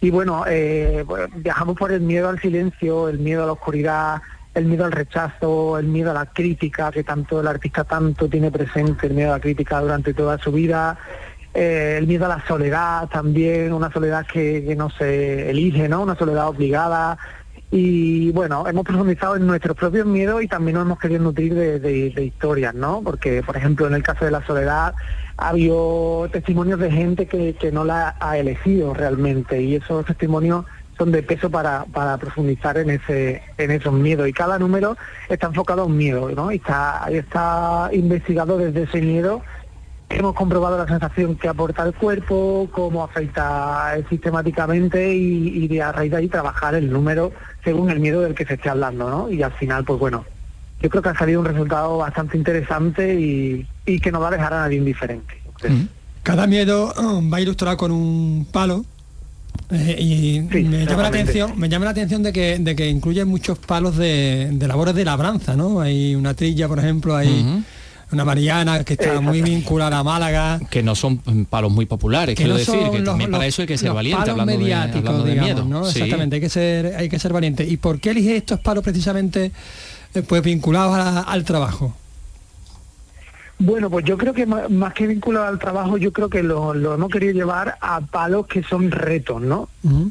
Y 0.00 0.10
bueno, 0.10 0.44
eh, 0.46 1.02
pues, 1.04 1.28
viajamos 1.34 1.76
por 1.76 1.90
el 1.90 2.02
miedo 2.02 2.28
al 2.28 2.38
silencio, 2.40 3.08
el 3.08 3.18
miedo 3.18 3.42
a 3.42 3.46
la 3.46 3.52
oscuridad, 3.52 4.22
el 4.56 4.64
miedo 4.64 4.86
al 4.86 4.92
rechazo, 4.92 5.78
el 5.78 5.86
miedo 5.86 6.10
a 6.10 6.14
la 6.14 6.26
crítica, 6.26 6.90
que 6.90 7.04
tanto 7.04 7.40
el 7.40 7.46
artista 7.46 7.84
tanto 7.84 8.26
tiene 8.28 8.50
presente, 8.50 9.06
el 9.06 9.14
miedo 9.14 9.30
a 9.30 9.36
la 9.36 9.40
crítica 9.40 9.80
durante 9.80 10.14
toda 10.14 10.38
su 10.38 10.50
vida, 10.50 10.98
eh, 11.52 11.96
el 11.98 12.06
miedo 12.06 12.24
a 12.24 12.28
la 12.28 12.46
soledad 12.46 13.06
también, 13.08 13.72
una 13.74 13.92
soledad 13.92 14.26
que, 14.26 14.74
no 14.76 14.88
se 14.88 15.50
elige, 15.50 15.88
¿no? 15.88 16.02
Una 16.02 16.16
soledad 16.16 16.48
obligada. 16.48 17.18
Y 17.70 18.30
bueno, 18.32 18.66
hemos 18.66 18.84
profundizado 18.84 19.36
en 19.36 19.46
nuestros 19.46 19.76
propios 19.76 20.06
miedos 20.06 20.42
y 20.42 20.48
también 20.48 20.76
nos 20.76 20.86
hemos 20.86 20.98
querido 20.98 21.22
nutrir 21.22 21.54
de, 21.54 22.24
historias, 22.24 22.74
¿no? 22.74 23.02
Porque, 23.02 23.42
por 23.42 23.58
ejemplo, 23.58 23.86
en 23.86 23.94
el 23.94 24.02
caso 24.02 24.24
de 24.24 24.30
la 24.30 24.44
soledad, 24.46 24.94
ha 25.36 25.48
habido 25.48 26.28
testimonios 26.32 26.80
de 26.80 26.90
gente 26.90 27.26
que, 27.26 27.54
que 27.54 27.70
no 27.70 27.84
la 27.84 28.16
ha 28.20 28.38
elegido 28.38 28.94
realmente 28.94 29.60
y 29.60 29.74
esos 29.74 30.06
testimonios 30.06 30.64
son 30.96 31.12
de 31.12 31.22
peso 31.22 31.50
para, 31.50 31.84
para 31.86 32.16
profundizar 32.16 32.78
en 32.78 32.90
ese 32.90 33.42
en 33.58 33.70
esos 33.70 33.92
miedos 33.92 34.28
y 34.28 34.32
cada 34.32 34.58
número 34.58 34.96
está 35.28 35.48
enfocado 35.48 35.82
a 35.82 35.84
un 35.84 35.96
miedo 35.96 36.30
¿no? 36.30 36.50
y 36.50 36.56
está 36.56 37.06
está 37.10 37.90
investigado 37.92 38.58
desde 38.58 38.84
ese 38.84 39.00
miedo 39.00 39.42
hemos 40.08 40.34
comprobado 40.34 40.78
la 40.78 40.86
sensación 40.86 41.36
que 41.36 41.48
aporta 41.48 41.82
el 41.82 41.94
cuerpo, 41.94 42.68
cómo 42.72 43.02
afecta 43.02 43.96
sistemáticamente 44.08 45.14
y, 45.14 45.64
y 45.64 45.68
de 45.68 45.82
a 45.82 45.92
raíz 45.92 46.10
de 46.10 46.18
ahí 46.18 46.28
trabajar 46.28 46.74
el 46.74 46.90
número 46.90 47.32
según 47.64 47.90
el 47.90 48.00
miedo 48.00 48.20
del 48.20 48.34
que 48.34 48.46
se 48.46 48.54
esté 48.54 48.68
hablando, 48.68 49.10
¿no? 49.10 49.30
Y 49.30 49.42
al 49.42 49.52
final, 49.52 49.84
pues 49.84 49.98
bueno, 49.98 50.24
yo 50.80 50.90
creo 50.90 51.02
que 51.02 51.08
ha 51.08 51.18
salido 51.18 51.40
un 51.40 51.46
resultado 51.46 51.98
bastante 51.98 52.36
interesante 52.36 53.14
y, 53.14 53.66
y 53.84 53.98
que 53.98 54.12
no 54.12 54.20
va 54.20 54.28
a 54.28 54.32
dejar 54.32 54.52
a 54.54 54.60
nadie 54.60 54.78
indiferente. 54.78 55.42
Cada 56.22 56.46
miedo 56.46 56.92
um, 56.98 57.32
va 57.32 57.40
ilustrado 57.40 57.76
con 57.76 57.90
un 57.90 58.46
palo 58.50 58.84
eh, 59.70 59.96
y 60.00 60.40
me 60.40 60.84
llama 60.86 61.02
la 61.02 61.08
atención 61.08 61.52
me 61.58 61.68
llama 61.68 61.84
la 61.86 61.90
atención 61.92 62.22
de 62.22 62.32
que, 62.32 62.58
de 62.58 62.76
que 62.76 62.88
incluye 62.88 63.24
muchos 63.24 63.58
palos 63.58 63.96
de, 63.96 64.48
de 64.52 64.68
labores 64.68 64.94
de 64.94 65.04
labranza 65.04 65.56
no 65.56 65.80
hay 65.80 66.14
una 66.14 66.34
trilla 66.34 66.68
por 66.68 66.78
ejemplo 66.78 67.16
hay 67.16 67.62
una 68.12 68.24
mariana 68.24 68.84
que 68.84 68.92
está 68.94 69.20
muy 69.20 69.42
vinculada 69.42 69.98
a 69.98 70.04
Málaga. 70.04 70.60
Que 70.70 70.80
no 70.80 70.94
son 70.94 71.18
palos 71.50 71.72
muy 71.72 71.86
populares 71.86 72.36
Que 72.36 72.44
quiero 72.44 72.52
no 72.52 72.58
decir 72.58 72.74
que 72.92 72.98
los- 72.98 73.04
también 73.04 73.32
para 73.32 73.46
eso 73.46 73.62
hay 73.62 73.68
que 73.68 73.76
ser 73.76 73.88
los 73.88 73.96
valiente 73.96 74.20
palos 74.26 74.40
hablando 74.40 74.64
de, 74.64 74.72
hablando 74.74 75.24
de 75.24 75.30
digamos, 75.32 75.54
miedo. 75.54 75.64
¿no? 75.68 75.84
Sí. 75.86 75.98
exactamente 75.98 76.36
hay 76.36 76.40
que 76.40 76.48
ser 76.48 76.94
hay 76.96 77.08
que 77.08 77.18
ser 77.18 77.32
valiente. 77.32 77.64
Y 77.64 77.76
por 77.78 77.98
qué 77.98 78.10
elige 78.10 78.36
estos 78.36 78.60
palos 78.60 78.84
precisamente 78.84 79.50
eh, 80.14 80.22
pues 80.22 80.40
vinculados 80.40 80.94
a- 80.96 81.22
al 81.22 81.42
trabajo 81.42 81.96
Bueno, 83.58 83.88
pues 83.88 84.04
yo 84.04 84.18
creo 84.18 84.34
que 84.34 84.44
más 84.44 84.92
que 84.92 85.06
vinculado 85.06 85.46
al 85.46 85.58
trabajo, 85.58 85.96
yo 85.96 86.12
creo 86.12 86.28
que 86.28 86.42
lo, 86.42 86.74
lo 86.74 86.92
hemos 86.94 87.08
querido 87.10 87.32
llevar 87.32 87.76
a 87.80 88.02
palos 88.02 88.46
que 88.46 88.62
son 88.62 88.90
retos, 88.90 89.40
¿no? 89.40 89.70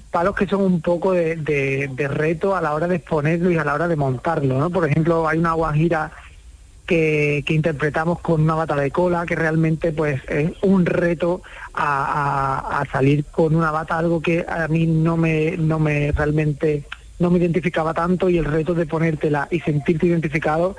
Palos 0.10 0.36
que 0.36 0.48
son 0.48 0.62
un 0.64 0.82
poco 0.82 1.12
de, 1.12 1.36
de- 1.36 1.90
de 1.94 2.08
reto 2.08 2.56
a 2.56 2.62
la 2.62 2.74
hora 2.74 2.88
de 2.88 2.96
exponerlo 2.96 3.52
y 3.52 3.58
a 3.58 3.64
la 3.64 3.76
hora 3.76 3.88
de 3.88 3.96
montarlo, 3.96 4.58
¿no? 4.58 4.72
Por 4.72 4.90
ejemplo, 4.90 5.28
hay 5.28 5.38
una 5.38 5.54
guajira 5.54 6.12
que, 6.88 7.44
que 7.46 7.54
interpretamos 7.54 8.20
con 8.22 8.42
una 8.42 8.56
bata 8.56 8.76
de 8.76 8.90
cola, 8.90 9.26
que 9.28 9.36
realmente 9.36 9.92
pues 9.92 10.22
es 10.28 10.52
un 10.64 10.86
reto 10.88 11.44
a, 11.74 12.64
a- 12.72 12.80
a 12.82 12.86
salir 12.86 13.26
con 13.26 13.56
una 13.56 13.70
bata, 13.70 13.98
algo 14.00 14.22
que 14.22 14.44
a 14.48 14.68
mí 14.68 14.88
no 14.88 15.18
me, 15.18 15.56
no 15.58 15.78
me 15.78 16.12
realmente 16.12 16.86
no 17.20 17.30
me 17.30 17.38
identificaba 17.40 17.94
tanto 17.94 18.28
y 18.30 18.38
el 18.40 18.46
reto 18.46 18.74
de 18.74 18.86
ponértela 18.88 19.48
y 19.52 19.60
sentirte 19.62 20.08
identificado 20.08 20.76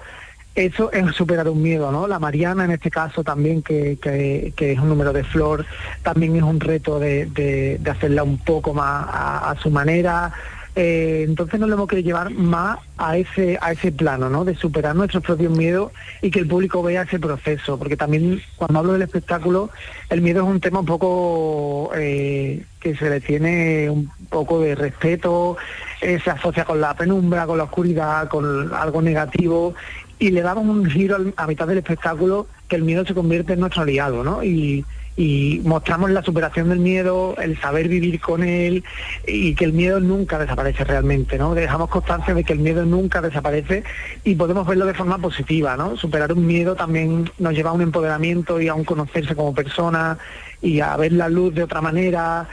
eso 0.57 0.91
es 0.91 1.15
superar 1.15 1.49
un 1.49 1.63
miedo, 1.63 1.93
¿no? 1.93 2.09
La 2.09 2.19
Mariana 2.19 2.65
en 2.65 2.71
este 2.73 2.91
caso 2.91 3.23
también, 3.23 3.63
que, 3.63 3.99
que- 4.01 4.73
es 4.73 4.79
un 4.79 4.89
número 4.89 5.13
de 5.13 5.23
flor, 5.23 5.65
también 6.03 6.35
es 6.35 6.43
un 6.43 6.59
reto 6.61 6.99
de, 6.99 7.27
de- 7.27 7.79
hacerla 7.91 8.23
un 8.25 8.39
poco 8.39 8.73
más 8.75 9.07
a, 9.09 9.51
a 9.51 9.57
su 9.61 9.71
manera. 9.71 10.33
Eh, 10.79 11.25
entonces 11.27 11.59
nos 11.59 11.71
lo 11.71 11.75
hemos 11.77 11.89
querido 11.89 12.07
llevar 12.09 12.31
más 12.31 12.79
a 12.99 13.17
ese, 13.17 13.59
a 13.63 13.73
ese 13.73 13.93
plano, 13.93 14.29
¿no? 14.29 14.45
De 14.45 14.55
superar 14.55 14.95
nuestros 14.95 15.23
propios 15.23 15.51
miedos 15.57 15.91
y 16.21 16.31
que 16.31 16.39
el 16.41 16.47
público 16.47 16.83
vea 16.83 17.03
ese 17.03 17.19
proceso. 17.19 17.79
Porque 17.79 17.97
también 17.97 18.43
cuando 18.57 18.79
hablo 18.81 18.93
del 18.93 19.01
espectáculo, 19.03 19.71
el 20.11 20.21
miedo 20.21 20.43
es 20.43 20.49
un 20.49 20.61
tema 20.61 20.81
un 20.81 20.87
poco 20.87 21.91
eh, 21.97 22.63
que 22.81 22.95
se 22.95 23.09
le 23.09 23.21
tiene 23.21 23.89
un 23.89 24.11
poco 24.29 24.61
de 24.61 24.75
respeto, 24.75 25.57
eh, 26.03 26.19
se 26.23 26.31
asocia 26.31 26.67
con 26.67 26.79
la 26.79 26.93
penumbra, 26.95 27.47
con 27.47 27.57
la 27.57 27.65
oscuridad, 27.65 28.29
con 28.29 28.71
algo 28.75 29.01
negativo 29.01 29.75
y 30.19 30.31
le 30.31 30.43
damos 30.43 30.65
un 30.65 30.87
giro 30.87 31.19
a 31.37 31.47
mitad 31.47 31.67
del 31.67 31.79
espectáculo 31.79 32.47
que 32.69 32.77
el 32.77 32.83
miedo 32.83 33.05
se 33.05 33.15
convierte 33.15 33.53
en 33.53 33.61
nuestro 33.61 33.83
aliado, 33.83 34.25
¿no? 34.25 34.43
Y, 34.43 34.85
y 35.17 35.63
mostramos 35.65 36.11
la 36.11 36.23
superación 36.23 36.69
del 36.69 36.79
miedo, 36.79 37.37
el 37.39 37.59
saber 37.59 37.89
vivir 37.89 38.21
con 38.21 38.43
él 38.43 38.85
y 39.27 39.55
que 39.55 39.65
el 39.65 39.73
miedo 39.73 39.99
nunca 39.99 40.39
desaparece 40.39 40.85
realmente, 40.85 41.39
¿no? 41.39 41.55
Dejamos 41.55 41.89
constancia 41.89 42.35
de 42.35 42.45
que 42.45 42.53
el 42.53 42.59
miedo 42.59 42.85
nunca 42.85 43.23
desaparece 43.23 43.83
y 44.25 44.35
podemos 44.35 44.67
verlo 44.67 44.85
de 44.85 44.95
forma 44.95 45.19
positiva, 45.19 45.77
¿no? 45.77 45.97
Superar 45.97 46.33
un 46.33 46.47
miedo 46.47 46.77
también 46.77 47.31
nos 47.39 47.55
lleva 47.55 47.71
a 47.71 47.75
un 47.75 47.83
empoderamiento 47.83 48.61
y 48.61 48.69
a 48.69 48.75
un 48.75 48.85
conocerse 48.85 49.35
como 49.35 49.55
persona 49.55 50.19
y 50.61 50.81
a 50.81 50.97
ver 50.97 51.13
la 51.13 51.31
luz 51.31 51.55
de 51.55 51.63
otra 51.63 51.81
manera. 51.81 52.47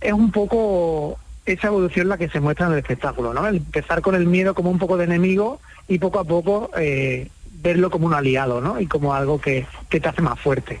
Es 0.00 0.12
un 0.12 0.32
poco 0.32 1.18
esa 1.46 1.68
evolución 1.68 2.08
la 2.08 2.18
que 2.18 2.28
se 2.28 2.40
muestra 2.40 2.66
en 2.66 2.72
el 2.72 2.78
espectáculo, 2.80 3.32
¿no? 3.32 3.46
El 3.46 3.56
empezar 3.56 4.02
con 4.02 4.16
el 4.16 4.26
miedo 4.26 4.54
como 4.54 4.70
un 4.70 4.78
poco 4.78 4.96
de 4.96 5.04
enemigo 5.04 5.60
y 5.88 5.98
poco 5.98 6.18
a 6.20 6.24
poco 6.24 6.70
eh, 6.78 7.28
verlo 7.62 7.90
como 7.90 8.06
un 8.06 8.14
aliado, 8.14 8.60
¿no? 8.60 8.80
Y 8.80 8.86
como 8.86 9.14
algo 9.14 9.40
que, 9.40 9.66
que 9.88 10.00
te 10.00 10.08
hace 10.08 10.22
más 10.22 10.38
fuerte. 10.40 10.80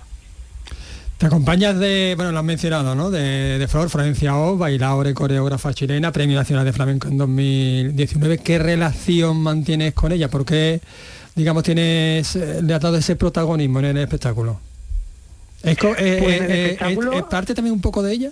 Te 1.18 1.26
acompañas 1.26 1.78
de, 1.78 2.14
bueno, 2.16 2.32
lo 2.32 2.38
has 2.40 2.44
mencionado, 2.44 2.96
¿no? 2.96 3.10
De, 3.10 3.58
de 3.58 3.68
Flor, 3.68 3.88
Florencia 3.88 4.36
O, 4.36 4.56
bailadora 4.56 5.08
y 5.10 5.14
coreógrafa 5.14 5.72
chilena, 5.72 6.10
Premio 6.10 6.36
Nacional 6.36 6.64
de 6.64 6.72
Flamenco 6.72 7.06
en 7.06 7.16
2019. 7.18 8.38
¿Qué 8.38 8.58
relación 8.58 9.36
mantienes 9.36 9.94
con 9.94 10.10
ella? 10.10 10.28
¿Por 10.28 10.44
qué, 10.44 10.80
digamos, 11.36 11.62
tienes, 11.62 12.34
eh, 12.34 12.60
le 12.62 12.74
has 12.74 12.80
dado 12.80 12.96
ese 12.96 13.14
protagonismo 13.14 13.78
en 13.78 13.84
el 13.84 13.98
espectáculo? 13.98 14.58
¿Es, 15.62 15.78
co- 15.78 15.90
Pues 15.96 16.00
el 16.00 16.50
eh, 16.50 16.66
espectáculo- 16.72 17.12
es- 17.12 17.18
es 17.18 17.24
parte 17.24 17.54
también 17.54 17.74
un 17.74 17.80
poco 17.80 18.02
de 18.02 18.12
ella? 18.14 18.30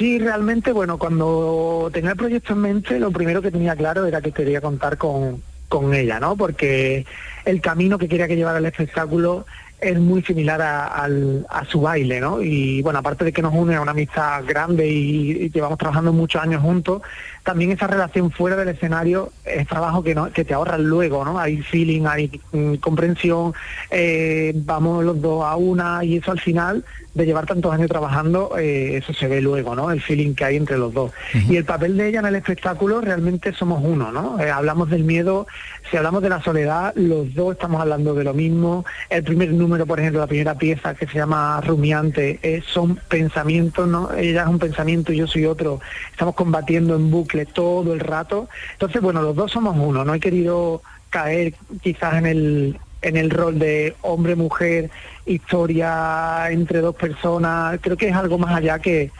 Sí, 0.00 0.18
realmente, 0.18 0.72
bueno, 0.72 0.96
cuando 0.96 1.90
tenía 1.92 2.12
el 2.12 2.16
proyecto 2.16 2.54
en 2.54 2.60
mente, 2.60 2.98
lo 2.98 3.10
primero 3.10 3.42
que 3.42 3.50
tenía 3.50 3.76
claro 3.76 4.06
era 4.06 4.22
que 4.22 4.32
quería 4.32 4.62
contar 4.62 4.96
con, 4.96 5.42
con 5.68 5.92
ella, 5.92 6.18
¿no? 6.18 6.36
Porque 6.36 7.04
el 7.44 7.60
camino 7.60 7.98
que 7.98 8.08
quería 8.08 8.26
que 8.26 8.34
llevara 8.36 8.56
el 8.60 8.64
espectáculo 8.64 9.44
es 9.78 9.98
muy 10.00 10.22
similar 10.22 10.62
a, 10.62 10.86
al- 10.86 11.44
a 11.50 11.66
su 11.66 11.82
baile, 11.82 12.18
¿no? 12.18 12.40
Y 12.40 12.80
bueno, 12.80 12.98
aparte 13.00 13.26
de 13.26 13.32
que 13.34 13.42
nos 13.42 13.52
une 13.54 13.74
a 13.76 13.82
una 13.82 13.90
amistad 13.90 14.42
grande 14.46 14.88
y, 14.88 15.32
y 15.32 15.50
llevamos 15.50 15.76
trabajando 15.76 16.14
muchos 16.14 16.40
años 16.42 16.62
juntos, 16.62 17.02
también 17.42 17.72
esa 17.72 17.86
relación 17.86 18.30
fuera 18.30 18.56
del 18.56 18.68
escenario 18.68 19.32
es 19.44 19.66
trabajo 19.66 20.02
que, 20.02 20.14
no, 20.14 20.30
que 20.32 20.44
te 20.44 20.54
ahorras 20.54 20.80
luego, 20.80 21.24
¿no? 21.24 21.38
Hay 21.38 21.62
feeling, 21.62 22.04
hay 22.06 22.40
mm, 22.52 22.74
comprensión, 22.76 23.54
eh, 23.90 24.52
vamos 24.54 25.04
los 25.04 25.20
dos 25.20 25.44
a 25.44 25.56
una 25.56 26.04
y 26.04 26.16
eso 26.16 26.32
al 26.32 26.40
final 26.40 26.84
de 27.14 27.26
llevar 27.26 27.44
tantos 27.44 27.72
años 27.74 27.88
trabajando, 27.88 28.56
eh, 28.56 28.96
eso 28.98 29.12
se 29.12 29.26
ve 29.26 29.40
luego, 29.40 29.74
¿no? 29.74 29.90
El 29.90 30.00
feeling 30.00 30.34
que 30.34 30.44
hay 30.44 30.56
entre 30.56 30.78
los 30.78 30.94
dos. 30.94 31.10
Y 31.48 31.56
el 31.56 31.64
papel 31.64 31.96
de 31.96 32.08
ella 32.08 32.20
en 32.20 32.26
el 32.26 32.36
espectáculo 32.36 33.00
realmente 33.00 33.52
somos 33.52 33.82
uno, 33.84 34.12
¿no? 34.12 34.38
Eh, 34.40 34.48
hablamos 34.48 34.90
del 34.90 35.02
miedo, 35.02 35.48
si 35.90 35.96
hablamos 35.96 36.22
de 36.22 36.28
la 36.28 36.40
soledad, 36.40 36.92
los 36.94 37.34
dos 37.34 37.54
estamos 37.54 37.80
hablando 37.80 38.14
de 38.14 38.22
lo 38.22 38.32
mismo. 38.32 38.84
El 39.08 39.24
primer 39.24 39.52
número, 39.52 39.86
por 39.86 39.98
ejemplo, 39.98 40.20
la 40.20 40.28
primera 40.28 40.54
pieza 40.54 40.94
que 40.94 41.08
se 41.08 41.14
llama 41.14 41.60
Rumiante, 41.62 42.62
son 42.64 43.00
pensamientos, 43.08 43.88
¿no? 43.88 44.12
Ella 44.12 44.42
es 44.42 44.48
un 44.48 44.60
pensamiento 44.60 45.12
y 45.12 45.16
yo 45.16 45.26
soy 45.26 45.46
otro. 45.46 45.80
Estamos 46.12 46.36
combatiendo 46.36 46.94
en 46.94 47.10
bucle 47.10 47.29
todo 47.46 47.92
el 47.92 48.00
rato. 48.00 48.48
Entonces, 48.72 49.00
bueno, 49.00 49.22
los 49.22 49.36
dos 49.36 49.52
somos 49.52 49.76
uno. 49.76 50.04
No 50.04 50.14
he 50.14 50.20
querido 50.20 50.82
caer 51.10 51.54
quizás 51.82 52.14
en 52.14 52.26
el 52.26 52.78
en 53.02 53.16
el 53.16 53.30
rol 53.30 53.58
de 53.58 53.96
hombre-mujer, 54.02 54.90
historia 55.24 56.50
entre 56.50 56.80
dos 56.80 56.94
personas. 56.94 57.78
Creo 57.80 57.96
que 57.96 58.08
es 58.08 58.14
algo 58.14 58.36
más 58.36 58.54
allá 58.54 58.78
que, 58.78 59.10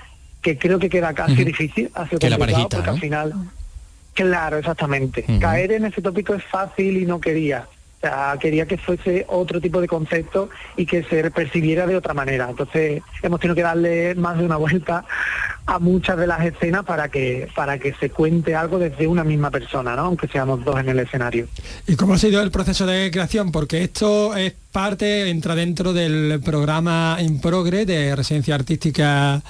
que 0.43 0.59
creo 0.59 0.79
que 0.79 0.91
queda 0.91 1.15
casi 1.15 1.45
difícil. 1.45 1.91
Ha 1.95 2.07
sido 2.07 2.19
Que 2.19 2.29
la 2.29 2.37
parejita, 2.37 2.77
porque 2.77 2.87
¿no? 2.87 2.93
al 2.93 3.01
final 3.01 3.35
Claro, 4.15 4.59
exactamente. 4.59 5.25
Caer 5.41 5.73
en 5.73 5.87
ese 5.87 6.03
tópico 6.03 6.35
es 6.35 6.45
fácil 6.45 6.97
y 6.99 7.07
no 7.07 7.21
quería. 7.21 7.67
O 8.03 8.07
sea, 8.07 8.35
quería 8.41 8.65
que 8.67 8.79
fuese 8.79 9.27
otro 9.29 9.61
tipo 9.61 9.79
de 9.79 9.87
concepto 9.87 10.49
y 10.75 10.87
que 10.87 11.03
se 11.03 11.31
percibiera 11.31 11.87
de 11.87 11.97
otra 11.97 12.15
manera. 12.15 12.47
Entonces 12.49 13.03
hemos 13.23 13.39
tenido 13.41 13.55
que 13.55 13.61
darle 13.63 14.15
más 14.15 14.39
de 14.39 14.45
una 14.47 14.57
vuelta 14.57 15.05
a 15.67 15.79
muchas 15.79 16.17
de 16.17 16.27
las 16.27 16.43
escenas 16.43 16.85
para 16.87 17.11
que 17.11 17.49
para 17.55 17.79
que 17.79 17.93
se 18.01 18.09
cuente 18.09 18.55
algo 18.55 18.79
desde 18.79 19.07
una 19.07 19.23
misma 19.23 19.51
persona, 19.51 19.95
¿no? 19.97 20.07
Aunque 20.07 20.29
seamos 20.29 20.65
dos 20.65 20.81
en 20.81 20.89
el 20.89 20.99
escenario. 20.99 21.47
¿Y 21.87 21.97
cómo 21.97 22.15
ha 22.15 22.19
sido 22.19 22.41
el 22.41 22.51
proceso 22.51 22.87
de 22.87 23.11
creación? 23.11 23.53
Porque 23.53 23.83
esto 23.85 24.35
es 24.35 24.55
parte, 24.73 25.29
entra 25.29 25.55
dentro 25.55 25.93
del 25.93 26.41
programa 26.43 27.19
In 27.21 27.39
Progress 27.39 27.87
de 27.87 28.17
residencia 28.17 28.55
artística 28.55 29.43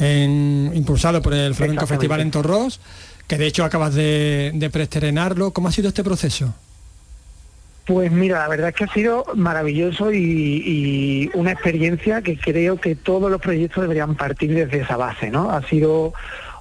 en- 0.00 0.72
impulsado 0.74 1.22
por 1.22 1.34
el 1.34 1.54
Flamenco. 1.54 1.86
Festival 1.86 2.20
en 2.20 2.32
Torros, 2.32 2.80
que 3.28 3.38
de 3.38 3.46
hecho 3.46 3.64
acabas 3.64 3.94
de, 3.94 4.50
de 4.54 4.70
preestrenarlo. 4.70 5.52
¿Cómo 5.52 5.68
ha 5.68 5.72
sido 5.72 5.86
este 5.88 6.02
proceso? 6.02 6.52
Pues 7.84 8.12
mira, 8.12 8.38
la 8.38 8.48
verdad 8.48 8.68
es 8.68 8.74
que 8.76 8.84
ha 8.84 8.92
sido 8.92 9.24
maravilloso 9.34 10.12
y, 10.12 10.18
y 10.18 11.30
una 11.34 11.50
experiencia 11.50 12.22
que 12.22 12.38
creo 12.38 12.80
que 12.80 12.94
todos 12.94 13.30
los 13.30 13.40
proyectos 13.40 13.82
deberían 13.82 14.14
partir 14.14 14.54
desde 14.54 14.82
esa 14.82 14.96
base, 14.96 15.30
¿no? 15.30 15.50
Ha 15.50 15.62
sido 15.66 16.12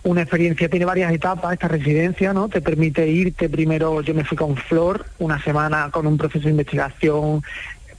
una 0.04 0.24
experiencia, 0.24 0.68
tiene 0.68 0.86
varias 0.86 1.14
etapas 1.14 1.54
esta 1.54 1.68
residencia, 1.68 2.34
¿no? 2.34 2.50
Te 2.50 2.60
permite 2.60 3.08
irte 3.08 3.50
primero, 3.50 4.02
yo 4.02 4.16
me 4.16 4.24
fui 4.24 4.36
con 4.36 4.56
Flor, 4.56 5.06
una 5.20 5.40
semana 5.44 5.90
con 5.92 6.08
un 6.08 6.18
proceso 6.18 6.46
de 6.46 6.52
investigación 6.52 7.44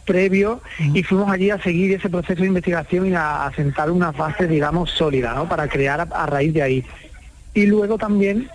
previo 0.05 0.61
y 0.93 1.05
fuimos 1.05 1.31
allí 1.31 1.51
a 1.51 1.63
seguir 1.63 1.93
ese 1.93 2.11
proceso 2.11 2.43
de 2.43 2.49
investigación 2.49 3.07
y 3.07 3.15
a, 3.15 3.47
a 3.47 3.55
sentar 3.55 3.89
una 3.89 4.11
base, 4.11 4.49
digamos, 4.49 4.91
sólida, 4.91 5.33
¿no? 5.33 5.49
Para 5.49 5.69
crear 5.69 6.01
a, 6.01 6.03
a 6.03 6.27
raíz 6.27 6.53
de 6.53 6.63
ahí. 6.63 6.85
Y 7.55 7.67
luego 7.67 7.99
también 7.99 8.49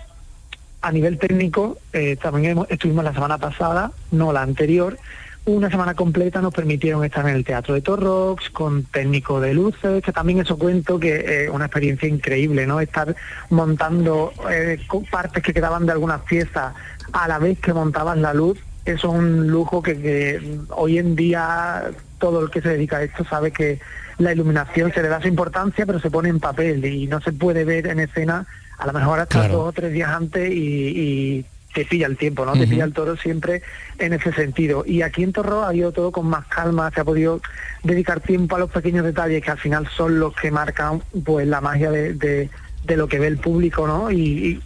a 0.80 0.92
nivel 0.92 1.18
técnico, 1.18 1.78
eh, 1.92 2.16
también 2.16 2.52
hemos- 2.52 2.70
estuvimos 2.70 3.04
la 3.04 3.12
semana 3.12 3.38
pasada, 3.38 3.92
no 4.10 4.32
la 4.32 4.42
anterior, 4.42 4.96
una 5.44 5.70
semana 5.70 5.94
completa 5.94 6.42
nos 6.42 6.52
permitieron 6.52 7.04
estar 7.04 7.26
en 7.26 7.34
el 7.34 7.44
Teatro 7.44 7.74
de 7.74 7.80
Torrox 7.80 8.50
con 8.50 8.84
técnico 8.84 9.40
de 9.40 9.54
luces, 9.54 10.02
que 10.02 10.12
también 10.12 10.40
eso 10.40 10.58
cuento 10.58 11.00
que 11.00 11.44
es 11.44 11.50
una 11.50 11.64
experiencia 11.66 12.06
increíble, 12.06 12.66
¿no? 12.66 12.80
Estar 12.80 13.16
montando 13.48 14.32
eh, 14.50 14.78
partes 15.10 15.42
que 15.42 15.54
quedaban 15.54 15.86
de 15.86 15.92
algunas 15.92 16.20
piezas 16.22 16.74
a 17.12 17.28
la 17.28 17.38
vez 17.38 17.58
que 17.60 17.72
montaban 17.72 18.20
la 18.20 18.34
luz 18.34 18.58
eso 18.84 19.08
es 19.08 19.18
un 19.18 19.48
lujo 19.48 19.82
que 19.82 20.40
hoy 20.70 20.98
en 20.98 21.14
día 21.14 21.90
todo 22.18 22.40
el 22.40 22.50
que 22.50 22.62
se 22.62 22.70
dedica 22.70 22.96
a 22.98 23.02
esto 23.02 23.22
sabe 23.24 23.50
que 23.50 23.80
la 24.16 24.32
iluminación 24.32 24.92
se 24.94 25.02
le 25.02 25.08
da 25.08 25.20
su 25.20 25.28
importancia, 25.28 25.84
pero 25.84 26.00
se 26.00 26.10
pone 26.10 26.30
en 26.30 26.40
papel 26.40 26.82
y 26.84 27.06
no 27.06 27.20
se 27.20 27.32
puede 27.32 27.64
ver 27.64 27.86
en 27.86 28.00
escena 28.00 28.46
a 28.78 28.86
lo 28.86 28.92
mejor 28.92 29.20
hasta 29.20 29.40
Claro. 29.40 29.54
dos 29.58 29.68
o 29.68 29.72
tres 29.72 29.92
días 29.92 30.10
antes 30.10 30.50
y, 30.50 30.54
y 30.56 31.44
te 31.74 31.84
pilla 31.84 32.06
el 32.06 32.16
tiempo, 32.16 32.44
¿no? 32.44 32.52
Te 32.54 32.66
pilla 32.66 32.84
el 32.84 32.92
toro 32.92 33.16
siempre 33.16 33.62
en 33.98 34.12
ese 34.14 34.32
sentido. 34.32 34.84
Y 34.86 35.02
aquí 35.02 35.22
en 35.22 35.32
Torro 35.32 35.64
ha 35.66 35.74
ido 35.74 35.92
todo 35.92 36.10
con 36.12 36.26
más 36.26 36.46
calma, 36.46 36.90
se 36.92 37.00
ha 37.00 37.04
podido 37.04 37.40
dedicar 37.84 38.20
tiempo 38.20 38.56
a 38.56 38.58
los 38.58 38.70
pequeños 38.70 39.04
detalles 39.04 39.42
que 39.44 39.50
al 39.50 39.58
final 39.58 39.86
son 39.94 40.18
los 40.18 40.34
que 40.34 40.50
marcan 40.50 41.02
pues 41.24 41.46
la 41.46 41.60
magia 41.60 41.90
de, 41.90 42.14
de- 42.14 42.48
de 42.84 42.96
lo 42.96 43.06
que 43.06 43.18
ve 43.18 43.26
el 43.26 43.36
público, 43.38 43.86
¿no? 43.86 44.10
Y, 44.10 44.62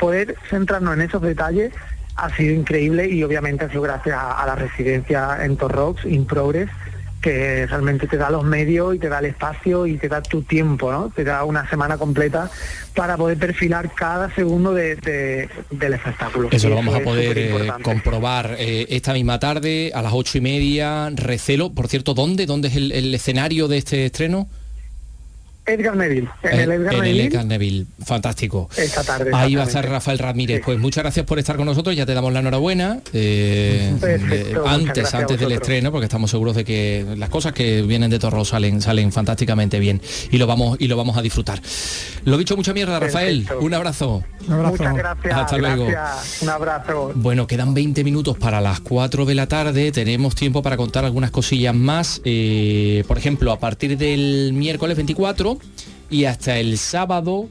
poder 0.00 0.34
centrarnos 0.50 0.94
en 0.94 1.02
esos 1.02 1.22
detalles 1.22 1.72
ha 2.16 2.34
sido 2.34 2.52
increíble 2.54 3.08
y 3.08 3.22
obviamente 3.22 3.64
ha 3.64 3.68
sido 3.68 3.82
gracias 3.82 4.16
a, 4.16 4.42
a 4.42 4.46
la 4.46 4.54
residencia 4.56 5.38
en 5.44 5.56
Torrox, 5.56 6.04
In 6.04 6.26
Progress, 6.26 6.70
que 7.24 7.66
realmente 7.66 8.06
te 8.06 8.18
da 8.18 8.28
los 8.28 8.44
medios 8.44 8.94
y 8.94 8.98
te 8.98 9.08
da 9.08 9.18
el 9.20 9.24
espacio 9.24 9.86
y 9.86 9.96
te 9.96 10.10
da 10.10 10.20
tu 10.20 10.42
tiempo, 10.42 10.92
¿no? 10.92 11.08
Te 11.08 11.24
da 11.24 11.42
una 11.44 11.66
semana 11.70 11.96
completa 11.96 12.50
para 12.94 13.16
poder 13.16 13.38
perfilar 13.38 13.94
cada 13.94 14.32
segundo 14.34 14.74
de- 14.74 14.96
de- 14.96 15.48
del 15.70 15.94
espectáculo. 15.94 16.48
Eso 16.52 16.68
lo 16.68 16.74
vamos 16.74 16.94
a 16.94 17.00
poder 17.00 17.38
eh, 17.38 17.72
comprobar 17.82 18.56
eh, 18.58 18.86
esta 18.90 19.14
misma 19.14 19.38
tarde 19.38 19.90
a 19.94 20.02
las 20.02 20.12
ocho 20.12 20.36
y 20.36 20.42
media. 20.42 21.08
Recelo, 21.14 21.72
por 21.72 21.88
cierto, 21.88 22.12
¿dónde? 22.12 22.44
¿Dónde 22.44 22.68
es 22.68 22.76
el, 22.76 22.92
el 22.92 23.14
escenario 23.14 23.68
de 23.68 23.78
este 23.78 24.04
estreno? 24.04 24.46
Edgar 25.66 25.96
Neville, 25.96 26.28
en 26.42 26.60
el 26.60 26.70
Eh, 26.72 26.74
Edgar 26.74 26.94
en 26.94 27.00
el 27.00 27.06
Neville, 27.06 27.24
Edgar 27.26 27.46
Neville. 27.46 27.86
Fantástico. 28.04 28.68
esta 28.76 29.02
tarde. 29.02 29.30
Ahí 29.32 29.54
va 29.54 29.62
a 29.62 29.66
estar. 29.66 29.88
Rafael 29.88 30.18
Ramírez. 30.18 30.62
Pues 30.64 30.78
muchas 30.78 31.04
gracias 31.04 31.24
por 31.26 31.38
estar 31.38 31.56
con 31.56 31.66
nosotros. 31.66 31.94
Ya 31.96 32.04
te 32.06 32.12
damos 32.14 32.32
la 32.32 32.40
enhorabuena. 32.40 33.00
eh, 33.12 33.94
Perfecto, 34.00 34.64
eh, 34.64 34.68
antes, 34.68 35.14
antes 35.14 35.38
del 35.40 35.52
estreno, 35.52 35.90
porque 35.90 36.04
estamos 36.04 36.30
seguros 36.30 36.54
de 36.56 36.64
que 36.64 37.06
las 37.16 37.28
cosas 37.30 37.52
que 37.52 37.82
vienen 37.82 38.10
de 38.10 38.18
Torro 38.18 38.44
salen, 38.44 38.80
salen 38.82 39.10
fantásticamente 39.12 39.78
bien 39.78 40.00
y 40.30 40.38
lo 40.38 40.46
vamos 40.46 40.76
y 40.80 40.88
lo 40.88 40.96
vamos 40.96 41.16
a 41.16 41.22
disfrutar. 41.22 41.60
Lo 42.24 42.36
dicho, 42.38 42.56
mucha 42.56 42.72
mierda, 42.74 42.98
Rafael. 43.00 43.46
Un 43.60 43.72
abrazo. 43.74 44.22
Muchas 44.46 44.94
gracias. 44.94 45.34
Hasta 45.34 45.56
luego. 45.58 45.86
gracias. 45.86 46.42
Un 46.42 46.48
abrazo. 46.50 47.12
Bueno, 47.14 47.46
quedan 47.46 47.72
20 47.74 48.04
minutos 48.04 48.36
para 48.36 48.60
las 48.60 48.80
4 48.80 49.24
de 49.24 49.34
la 49.34 49.46
tarde. 49.46 49.92
Tenemos 49.92 50.34
tiempo 50.34 50.62
para 50.62 50.76
contar 50.76 51.04
algunas 51.04 51.30
cosillas 51.30 51.74
más. 51.74 52.20
Eh, 52.24 53.04
por 53.08 53.16
ejemplo, 53.18 53.52
a 53.52 53.58
partir 53.58 53.96
del 53.96 54.52
miércoles 54.52 54.96
24 54.96 55.53
y 56.10 56.24
hasta 56.24 56.58
el 56.58 56.78
sábado. 56.78 57.48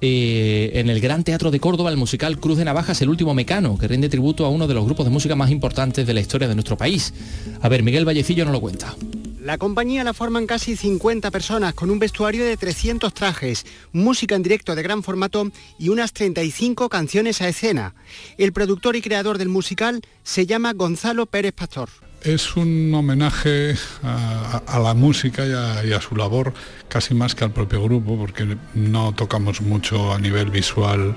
eh, 0.00 0.70
en 0.74 0.90
el 0.90 1.00
Gran 1.00 1.24
Teatro 1.24 1.50
de 1.50 1.58
Córdoba, 1.58 1.90
el 1.90 1.96
musical 1.96 2.38
Cruz 2.38 2.56
de 2.58 2.64
Navajas, 2.64 3.02
el 3.02 3.08
último 3.08 3.34
mecano, 3.34 3.76
que 3.78 3.88
rinde 3.88 4.08
tributo 4.08 4.44
a 4.44 4.48
uno 4.48 4.68
de 4.68 4.74
los 4.74 4.84
grupos 4.84 5.04
de 5.04 5.10
música 5.10 5.34
más 5.34 5.50
importantes 5.50 6.06
de 6.06 6.14
la 6.14 6.20
historia 6.20 6.46
de 6.46 6.54
nuestro 6.54 6.76
país. 6.76 7.12
A 7.60 7.68
ver, 7.68 7.82
Miguel 7.82 8.06
Vallecillo 8.06 8.44
nos 8.44 8.52
lo 8.52 8.60
cuenta. 8.60 8.94
La 9.42 9.56
compañía 9.56 10.04
la 10.04 10.12
forman 10.14 10.46
casi 10.46 10.76
50 10.76 11.30
personas 11.30 11.72
con 11.74 11.90
un 11.90 11.98
vestuario 11.98 12.44
de 12.44 12.56
300 12.56 13.14
trajes, 13.14 13.64
música 13.92 14.36
en 14.36 14.42
directo 14.42 14.74
de 14.74 14.82
gran 14.82 15.02
formato 15.02 15.50
y 15.78 15.88
unas 15.88 16.12
35 16.12 16.88
canciones 16.88 17.40
a 17.40 17.48
escena. 17.48 17.94
El 18.36 18.52
productor 18.52 18.94
y 18.94 19.00
creador 19.00 19.38
del 19.38 19.48
musical 19.48 20.02
se 20.22 20.44
llama 20.46 20.74
Gonzalo 20.74 21.26
Pérez 21.26 21.54
Pastor. 21.54 21.88
Es 22.22 22.56
un 22.56 22.92
homenaje 22.94 23.76
a, 24.02 24.78
la 24.80 24.94
música 24.94 25.44
y 25.46 25.92
a 25.92 26.00
su 26.00 26.16
labor 26.16 26.52
casi 26.88 27.14
más 27.14 27.34
que 27.34 27.44
al 27.44 27.52
propio 27.52 27.82
grupo, 27.82 28.16
porque 28.16 28.56
no 28.74 29.14
tocamos 29.14 29.60
mucho 29.60 30.12
a 30.12 30.18
nivel 30.18 30.50
visual 30.50 31.16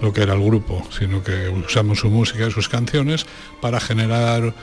lo 0.00 0.12
que 0.12 0.22
era 0.22 0.34
el 0.34 0.44
grupo, 0.44 0.86
sino 0.96 1.22
que 1.22 1.48
usamos 1.48 2.00
su 2.00 2.10
música 2.10 2.46
y 2.46 2.50
sus 2.50 2.68
canciones 2.68 3.26
para 3.60 3.80
generar 3.80 4.54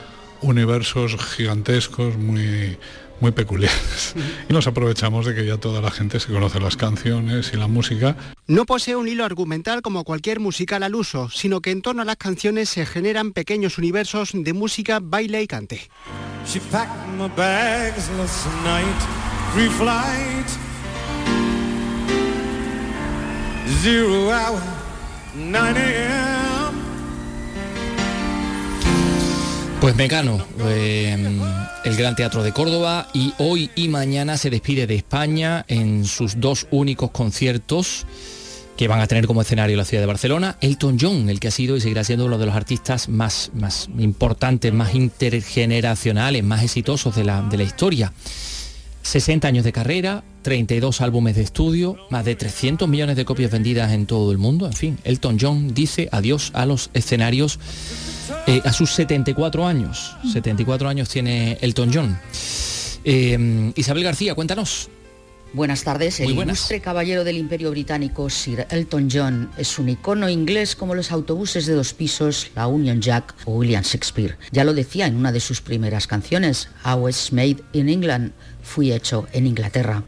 universos 0.42 1.18
gigantescos 1.36 2.18
muy, 2.18 2.78
muy 3.20 3.32
peculiares. 3.32 4.16
Y 4.50 4.54
nos 4.54 4.68
aprovechamos 4.68 5.26
de 5.26 5.34
que 5.34 5.46
ya 5.46 5.58
toda 5.58 5.82
la 5.82 5.92
gente 5.92 6.20
se 6.20 6.32
conoce 6.32 6.60
las 6.60 6.76
canciones 6.76 7.52
y 7.54 7.58
la 7.58 7.68
música 7.68 8.16
No 8.48 8.66
posee 8.66 8.96
un 8.96 9.08
hilo 9.08 9.24
argumental 9.26 9.82
como 9.82 10.04
cualquier 10.04 10.40
musical 10.40 10.84
al 10.84 10.96
uso, 10.96 11.30
sino 11.30 11.62
que 11.62 11.72
en 11.72 11.82
torno 11.82 12.02
a 12.02 12.06
las 12.06 12.18
canciones 12.18 12.70
se 12.70 12.86
generan 12.86 13.32
pequeños 13.32 13.78
universos 13.78 14.32
de 14.34 14.54
música, 14.54 15.00
baile 15.02 15.42
y 15.42 15.48
cante. 15.48 15.90
She 16.46 16.60
packed 16.72 17.08
my 17.18 17.30
bags 17.38 18.10
last 18.18 18.48
night, 18.64 19.02
free 19.54 19.70
flight. 19.70 20.48
Zero 23.82 24.30
hour, 24.30 24.62
9 25.36 25.80
a.m. 25.80 26.33
Pues 29.84 29.98
Mecano, 29.98 30.40
eh, 30.62 31.14
el 31.84 31.98
Gran 31.98 32.16
Teatro 32.16 32.42
de 32.42 32.54
Córdoba 32.54 33.10
y 33.12 33.34
hoy 33.38 33.70
y 33.76 33.90
mañana 33.90 34.38
se 34.38 34.50
despide 34.50 34.88
de 34.88 34.96
España 34.96 35.66
en 35.68 36.06
sus 36.06 36.40
dos 36.40 36.68
únicos 36.72 37.12
conciertos 37.12 38.06
que 38.78 38.88
van 38.88 39.02
a 39.02 39.08
tener 39.08 39.28
como 39.28 39.42
escenario 39.42 39.76
la 39.76 39.84
ciudad 39.84 40.02
de 40.02 40.08
Barcelona, 40.08 40.58
Elton 40.62 40.96
John, 40.98 41.28
el 41.28 41.42
que 41.42 41.50
ha 41.50 41.52
sido 41.52 41.76
y 41.76 41.82
seguirá 41.82 42.06
siendo 42.06 42.28
uno 42.28 42.38
de 42.38 42.46
los 42.46 42.56
artistas 42.56 43.10
más, 43.10 43.52
más 43.56 43.90
importantes, 43.98 44.72
más 44.72 44.96
intergeneracionales, 44.96 46.46
más 46.46 46.64
exitosos 46.64 47.14
de 47.18 47.26
la, 47.26 47.42
de 47.42 47.58
la 47.58 47.64
historia. 47.64 48.14
60 49.04 49.48
años 49.48 49.64
de 49.64 49.72
carrera, 49.72 50.24
32 50.42 51.02
álbumes 51.02 51.36
de 51.36 51.44
estudio, 51.44 51.98
más 52.10 52.26
de 52.26 52.36
300 52.36 52.90
millones 52.90 53.16
de 53.16 53.26
copias 53.26 53.52
vendidas 53.52 53.92
en 53.92 54.06
todo 54.06 54.32
el 54.32 54.38
mundo. 54.38 54.66
En 54.66 54.74
fin, 54.74 54.98
Elton 55.04 55.38
John 55.40 55.74
dice 55.74 56.10
adiós 56.12 56.52
a 56.54 56.66
los 56.66 56.90
escenarios 56.94 57.60
eh, 58.48 58.62
a 58.64 58.74
sus 58.74 58.92
74 58.92 59.68
años. 59.68 60.16
74 60.32 60.90
años 60.90 61.10
tiene 61.10 61.58
Elton 61.62 61.92
John. 61.94 62.18
Eh, 63.06 63.72
Isabel 63.76 64.04
García, 64.04 64.34
cuéntanos. 64.36 64.90
Buenas 65.54 65.84
tardes. 65.84 66.20
El 66.20 66.34
buenas. 66.34 66.58
ilustre 66.58 66.82
caballero 66.82 67.24
del 67.24 67.38
Imperio 67.38 67.70
Británico, 67.70 68.28
Sir 68.30 68.66
Elton 68.72 69.08
John, 69.12 69.52
es 69.56 69.78
un 69.78 69.88
icono 69.88 70.28
inglés 70.28 70.76
como 70.76 70.96
los 70.96 71.12
autobuses 71.12 71.68
de 71.68 71.74
dos 71.74 71.94
pisos, 71.94 72.50
la 72.56 72.66
Union 72.66 73.02
Jack 73.02 73.36
o 73.46 73.52
William 73.58 73.84
Shakespeare. 73.84 74.36
Ya 74.52 74.64
lo 74.64 74.74
decía 74.74 75.06
en 75.06 75.16
una 75.16 75.32
de 75.32 75.40
sus 75.40 75.62
primeras 75.62 76.08
canciones, 76.08 76.70
I 76.84 76.96
was 76.96 77.32
made 77.32 77.58
in 77.74 77.88
England, 77.88 78.32
fui 78.64 78.92
hecho 78.92 79.28
en 79.32 79.46
Inglaterra. 79.46 80.04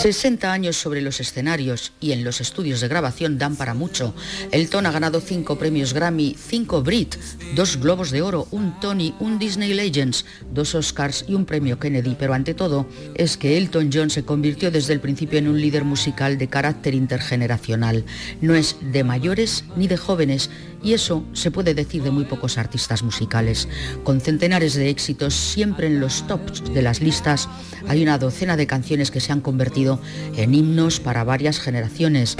60 0.00 0.50
años 0.50 0.78
sobre 0.78 1.02
los 1.02 1.20
escenarios 1.20 1.92
y 2.00 2.12
en 2.12 2.24
los 2.24 2.40
estudios 2.40 2.80
de 2.80 2.88
grabación 2.88 3.36
dan 3.36 3.54
para 3.54 3.74
mucho. 3.74 4.14
Elton 4.50 4.86
ha 4.86 4.92
ganado 4.92 5.20
5 5.20 5.58
premios 5.58 5.92
Grammy, 5.92 6.34
5 6.38 6.82
Brit, 6.82 7.16
2 7.54 7.76
Globos 7.76 8.10
de 8.10 8.22
Oro, 8.22 8.48
un 8.50 8.80
Tony, 8.80 9.14
un 9.20 9.38
Disney 9.38 9.74
Legends, 9.74 10.24
2 10.54 10.74
Oscars 10.76 11.26
y 11.28 11.34
un 11.34 11.44
premio 11.44 11.78
Kennedy, 11.78 12.16
pero 12.18 12.32
ante 12.32 12.54
todo 12.54 12.86
es 13.14 13.36
que 13.36 13.58
Elton 13.58 13.90
John 13.92 14.08
se 14.08 14.24
convirtió 14.24 14.70
desde 14.70 14.94
el 14.94 15.00
principio 15.00 15.38
en 15.38 15.48
un 15.48 15.60
líder 15.60 15.84
musical 15.84 16.38
de 16.38 16.48
carácter 16.48 16.94
intergeneracional. 16.94 18.06
No 18.40 18.54
es 18.54 18.76
de 18.80 19.04
mayores 19.04 19.64
ni 19.76 19.86
de 19.86 19.98
jóvenes 19.98 20.48
y 20.82 20.94
eso 20.94 21.24
se 21.32 21.50
puede 21.50 21.74
decir 21.74 22.02
de 22.02 22.10
muy 22.10 22.24
pocos 22.24 22.58
artistas 22.58 23.02
musicales. 23.02 23.68
Con 24.04 24.20
centenares 24.20 24.74
de 24.74 24.88
éxitos 24.88 25.34
siempre 25.34 25.86
en 25.86 26.00
los 26.00 26.26
tops 26.26 26.72
de 26.72 26.82
las 26.82 27.00
listas, 27.00 27.48
hay 27.88 28.02
una 28.02 28.18
docena 28.18 28.56
de 28.56 28.66
canciones 28.66 29.10
que 29.10 29.20
se 29.20 29.32
han 29.32 29.40
convertido 29.40 30.00
en 30.36 30.54
himnos 30.54 31.00
para 31.00 31.24
varias 31.24 31.58
generaciones. 31.58 32.36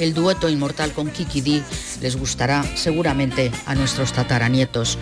El 0.00 0.12
dueto 0.12 0.50
inmortal 0.50 0.92
con 0.92 1.08
Kiki 1.08 1.40
D 1.40 1.62
les 2.02 2.16
gustará 2.16 2.62
seguramente 2.76 3.50
a 3.64 3.74
nuestros 3.74 4.12
tataranietos. 4.12 4.98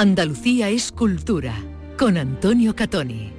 Andalucía 0.00 0.70
es 0.70 0.92
cultura, 0.92 1.54
con 1.98 2.16
Antonio 2.16 2.74
Catoni. 2.74 3.30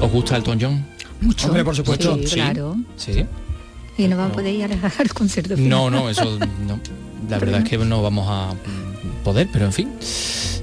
¿Os 0.00 0.10
gusta 0.10 0.36
Elton 0.38 0.58
John? 0.58 0.86
Mucho. 1.20 1.48
Hombre, 1.48 1.62
por 1.62 1.76
supuesto. 1.76 2.16
Sí, 2.24 2.36
claro. 2.36 2.74
Sí. 2.96 3.26
Y 3.98 4.08
no 4.08 4.16
va 4.16 4.26
a 4.26 4.32
poder 4.32 4.54
ir 4.54 4.64
al 4.64 5.12
concierto 5.12 5.56
final. 5.56 5.68
No, 5.68 5.90
no, 5.90 6.08
eso 6.08 6.38
no. 6.66 6.80
La 7.28 7.38
verdad 7.38 7.62
es 7.62 7.68
que 7.68 7.76
no 7.76 8.00
vamos 8.00 8.26
a 8.28 8.54
poder, 9.24 9.48
pero 9.52 9.66
en 9.66 9.72
fin. 9.72 9.90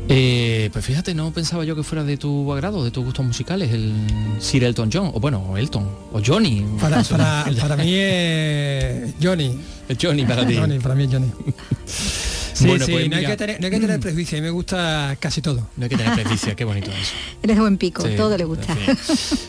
Eh, 0.07 0.69
pues 0.71 0.85
fíjate, 0.85 1.13
no 1.13 1.31
pensaba 1.31 1.65
yo 1.65 1.75
que 1.75 1.83
fuera 1.83 2.03
de 2.03 2.15
tu 2.15 2.51
agrado, 2.53 2.83
de 2.83 2.91
tus 2.91 3.03
gustos 3.03 3.25
musicales, 3.25 3.71
el 3.73 3.93
Sir 4.39 4.63
Elton 4.63 4.89
John, 4.91 5.11
o 5.13 5.19
bueno, 5.19 5.57
Elton, 5.57 5.89
o 6.13 6.21
Johnny. 6.25 6.65
Para, 6.79 7.03
para, 7.03 7.45
para 7.61 7.75
mí 7.75 7.93
es 7.93 9.13
Johnny. 9.21 9.59
Johnny 10.01 10.25
para 10.25 10.47
ti. 10.47 10.55
Johnny, 10.55 10.79
para 10.79 10.95
mí 10.95 11.03
es 11.03 11.11
Johnny. 11.11 11.27
Sí, 12.55 12.67
Bueno, 12.67 12.85
sí, 12.85 12.91
pues 12.93 13.09
no, 13.09 13.17
hay 13.17 13.25
que 13.25 13.35
tener, 13.35 13.59
no 13.59 13.65
hay 13.65 13.71
que 13.71 13.79
tener 13.81 13.99
prejuicio, 13.99 14.37
a 14.37 14.41
mí 14.41 14.45
me 14.45 14.51
gusta 14.51 15.17
casi 15.19 15.41
todo. 15.41 15.67
No 15.75 15.83
hay 15.83 15.89
que 15.89 15.97
tener 15.97 16.13
prejuicio, 16.13 16.55
qué 16.55 16.63
bonito 16.63 16.89
eso. 16.89 17.11
Eres 17.43 17.57
de 17.57 17.61
buen 17.61 17.77
pico, 17.77 18.01
Sí, 18.01 18.15
todo 18.15 18.37
le 18.37 18.45
gusta. 18.45 18.75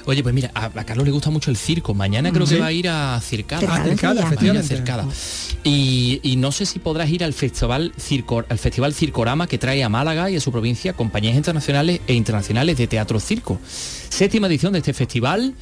Oye, 0.06 0.22
pues 0.24 0.34
mira, 0.34 0.50
a, 0.54 0.64
a 0.66 0.84
Carlos 0.84 1.06
le 1.06 1.12
gusta 1.12 1.30
mucho 1.30 1.50
el 1.52 1.56
circo. 1.56 1.94
Mañana 1.94 2.32
creo 2.32 2.46
Sí. 2.46 2.56
que 2.56 2.60
va 2.60 2.66
a 2.66 2.72
ir 2.72 2.88
a 2.88 3.20
Circada. 3.20 3.84
Circada, 3.84 4.22
Ah, 4.22 4.26
efectivamente. 4.26 4.68
Circada. 4.74 5.06
Y, 5.62 6.18
y 6.24 6.36
no 6.36 6.50
sé 6.50 6.66
si 6.66 6.78
podrás 6.80 7.08
ir 7.10 7.22
al 7.22 7.32
festival 7.32 7.92
Circo, 7.98 8.44
al 8.48 8.58
festival 8.58 8.92
Circorama 8.92 9.46
que 9.46 9.58
trae 9.58 9.82
a 9.84 9.88
Málaga 9.88 10.28
y 10.30 10.36
a 10.36 10.40
su 10.40 10.50
provincia 10.50 10.92
compañías 10.92 11.36
internacionales 11.36 12.00
e 12.06 12.14
internacionales 12.14 12.76
de 12.76 12.86
teatro 12.88 13.20
circo. 13.20 13.60
Séptima 14.08 14.46
edición 14.48 14.72
de 14.72 14.78
este 14.80 14.92
festival. 14.94 15.54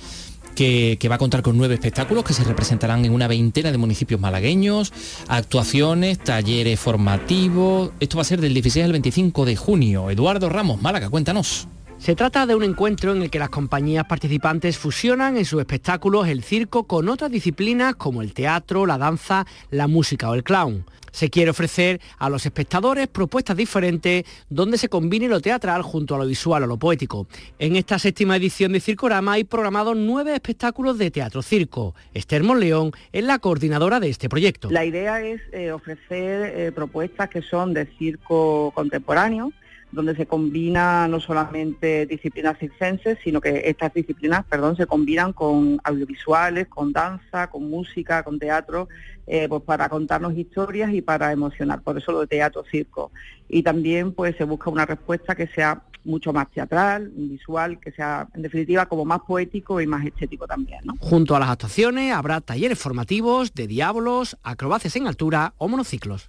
Que, 0.55 0.99
va 1.09 1.17
a 1.17 1.19
contar 1.19 1.43
con 1.43 1.57
nueve 1.57 1.75
espectáculos 1.75 2.25
que 2.25 2.33
se 2.33 2.45
representarán 2.45 3.05
en 3.05 3.13
una 3.13 3.29
veintena 3.29 3.73
de 3.73 3.79
municipios 3.79 4.21
malagueños, 4.21 4.93
actuaciones, 5.29 6.19
talleres 6.19 6.79
formativos. 6.79 7.91
Esto 8.01 8.17
va 8.17 8.23
a 8.23 8.25
ser 8.25 8.41
del 8.41 8.55
16 8.55 8.85
al 8.85 8.93
25 8.93 9.45
de 9.45 9.57
junio. 9.57 10.11
Eduardo 10.11 10.49
Ramos, 10.49 10.81
Málaga, 10.81 11.11
cuéntanos. 11.11 11.69
Se 12.05 12.15
trata 12.15 12.45
de 12.45 12.55
un 12.55 12.63
encuentro 12.63 13.13
en 13.13 13.23
el 13.23 13.31
que 13.31 13.39
las 13.39 13.49
compañías 13.49 14.05
participantes 14.05 14.77
fusionan 14.77 15.39
en 15.39 15.47
sus 15.47 15.61
espectáculos 15.61 16.29
el 16.29 16.43
circo 16.43 16.85
con 16.85 17.09
otras 17.09 17.31
disciplinas 17.31 17.95
como 17.95 18.21
el 18.21 18.35
teatro, 18.35 18.85
la 18.85 18.99
danza, 18.99 19.47
la 19.71 19.87
música 19.87 20.29
o 20.29 20.35
el 20.35 20.45
clown. 20.45 20.85
Se 21.13 21.31
quiere 21.31 21.51
ofrecer 21.51 22.03
a 22.19 22.29
los 22.29 22.45
espectadores 22.45 23.09
propuestas 23.09 23.57
diferentes 23.57 24.25
donde 24.51 24.77
se 24.77 24.91
combine 24.91 25.29
lo 25.29 25.41
teatral 25.41 25.81
junto 25.81 26.15
a 26.15 26.19
lo 26.19 26.27
visual 26.27 26.65
o 26.65 26.67
lo 26.67 26.77
poético. 26.77 27.27
En 27.59 27.75
esta 27.75 27.99
séptima 27.99 28.37
edición 28.37 28.73
de 28.73 28.81
Circorama 28.81 29.33
hay 29.33 29.45
programados 29.45 29.97
nueve 29.97 30.35
espectáculos 30.35 30.99
de 30.99 31.11
teatro 31.11 31.41
circo. 31.41 31.95
Esther 32.13 32.43
Monleón 32.43 32.93
es 33.13 33.25
la 33.25 33.39
coordinadora 33.39 33.99
de 33.99 34.11
este 34.11 34.29
proyecto. 34.29 34.71
La 34.71 34.85
idea 34.85 35.23
es 35.23 35.41
eh, 35.53 35.73
ofrecer 35.73 36.53
eh, 36.55 36.71
propuestas 36.71 37.31
que 37.31 37.41
son 37.41 37.73
de 37.73 37.87
circo 37.97 38.73
contemporáneo, 38.75 39.53
donde 39.95 40.17
se 40.17 40.27
combina 40.27 41.07
no 41.07 41.21
solamente 41.21 42.05
disciplinas 42.07 42.59
circenses, 42.59 43.19
sino 43.23 43.41
que 43.41 43.63
estas 43.67 43.95
disciplinas, 43.95 44.45
perdón, 44.45 44.77
se 44.77 44.87
combinan 44.87 45.33
con 45.33 45.81
audiovisuales, 45.85 46.67
con 46.67 46.93
danza, 46.93 47.49
con 47.49 47.71
música, 47.71 48.25
con 48.25 48.39
teatro, 48.39 48.89
eh, 49.27 49.49
pues 49.49 49.63
para 49.63 49.89
contarnos 49.89 50.37
historias 50.37 50.93
y 50.93 51.01
para 51.01 51.31
emocionar. 51.31 51.81
Por 51.81 51.97
eso 51.97 52.11
lo 52.11 52.21
de 52.21 52.27
teatro 52.27 52.65
circo. 52.71 53.13
Y 53.49 53.63
también 53.63 54.13
pues 54.13 54.37
se 54.37 54.45
busca 54.45 54.69
una 54.69 54.85
respuesta 54.85 55.35
que 55.37 55.47
sea 55.47 55.83
mucho 56.05 56.33
más 56.33 56.51
teatral, 56.51 57.11
visual, 57.15 57.79
que 57.81 57.93
sea 57.93 58.29
en 58.35 58.43
definitiva 58.43 58.87
como 58.87 59.05
más 59.05 59.21
poético 59.21 59.81
y 59.81 59.87
más 59.87 60.05
estético 60.05 60.47
también. 60.47 60.81
Junto 60.99 61.37
a 61.37 61.41
las 61.41 61.49
actuaciones 61.49 62.13
habrá 62.13 62.41
talleres 62.41 62.79
formativos 62.79 63.55
de 63.55 63.67
diablos, 63.69 64.37
acrobacias 64.43 64.97
en 64.97 65.07
altura 65.07 65.55
o 65.57 65.69
monociclos. 65.69 66.29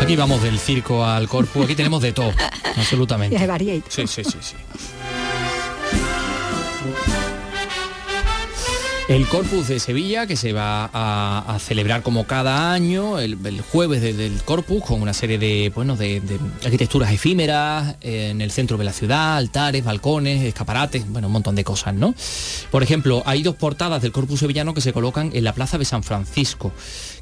Aquí 0.00 0.16
vamos 0.16 0.42
del 0.42 0.58
circo 0.58 1.04
al 1.04 1.28
corpus, 1.28 1.64
aquí 1.64 1.74
tenemos 1.74 2.00
de 2.02 2.12
todo, 2.12 2.32
absolutamente. 2.76 3.36
Y. 3.36 3.82
Sí, 3.88 4.06
sí, 4.06 4.24
sí, 4.24 4.38
sí. 4.40 4.54
El 9.08 9.26
Corpus 9.26 9.66
de 9.66 9.80
Sevilla, 9.80 10.28
que 10.28 10.36
se 10.36 10.52
va 10.52 10.88
a, 10.92 11.44
a 11.48 11.58
celebrar 11.58 12.02
como 12.04 12.28
cada 12.28 12.72
año, 12.72 13.18
el, 13.18 13.38
el 13.44 13.60
jueves 13.60 14.00
de- 14.02 14.12
del 14.12 14.40
Corpus, 14.44 14.84
con 14.84 15.02
una 15.02 15.12
serie 15.12 15.36
de, 15.36 15.72
bueno, 15.74 15.96
de, 15.96 16.20
de 16.20 16.38
arquitecturas 16.64 17.10
efímeras 17.12 17.96
eh, 18.02 18.28
en 18.30 18.40
el 18.40 18.52
centro 18.52 18.76
de 18.76 18.84
la 18.84 18.92
ciudad, 18.92 19.36
altares, 19.36 19.82
balcones, 19.84 20.44
escaparates, 20.44 21.08
bueno, 21.10 21.26
un 21.26 21.32
montón 21.32 21.56
de 21.56 21.64
cosas, 21.64 21.92
¿no? 21.92 22.14
Por 22.70 22.84
ejemplo, 22.84 23.24
hay 23.26 23.42
dos 23.42 23.56
portadas 23.56 24.00
del 24.00 24.12
Corpus 24.12 24.38
sevillano 24.38 24.74
que 24.74 24.80
se 24.80 24.92
colocan 24.92 25.30
en 25.34 25.42
la 25.42 25.54
Plaza 25.54 25.76
de 25.76 25.86
San 25.86 26.04
Francisco, 26.04 26.70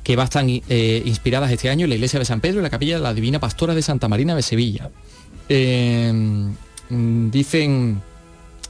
que 0.08 0.16
va 0.16 0.22
a 0.22 0.24
estar 0.24 0.42
eh, 0.48 1.02
inspiradas 1.04 1.52
este 1.52 1.68
año 1.68 1.84
en 1.84 1.90
la 1.90 1.96
iglesia 1.96 2.18
de 2.18 2.24
San 2.24 2.40
Pedro 2.40 2.60
y 2.60 2.62
la 2.62 2.70
capilla 2.70 2.96
de 2.96 3.02
la 3.02 3.12
Divina 3.12 3.40
Pastora 3.40 3.74
de 3.74 3.82
Santa 3.82 4.08
Marina 4.08 4.34
de 4.34 4.40
Sevilla. 4.40 4.88
Eh, 5.50 6.10
mm, 6.88 7.30
dicen 7.30 8.00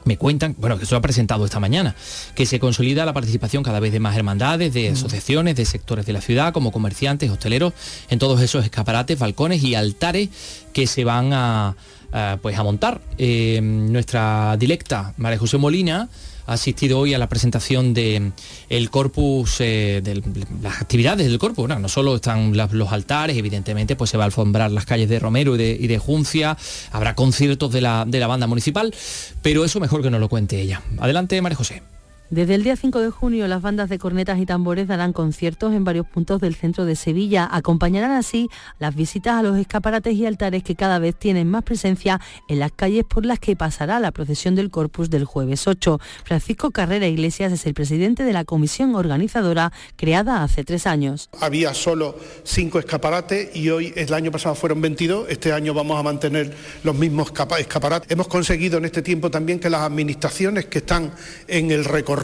me 0.05 0.17
cuentan, 0.17 0.57
bueno, 0.59 0.81
que 0.81 0.85
se 0.85 0.91
lo 0.91 0.99
ha 0.99 1.01
presentado 1.01 1.45
esta 1.45 1.61
mañana, 1.61 1.95
que 2.35 2.45
se 2.45 2.59
consolida 2.59 3.07
la 3.07 3.13
participación 3.13 3.63
cada 3.63 3.79
vez 3.79 3.93
de 3.93 4.01
más 4.01 4.17
hermandades, 4.17 4.75
de 4.75 4.89
asociaciones, 4.89 5.55
de 5.55 5.65
sectores 5.65 6.07
de 6.07 6.13
la 6.13 6.21
ciudad, 6.21 6.53
como 6.53 6.73
comerciantes, 6.73 7.31
hosteleros, 7.31 7.73
en 8.11 8.19
todos 8.19 8.41
esos 8.41 8.65
escaparates, 8.65 9.17
balcones 9.17 9.63
y 9.63 9.77
altares 9.77 10.31
que 10.73 10.89
se 10.89 11.05
van 11.05 11.33
a, 11.33 11.77
a, 12.11 12.39
pues 12.43 12.59
a 12.59 12.65
montar. 12.65 13.01
Eh, 13.17 13.61
nuestra 13.63 14.57
directa, 14.59 15.15
María 15.19 15.39
José 15.39 15.57
Molina, 15.57 16.09
ha 16.49 16.55
asistido 16.55 16.99
hoy 16.99 17.15
a 17.15 17.19
la 17.19 17.29
presentación 17.29 17.93
de 17.95 18.33
el 18.71 18.91
corpus, 18.91 19.61
eh, 19.61 20.01
de 20.03 20.23
las 20.63 20.81
actividades 20.81 21.29
del 21.29 21.39
corpus. 21.39 21.69
No, 21.69 21.89
solo 21.89 22.17
están 22.17 22.57
los 22.73 22.93
altares, 22.93 23.37
evidentemente, 23.37 23.97
pues 23.97 24.11
se 24.11 24.17
va 24.17 24.25
a 24.25 24.27
alfombrar 24.27 24.71
las 24.71 24.87
calles 24.87 25.09
de 25.09 25.19
Romero 25.19 25.55
y 25.55 25.59
de, 25.59 25.77
y 25.79 25.87
de 25.87 25.99
Juncia, 25.99 26.57
habrá 26.91 27.15
conciertos 27.15 27.71
de 27.73 27.83
la, 27.83 28.05
de 28.07 28.19
la 28.19 28.27
banda 28.27 28.47
municipal, 28.47 28.95
pero 29.43 29.65
eso 29.65 29.79
mejor 29.79 30.03
que 30.03 30.11
nos 30.11 30.21
lo 30.21 30.29
cuente 30.29 30.61
ella. 30.61 30.83
Adelante, 30.99 31.41
María 31.43 31.57
José. 31.57 31.83
Desde 32.31 32.57
el 32.57 32.63
día 32.63 32.77
5 32.77 33.01
de 33.01 33.09
junio, 33.11 33.49
las 33.49 33.63
bandas 33.63 33.89
de 33.89 33.99
cornetas 33.99 34.39
y 34.39 34.45
tambores 34.45 34.87
darán 34.87 35.15
conciertos 35.15 35.73
en 35.73 35.85
varios 35.85 36.07
puntos 36.07 36.43
del 36.43 36.55
centro 36.55 36.85
de 36.85 36.95
Sevilla. 36.95 37.49
Acompañarán 37.51 38.11
así 38.11 38.51
las 38.79 38.95
visitas 38.95 39.37
a 39.37 39.43
los 39.43 39.57
escaparates 39.57 40.15
y 40.15 40.27
altares 40.27 40.63
que 40.63 40.75
cada 40.77 40.99
vez 40.99 41.15
tienen 41.17 41.49
más 41.49 41.63
presencia 41.65 42.21
en 42.49 42.59
las 42.59 42.71
calles 42.73 43.05
por 43.09 43.25
las 43.25 43.39
que 43.39 43.57
pasará 43.57 43.99
la 43.99 44.13
procesión 44.13 44.55
del 44.57 44.69
Corpus 44.71 45.09
del 45.09 45.25
jueves 45.25 45.67
8. 45.67 45.99
Francisco 46.23 46.71
Carrera 46.71 47.07
Iglesias 47.07 47.51
es 47.51 47.65
el 47.65 47.73
presidente 47.73 48.25
de 48.25 48.35
la 48.35 48.45
comisión 48.45 48.95
organizadora 48.95 49.73
creada 49.97 50.43
hace 50.43 50.65
tres 50.65 50.87
años. 50.87 51.31
Había 51.41 51.73
solo 51.73 52.15
cinco 52.45 52.79
escaparates 52.79 53.57
y 53.57 53.71
hoy, 53.71 53.95
el 53.97 54.13
año 54.13 54.31
pasado 54.31 54.55
fueron 54.55 54.83
22, 54.83 55.31
este 55.31 55.55
año 55.55 55.73
vamos 55.73 55.99
a 55.99 56.03
mantener 56.03 56.55
los 56.85 56.95
mismos 56.95 57.33
capa- 57.33 57.59
escaparates. 57.59 58.11
Hemos 58.11 58.29
conseguido 58.29 58.77
en 58.77 58.85
este 58.85 59.01
tiempo 59.01 59.31
también 59.31 59.59
que 59.61 59.71
las 59.71 59.81
administraciones 59.81 60.67
que 60.67 60.79
están 60.81 61.11
en 61.47 61.71
el 61.71 61.87
recorrido 61.87 62.18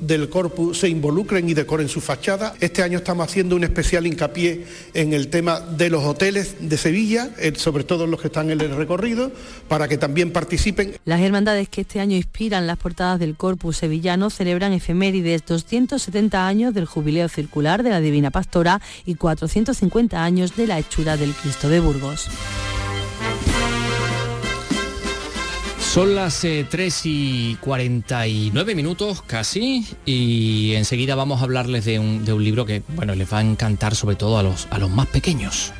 del 0.00 0.28
corpus 0.28 0.78
se 0.78 0.88
involucren 0.88 1.48
y 1.48 1.54
decoren 1.54 1.88
su 1.88 2.00
fachada. 2.00 2.54
Este 2.60 2.82
año 2.82 2.98
estamos 2.98 3.26
haciendo 3.26 3.56
un 3.56 3.64
especial 3.64 4.06
hincapié 4.06 4.64
en 4.94 5.12
el 5.12 5.28
tema 5.28 5.60
de 5.60 5.90
los 5.90 6.04
hoteles 6.04 6.56
de 6.60 6.76
Sevilla, 6.76 7.30
eh, 7.38 7.52
sobre 7.56 7.84
todo 7.84 8.06
los 8.06 8.20
que 8.20 8.28
están 8.28 8.50
en 8.50 8.60
el 8.60 8.76
recorrido, 8.76 9.32
para 9.66 9.88
que 9.88 9.98
también 9.98 10.30
participen. 10.30 10.96
Las 11.04 11.20
hermandades 11.20 11.68
que 11.68 11.80
este 11.80 12.00
año 12.00 12.16
inspiran 12.16 12.66
las 12.66 12.76
portadas 12.76 13.18
del 13.18 13.36
Corpus 13.36 13.78
Sevillano 13.78 14.30
celebran 14.30 14.72
efemérides 14.72 15.44
270 15.46 16.46
años 16.46 16.74
del 16.74 16.86
jubileo 16.86 17.28
circular 17.28 17.82
de 17.82 17.90
la 17.90 18.00
Divina 18.00 18.30
Pastora 18.30 18.80
y 19.06 19.14
450 19.14 20.22
años 20.22 20.54
de 20.54 20.66
la 20.66 20.78
hechura 20.78 21.16
del 21.16 21.32
Cristo 21.32 21.68
de 21.68 21.80
Burgos. 21.80 22.28
Son 25.90 26.14
las 26.14 26.44
eh, 26.44 26.64
3 26.70 27.00
y 27.06 27.56
49 27.56 28.76
minutos 28.76 29.22
casi 29.22 29.84
y 30.06 30.74
enseguida 30.74 31.16
vamos 31.16 31.40
a 31.40 31.44
hablarles 31.44 31.84
de 31.84 31.98
un, 31.98 32.24
de 32.24 32.32
un 32.32 32.44
libro 32.44 32.64
que 32.64 32.84
bueno 32.94 33.16
les 33.16 33.32
va 33.32 33.38
a 33.38 33.40
encantar 33.40 33.96
sobre 33.96 34.14
todo 34.14 34.38
a 34.38 34.44
los, 34.44 34.68
a 34.70 34.78
los 34.78 34.88
más 34.88 35.08
pequeños. 35.08 35.72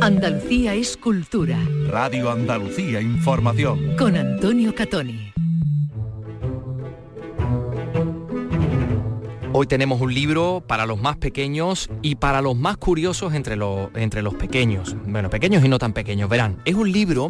Andalucía 0.00 0.74
es 0.74 0.96
cultura. 0.96 1.56
Radio 1.88 2.32
Andalucía 2.32 3.00
Información. 3.00 3.94
Con 3.96 4.16
Antonio 4.16 4.74
Catoni. 4.74 5.32
Hoy 9.52 9.68
tenemos 9.68 10.00
un 10.00 10.12
libro 10.12 10.64
para 10.66 10.84
los 10.84 11.00
más 11.00 11.16
pequeños 11.16 11.88
y 12.02 12.16
para 12.16 12.42
los 12.42 12.56
más 12.56 12.76
curiosos 12.76 13.34
entre, 13.34 13.54
los 13.54 13.88
entre 13.94 14.20
los 14.20 14.34
pequeños. 14.34 14.96
Bueno, 15.06 15.30
pequeños 15.30 15.64
y 15.64 15.68
no 15.68 15.78
tan 15.78 15.92
pequeños. 15.92 16.28
Verán, 16.28 16.56
es 16.64 16.74
un 16.74 16.90
libro 16.90 17.28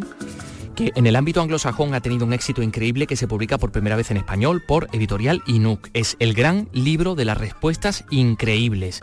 que 0.75 0.91
en 0.95 1.07
el 1.07 1.15
ámbito 1.15 1.41
anglosajón 1.41 1.93
ha 1.93 2.01
tenido 2.01 2.25
un 2.25 2.33
éxito 2.33 2.61
increíble 2.61 3.07
que 3.07 3.15
se 3.15 3.27
publica 3.27 3.57
por 3.57 3.71
primera 3.71 3.95
vez 3.95 4.11
en 4.11 4.17
español 4.17 4.61
por 4.61 4.89
Editorial 4.91 5.41
Inuk. 5.47 5.89
Es 5.93 6.17
el 6.19 6.33
gran 6.33 6.67
libro 6.73 7.15
de 7.15 7.25
las 7.25 7.37
respuestas 7.37 8.03
increíbles 8.11 9.01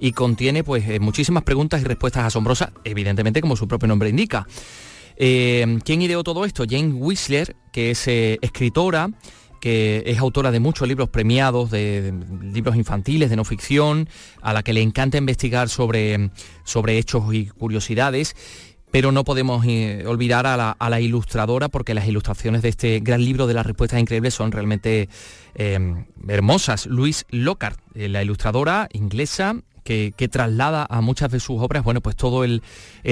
y 0.00 0.12
contiene 0.12 0.64
pues 0.64 0.88
eh, 0.88 0.98
muchísimas 0.98 1.44
preguntas 1.44 1.80
y 1.82 1.84
respuestas 1.84 2.24
asombrosas, 2.24 2.70
evidentemente 2.84 3.40
como 3.40 3.56
su 3.56 3.68
propio 3.68 3.88
nombre 3.88 4.08
indica. 4.08 4.46
Eh, 5.16 5.78
¿Quién 5.84 6.02
ideó 6.02 6.24
todo 6.24 6.46
esto? 6.46 6.64
Jane 6.68 6.94
Whistler, 6.94 7.56
que 7.70 7.90
es 7.92 8.08
eh, 8.08 8.38
escritora 8.40 9.10
que 9.60 10.02
es 10.06 10.18
autora 10.18 10.50
de 10.50 10.58
muchos 10.58 10.88
libros 10.88 11.08
premiados, 11.08 11.70
de, 11.70 12.12
libros 12.42 12.74
infantiles, 12.74 13.30
de 13.30 13.36
no 13.36 13.44
ficción, 13.44 14.08
a 14.40 14.52
la 14.52 14.64
que 14.64 14.72
le 14.72 14.82
encanta 14.82 15.18
investigar 15.18 15.68
sobre, 15.68 16.30
sobre 16.64 16.98
hechos 16.98 17.32
y 17.32 17.46
curiosidades 17.46 18.34
pero 18.92 19.10
no 19.10 19.24
podemos 19.24 19.64
eh, 19.66 20.04
olvidar 20.06 20.46
a 20.46 20.76
la, 20.78 21.00
ilustradora 21.00 21.70
porque 21.70 21.94
las 21.94 22.06
ilustraciones 22.06 22.60
de 22.60 22.68
este 22.68 23.00
gran 23.00 23.24
libro 23.24 23.46
de 23.46 23.54
las 23.54 23.66
respuestas 23.66 23.98
increíbles 23.98 24.34
son 24.34 24.52
realmente 24.52 25.08
eh, 25.54 26.04
hermosas. 26.28 26.86
Luis 26.86 27.24
Lockhart, 27.30 27.80
eh, 27.94 28.10
la 28.10 28.22
ilustradora 28.22 28.88
inglesa, 28.92 29.56
que, 29.82 30.12
traslada 30.30 30.86
a 30.88 31.00
muchas 31.00 31.30
de 31.30 31.40
sus 31.40 31.60
obras, 31.60 31.84
bueno, 31.84 32.00
pues 32.00 32.16
todo 32.16 32.44
el, 32.44 32.62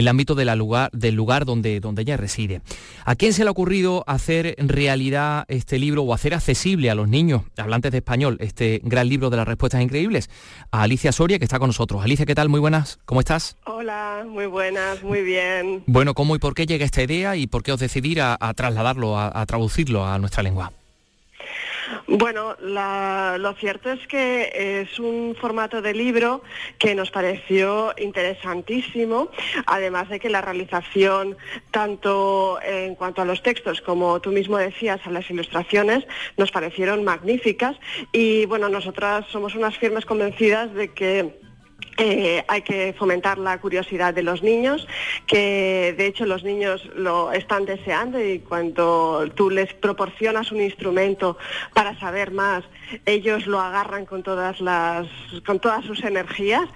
ámbito 0.08 0.34
de 0.34 0.44
la 0.44 0.56
lugar, 0.56 0.90
del 0.92 1.14
lugar 1.14 1.44
donde, 1.44 1.80
donde 1.80 2.02
ella 2.02 2.16
reside. 2.16 2.62
¿A 3.04 3.14
quién 3.14 3.32
se 3.32 3.44
le 3.44 3.48
ha 3.48 3.50
ocurrido 3.50 4.04
hacer 4.06 4.54
realidad 4.58 5.44
este 5.48 5.78
libro 5.78 6.02
o 6.02 6.14
hacer 6.14 6.34
accesible 6.34 6.90
a 6.90 6.94
los 6.94 7.08
niños 7.08 7.42
hablantes 7.56 7.92
de 7.92 7.98
español 7.98 8.36
este 8.40 8.80
gran 8.84 9.08
libro 9.08 9.30
de 9.30 9.36
las 9.36 9.46
respuestas 9.46 9.82
increíbles? 9.82 10.30
A 10.70 10.82
Alicia 10.82 11.12
Soria, 11.12 11.38
que 11.38 11.44
está 11.44 11.58
con 11.58 11.68
nosotros. 11.68 12.02
Alicia, 12.02 12.26
¿qué 12.26 12.34
tal? 12.34 12.48
Muy 12.48 12.60
buenas, 12.60 12.98
¿cómo 13.04 13.20
estás? 13.20 13.56
Hola, 13.66 14.24
muy 14.26 14.46
buenas, 14.46 15.02
muy 15.02 15.22
bien. 15.22 15.82
Bueno, 15.86 16.14
¿cómo 16.14 16.36
y 16.36 16.38
por 16.38 16.54
qué 16.54 16.66
llega 16.66 16.84
esta 16.84 17.02
idea 17.02 17.36
y 17.36 17.46
por 17.46 17.62
qué 17.62 17.72
os 17.72 17.80
decidir 17.80 18.20
a, 18.20 18.36
trasladarlo, 18.54 19.18
a 19.18 19.46
traducirlo 19.46 20.06
a 20.06 20.18
nuestra 20.18 20.42
lengua? 20.42 20.72
Bueno, 22.06 22.56
lo 22.60 23.52
cierto 23.54 23.90
es 23.90 24.06
que 24.06 24.82
es 24.82 24.98
un 24.98 25.36
formato 25.40 25.82
de 25.82 25.94
libro 25.94 26.42
que 26.78 26.94
nos 26.94 27.10
pareció 27.10 27.94
interesantísimo, 27.98 29.30
además 29.66 30.08
de 30.08 30.20
que 30.20 30.30
la 30.30 30.40
realización, 30.40 31.36
tanto 31.70 32.60
en 32.62 32.94
cuanto 32.94 33.22
a 33.22 33.24
los 33.24 33.42
textos 33.42 33.80
como 33.80 34.20
tú 34.20 34.30
mismo 34.30 34.58
decías, 34.58 35.00
a 35.06 35.10
las 35.10 35.28
ilustraciones, 35.30 36.06
nos 36.36 36.50
parecieron 36.50 37.04
magníficas. 37.04 37.76
Y 38.12 38.46
bueno, 38.46 38.68
nosotras 38.68 39.26
somos 39.30 39.54
unas 39.54 39.76
firmes 39.78 40.04
convencidas 40.04 40.72
de 40.74 40.92
que 40.92 41.40
eh, 42.02 42.42
hay 42.48 42.62
que 42.62 42.94
fomentar 42.98 43.36
la 43.36 43.60
curiosidad 43.60 44.14
de 44.14 44.22
los 44.22 44.42
niños, 44.42 44.88
que 45.26 45.94
de 45.98 46.06
hecho 46.06 46.24
los 46.24 46.42
niños 46.42 46.82
lo 46.94 47.30
están 47.30 47.66
deseando 47.66 48.18
y 48.18 48.38
cuando 48.38 49.28
tú 49.34 49.50
les 49.50 49.74
proporcionas 49.74 50.50
un 50.50 50.62
instrumento 50.62 51.36
para 51.74 51.98
saber 52.00 52.30
más, 52.30 52.64
ellos 53.04 53.46
lo 53.46 53.60
agarran 53.60 54.06
con 54.06 54.22
todas 54.22 54.62
las 54.62 55.06
con 55.44 55.60
todas 55.60 55.84
sus 55.84 56.02
energías 56.02 56.66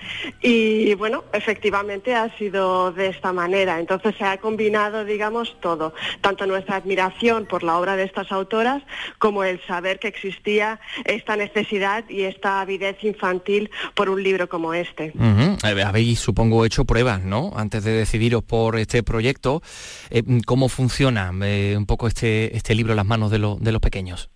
y 0.43 0.93
bueno, 0.95 1.25
efectivamente 1.33 2.15
ha 2.15 2.29
sido 2.37 2.93
de 2.93 3.07
esta 3.07 3.33
manera. 3.33 3.81
Entonces 3.81 4.15
se 4.17 4.25
ha 4.25 4.37
combinado, 4.37 5.07
digamos, 5.07 5.59
todo, 5.61 5.95
tanto 6.21 6.47
nuestra 6.47 6.77
admiración 6.77 7.47
por 7.47 7.63
la 7.63 7.79
obra 7.79 7.97
de 7.97 8.05
estas 8.05 8.31
autoras 8.31 8.83
como 9.19 9.43
el 9.43 9.59
saber 9.63 9.99
que 9.99 10.09
existía 10.09 10.81
esta 11.07 11.35
necesidad 11.37 12.05
y 12.11 12.25
esta 12.25 12.61
avidez 12.61 13.03
infantil 13.03 13.71
por 13.95 14.11
un 14.11 14.23
libro 14.23 14.51
como 14.51 14.75
este. 14.75 15.14
Eh, 15.21 15.83
habéis, 15.83 16.19
supongo, 16.21 16.65
hecho 16.65 16.85
pruebas, 16.85 17.23
¿no? 17.23 17.53
Antes 17.57 17.85
de 17.85 17.93
decidiros 17.93 18.43
por 18.43 18.79
este 18.79 19.03
proyecto. 19.03 19.63
Eh, 20.11 20.23
¿Cómo 20.47 20.69
funciona 20.69 21.33
eh, 21.43 21.75
un 21.77 21.87
poco 21.87 22.09
este, 22.09 22.57
este 22.57 22.75
libro 22.75 22.93
en 22.93 22.97
las 22.97 23.07
manos 23.07 23.31
de, 23.31 23.39
de 23.39 23.73
los 23.73 23.81
pequeños? 23.81 24.31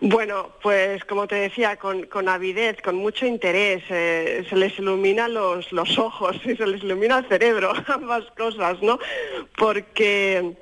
Bueno, 0.00 0.50
pues 0.62 1.04
como 1.04 1.26
te 1.26 1.36
decía, 1.36 1.76
con, 1.76 2.28
avidez, 2.28 2.80
con 2.82 2.96
mucho 2.96 3.26
interés, 3.26 3.82
se 3.88 4.56
les 4.56 4.78
ilumina 4.78 5.26
los, 5.26 5.72
los 5.72 5.98
ojos 5.98 6.36
y 6.44 6.54
se 6.54 6.66
les 6.66 6.82
ilumina 6.84 7.18
el 7.18 7.26
cerebro, 7.26 7.72
ambas 7.88 8.24
cosas, 8.36 8.80
¿no? 8.82 8.98
Porque 9.56 10.54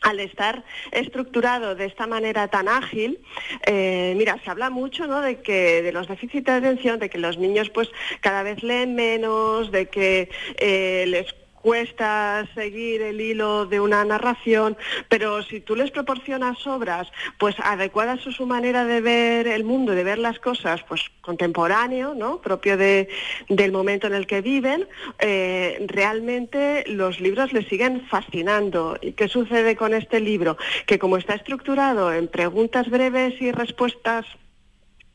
al 0.00 0.20
estar 0.20 0.64
estructurado 0.92 1.74
de 1.74 1.86
esta 1.86 2.06
manera 2.06 2.48
tan 2.48 2.68
ágil, 2.68 3.20
eh, 3.66 4.14
mira, 4.16 4.38
se 4.42 4.50
habla 4.50 4.70
mucho 4.70 5.06
¿no? 5.06 5.20
de 5.20 5.40
que 5.40 5.82
de 5.82 5.92
los 5.92 6.08
déficits 6.08 6.46
de 6.46 6.52
atención, 6.52 6.98
de 6.98 7.10
que 7.10 7.18
los 7.18 7.38
niños 7.38 7.70
pues 7.70 7.90
cada 8.20 8.42
vez 8.42 8.62
leen 8.62 8.94
menos, 8.94 9.70
de 9.70 9.86
que 9.86 10.30
eh, 10.58 11.04
les 11.06 11.32
cuesta 11.62 12.46
seguir 12.54 13.02
el 13.02 13.20
hilo 13.20 13.66
de 13.66 13.80
una 13.80 14.04
narración, 14.04 14.76
pero 15.08 15.42
si 15.42 15.60
tú 15.60 15.76
les 15.76 15.90
proporcionas 15.90 16.66
obras 16.66 17.08
pues 17.38 17.54
adecuadas 17.62 18.26
a 18.26 18.32
su 18.32 18.46
manera 18.46 18.84
de 18.84 19.00
ver 19.00 19.46
el 19.46 19.64
mundo, 19.64 19.92
de 19.92 20.04
ver 20.04 20.18
las 20.18 20.38
cosas, 20.38 20.82
pues 20.88 21.02
contemporáneo, 21.20 22.14
¿no? 22.14 22.40
propio 22.40 22.76
de, 22.76 23.08
del 23.48 23.72
momento 23.72 24.06
en 24.06 24.14
el 24.14 24.26
que 24.26 24.40
viven, 24.40 24.88
eh, 25.18 25.84
realmente 25.86 26.84
los 26.86 27.20
libros 27.20 27.52
les 27.52 27.68
siguen 27.68 28.06
fascinando. 28.08 28.98
¿Y 29.00 29.12
qué 29.12 29.28
sucede 29.28 29.76
con 29.76 29.94
este 29.94 30.20
libro? 30.20 30.56
Que 30.86 30.98
como 30.98 31.16
está 31.16 31.34
estructurado 31.34 32.12
en 32.12 32.28
preguntas 32.28 32.88
breves 32.88 33.40
y 33.40 33.52
respuestas 33.52 34.26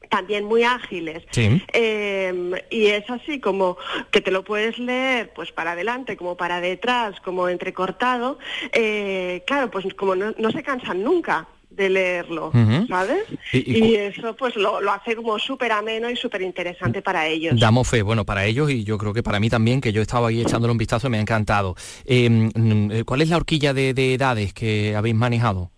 también 0.09 0.45
muy 0.45 0.63
ágiles. 0.63 1.23
Em, 1.35 2.51
y 2.69 2.87
es 2.87 3.09
así 3.09 3.39
como 3.39 3.77
que 4.11 4.21
te 4.21 4.31
lo 4.31 4.43
puedes 4.43 4.77
leer 4.79 5.31
pues 5.33 5.51
para 5.51 5.71
adelante, 5.71 6.17
como 6.17 6.35
para 6.35 6.61
detrás, 6.61 7.19
como 7.21 7.49
entrecortado. 7.49 8.39
Eh, 8.73 9.43
claro, 9.45 9.69
pues 9.71 9.85
como 9.95 10.15
no, 10.15 10.51
se 10.51 10.63
cansan 10.63 11.03
nunca 11.03 11.47
de 11.69 11.89
leerlo, 11.89 12.53
¿sabes? 12.87 13.25
Y, 13.51 13.95
eso 13.95 14.33
pues 14.37 14.55
lo, 14.55 14.79
hace 14.89 15.13
como 15.13 15.37
súper 15.37 15.73
ameno 15.73 16.09
y 16.09 16.15
súper 16.15 16.41
interesante 16.41 17.01
para 17.01 17.27
ellos. 17.27 17.59
Damos 17.59 17.87
fe, 17.89 18.01
bueno, 18.01 18.23
para 18.25 18.45
ellos 18.45 18.71
y 18.71 18.85
yo 18.85 18.97
creo 18.97 19.13
que 19.13 19.23
para 19.23 19.41
mí 19.41 19.49
también, 19.49 19.81
que 19.81 19.91
yo 19.91 19.99
he 19.99 20.03
estado 20.03 20.27
ahí 20.27 20.39
echándole 20.39 20.71
un 20.71 20.77
vistazo 20.77 21.07
y 21.07 21.09
me 21.09 21.17
ha 21.17 21.21
encantado. 21.21 21.75
Em, 22.05 22.49
mm, 22.55 23.01
¿Cuál 23.05 23.21
es 23.21 23.29
la 23.29 23.37
horquilla 23.37 23.73
de 23.73 24.13
edades 24.13 24.53
que 24.53 24.95
habéis 24.95 25.15
manejado? 25.15 25.69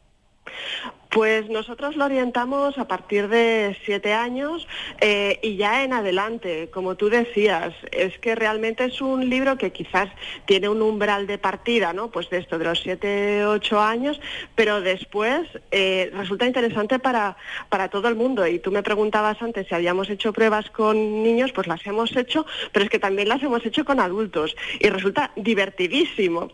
Pues 1.10 1.49
nosotros 1.49 1.95
lo 1.95 2.05
orientamos 2.05 2.78
a 2.78 2.88
partir 2.88 3.30
de 3.30 3.78
siete 3.86 4.14
años 4.14 4.68
eh, 4.99 5.39
y 5.41 5.55
ya 5.55 5.84
en 5.84 5.93
adelante, 5.93 6.70
como 6.72 6.95
tú 6.95 7.10
decías, 7.10 7.74
es 7.91 8.18
que 8.20 8.36
realmente 8.36 8.86
es 8.86 9.01
un 9.01 9.30
libro 9.30 9.58
que 9.58 9.72
quizás 9.72 10.10
tiene 10.45 10.68
un 10.68 10.82
umbral 10.82 11.26
de 11.26 11.38
partida, 11.38 11.93
¿no? 11.93 12.12
Pues 12.12 12.30
de 12.30 12.39
esto, 12.39 12.60
de 12.60 12.66
los 12.66 12.82
siete, 12.82 13.45
ocho 13.45 13.80
años, 13.80 14.20
pero 14.55 14.82
después 14.82 15.47
eh, 15.72 16.12
resulta 16.14 16.45
interesante 16.45 16.99
para, 16.99 17.38
para 17.70 17.88
todo 17.89 18.10
el 18.10 18.16
mundo. 18.16 18.45
Y 18.45 18.60
tú 18.60 18.72
me 18.72 18.84
preguntabas 18.84 19.41
antes 19.41 19.68
si 19.68 19.76
habíamos 19.76 20.10
hecho 20.10 20.34
pruebas 20.34 20.70
con 20.72 21.24
niños, 21.24 21.53
pues 21.53 21.68
las 21.68 21.86
hemos 21.88 22.16
hecho, 22.18 22.45
pero 22.74 22.84
es 22.84 22.91
que 22.91 22.99
también 22.99 23.30
las 23.30 23.41
hemos 23.41 23.66
hecho 23.66 23.86
con 23.86 23.99
adultos 23.99 24.55
y 24.80 24.89
resulta 24.89 25.32
divertidísimo 25.36 26.51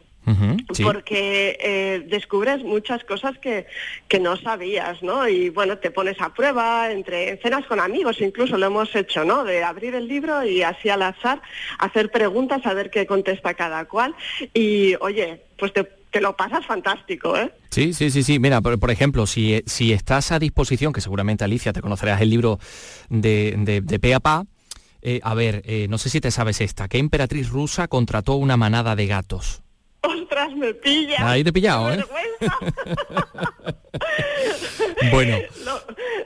porque 0.81 1.57
eh, 1.61 2.05
descubres 2.07 2.63
muchas 2.63 3.03
cosas 3.03 3.37
que, 3.39 3.65
que, 4.07 4.19
no 4.19 4.37
sabías, 4.37 5.03
¿no? 5.03 5.27
Y 5.27 5.49
bueno, 5.49 5.77
te 5.77 5.91
pones 5.91 6.19
a 6.21 6.33
prueba 6.33 6.91
entre 6.91 7.37
cenas 7.37 7.65
con 7.65 7.79
amigos, 7.79 8.21
incluso 8.21 8.57
lo 8.57 8.67
hemos 8.67 8.95
hecho, 8.95 9.25
¿no? 9.25 9.43
De 9.43 9.63
abrir 9.63 9.95
el 9.95 10.07
libro 10.07 10.43
y 10.45 10.63
así 10.63 10.89
al 10.89 11.01
azar 11.01 11.41
hacer 11.79 12.11
preguntas, 12.11 12.65
a 12.65 12.73
ver 12.73 12.89
qué 12.89 13.05
contesta 13.05 13.53
cada 13.53 13.85
cual. 13.85 14.15
Y 14.53 14.95
oye, 15.01 15.41
pues 15.57 15.73
te, 15.73 16.21
lo 16.21 16.35
pasas 16.37 16.65
fantástico, 16.65 17.35
¿eh? 17.35 17.51
Sí, 17.71 17.93
sí, 17.93 18.11
sí, 18.11 18.23
sí. 18.23 18.39
Mira, 18.39 18.61
por, 18.61 18.91
ejemplo, 18.91 19.25
si, 19.25 19.61
si, 19.65 19.93
estás 19.93 20.31
a 20.31 20.39
disposición, 20.39 20.93
que 20.93 21.01
seguramente 21.01 21.43
Alicia 21.43 21.73
te 21.73 21.81
conocerás 21.81 22.21
el 22.21 22.29
libro 22.29 22.59
de, 23.09 23.55
de, 23.57 23.81
de 23.81 24.13
a 24.13 24.19
Pa, 24.19 24.45
eh, 25.05 25.19
a 25.21 25.33
ver, 25.33 25.63
eh, 25.65 25.87
no 25.89 25.97
sé 25.97 26.09
si 26.09 26.21
te 26.21 26.31
sabes 26.31 26.61
esta, 26.61 26.87
¿qué 26.87 26.97
emperatriz 26.97 27.49
rusa 27.49 27.89
contrató 27.89 28.35
una 28.35 28.55
manada 28.55 28.95
de 28.95 29.05
gatos? 29.05 29.61
O 30.05 30.32
¡Ostras, 30.43 30.57
me 30.57 30.73
pilla! 30.73 31.29
Ahí 31.29 31.43
te 31.43 31.49
he 31.49 31.53
pillado, 31.53 31.93
¿eh? 31.93 32.03
bueno. 35.11 35.37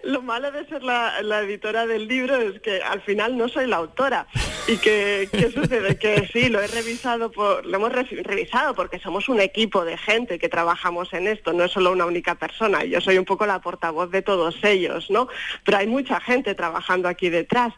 Lo, 0.03 0.21
malo 0.21 0.51
de 0.51 0.65
ser 0.67 0.83
la, 0.83 1.19
editora 1.41 1.85
del 1.85 2.07
libro 2.07 2.35
es 2.35 2.59
que 2.61 2.81
al 2.81 3.01
final 3.01 3.37
no 3.37 3.49
soy 3.49 3.67
la 3.67 3.77
autora. 3.77 4.27
¿Y 4.67 4.77
que, 4.77 5.29
qué 5.31 5.51
sucede? 5.51 5.97
Que 5.97 6.27
sí, 6.31 6.49
lo 6.49 6.61
he 6.61 6.67
revisado, 6.67 7.31
por, 7.31 7.65
lo 7.65 7.77
hemos 7.77 7.91
revisado 7.91 8.73
porque 8.73 8.99
somos 8.99 9.29
un 9.29 9.39
equipo 9.39 9.85
de 9.85 9.97
gente 9.97 10.39
que 10.39 10.49
trabajamos 10.49 11.13
en 11.13 11.27
esto, 11.27 11.53
no 11.53 11.63
es 11.63 11.71
solo 11.71 11.91
una 11.91 12.05
única 12.05 12.35
persona. 12.35 12.83
Yo 12.83 13.01
soy 13.01 13.17
un 13.17 13.25
poco 13.25 13.45
la 13.45 13.61
portavoz 13.61 14.11
de 14.11 14.21
todos 14.21 14.55
ellos, 14.63 15.09
¿no? 15.09 15.27
Pero 15.63 15.77
hay 15.77 15.87
mucha 15.87 16.19
gente 16.19 16.55
trabajando 16.55 17.07
aquí 17.07 17.29
detrás. 17.29 17.73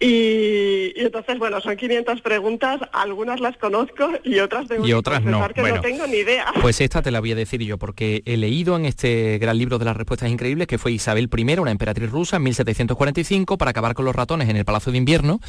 Y, 0.00 0.92
entonces, 0.96 1.38
bueno, 1.38 1.60
son 1.60 1.76
500 1.76 2.20
preguntas, 2.20 2.80
algunas 2.92 3.40
las 3.40 3.56
conozco 3.56 4.10
y 4.24 4.38
otras 4.40 4.68
de 4.68 4.80
y 4.84 4.92
otras 4.92 5.22
no. 5.22 5.48
que 5.50 5.62
no 5.82 5.88
tengo 5.88 6.06
ni 6.06 6.18
idea. 6.18 6.46
Pues 6.62 6.80
esta 6.80 7.02
te 7.02 7.10
la 7.10 7.20
voy 7.20 7.32
a 7.32 7.34
decir 7.34 7.60
yo, 7.62 7.78
porque 7.78 8.22
he 8.24 8.36
leído 8.36 8.76
en 8.76 8.86
este 8.86 9.38
gran 9.38 9.58
libro 9.58 9.78
de 9.78 9.84
las 9.84 9.96
respuestas 9.96 10.30
increíbles 10.30 10.66
que 10.66 10.78
fue 10.78 10.92
Isabel 10.92 11.28
I, 11.36 11.58
una 11.58 11.70
emperatriz 11.70 12.10
rusa, 12.10 12.36
en 12.36 12.44
1745, 12.44 13.58
para 13.58 13.70
acabar 13.72 13.94
con 13.94 14.04
los 14.04 14.14
ratones 14.14 14.48
en 14.48 14.56
el 14.56 14.64
Palacio 14.64 14.92
de 14.92 14.98
Invierno, 14.98 15.40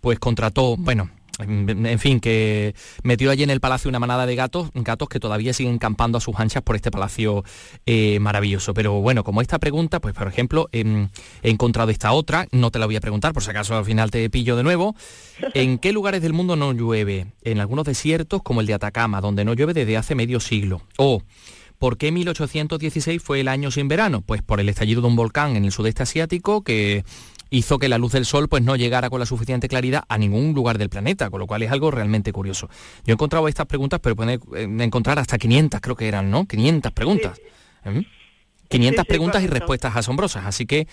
pues 0.00 0.18
contrató, 0.18 0.76
bueno, 0.76 1.10
en 1.38 1.98
fin, 1.98 2.20
que 2.20 2.74
metió 3.02 3.30
allí 3.30 3.42
en 3.42 3.50
el 3.50 3.60
palacio 3.60 3.88
una 3.88 3.98
manada 3.98 4.26
de 4.26 4.34
gatos, 4.34 4.70
gatos 4.74 5.08
que 5.08 5.20
todavía 5.20 5.52
siguen 5.52 5.78
campando 5.78 6.18
a 6.18 6.20
sus 6.20 6.38
anchas 6.38 6.62
por 6.62 6.76
este 6.76 6.90
palacio 6.90 7.44
eh, 7.86 8.18
maravilloso. 8.20 8.74
Pero 8.74 9.00
bueno, 9.00 9.24
como 9.24 9.40
esta 9.40 9.58
pregunta, 9.58 10.00
pues 10.00 10.14
por 10.14 10.26
ejemplo, 10.26 10.68
em, 10.72 11.08
he 11.42 11.50
encontrado 11.50 11.90
esta 11.90 12.12
otra, 12.12 12.46
no 12.50 12.70
te 12.70 12.78
la 12.78 12.86
voy 12.86 12.96
a 12.96 13.00
preguntar, 13.00 13.32
por 13.32 13.42
si 13.42 13.50
acaso 13.50 13.76
al 13.76 13.84
final 13.84 14.10
te 14.10 14.28
pillo 14.30 14.56
de 14.56 14.62
nuevo. 14.62 14.96
¿En 15.54 15.78
qué 15.78 15.92
lugares 15.92 16.22
del 16.22 16.32
mundo 16.32 16.56
no 16.56 16.72
llueve? 16.72 17.26
En 17.42 17.60
algunos 17.60 17.84
desiertos, 17.84 18.42
como 18.42 18.60
el 18.60 18.66
de 18.66 18.74
Atacama, 18.74 19.20
donde 19.20 19.44
no 19.44 19.54
llueve 19.54 19.74
desde 19.74 19.96
hace 19.96 20.14
medio 20.14 20.40
siglo. 20.40 20.82
O 20.96 21.22
¿Por 21.78 21.96
qué 21.96 22.10
1816 22.10 23.22
fue 23.22 23.40
el 23.40 23.46
año 23.46 23.70
sin 23.70 23.86
verano? 23.86 24.20
Pues 24.20 24.42
por 24.42 24.58
el 24.58 24.68
estallido 24.68 25.00
de 25.00 25.06
un 25.06 25.14
volcán 25.14 25.54
en 25.54 25.64
el 25.64 25.70
sudeste 25.70 26.02
asiático 26.02 26.62
que 26.62 27.04
hizo 27.50 27.78
que 27.78 27.88
la 27.88 27.98
luz 27.98 28.12
del 28.12 28.24
sol 28.24 28.48
pues 28.48 28.62
no 28.62 28.76
llegara 28.76 29.10
con 29.10 29.20
la 29.20 29.26
suficiente 29.26 29.68
claridad 29.68 30.04
a 30.08 30.18
ningún 30.18 30.54
lugar 30.54 30.78
del 30.78 30.88
planeta, 30.88 31.30
con 31.30 31.40
lo 31.40 31.46
cual 31.46 31.62
es 31.62 31.70
algo 31.70 31.90
realmente 31.90 32.32
curioso. 32.32 32.68
Yo 33.04 33.12
he 33.12 33.14
encontrado 33.14 33.48
estas 33.48 33.66
preguntas, 33.66 34.00
pero 34.02 34.16
pueden 34.16 34.40
eh, 34.54 34.84
encontrar 34.84 35.18
hasta 35.18 35.38
500, 35.38 35.80
creo 35.80 35.96
que 35.96 36.08
eran, 36.08 36.30
¿no? 36.30 36.46
500 36.46 36.92
preguntas. 36.92 37.40
500 38.68 39.04
¿Mm? 39.04 39.08
preguntas 39.08 39.42
y 39.42 39.46
respuestas 39.46 39.96
asombrosas, 39.96 40.44
así 40.44 40.66
que 40.66 40.86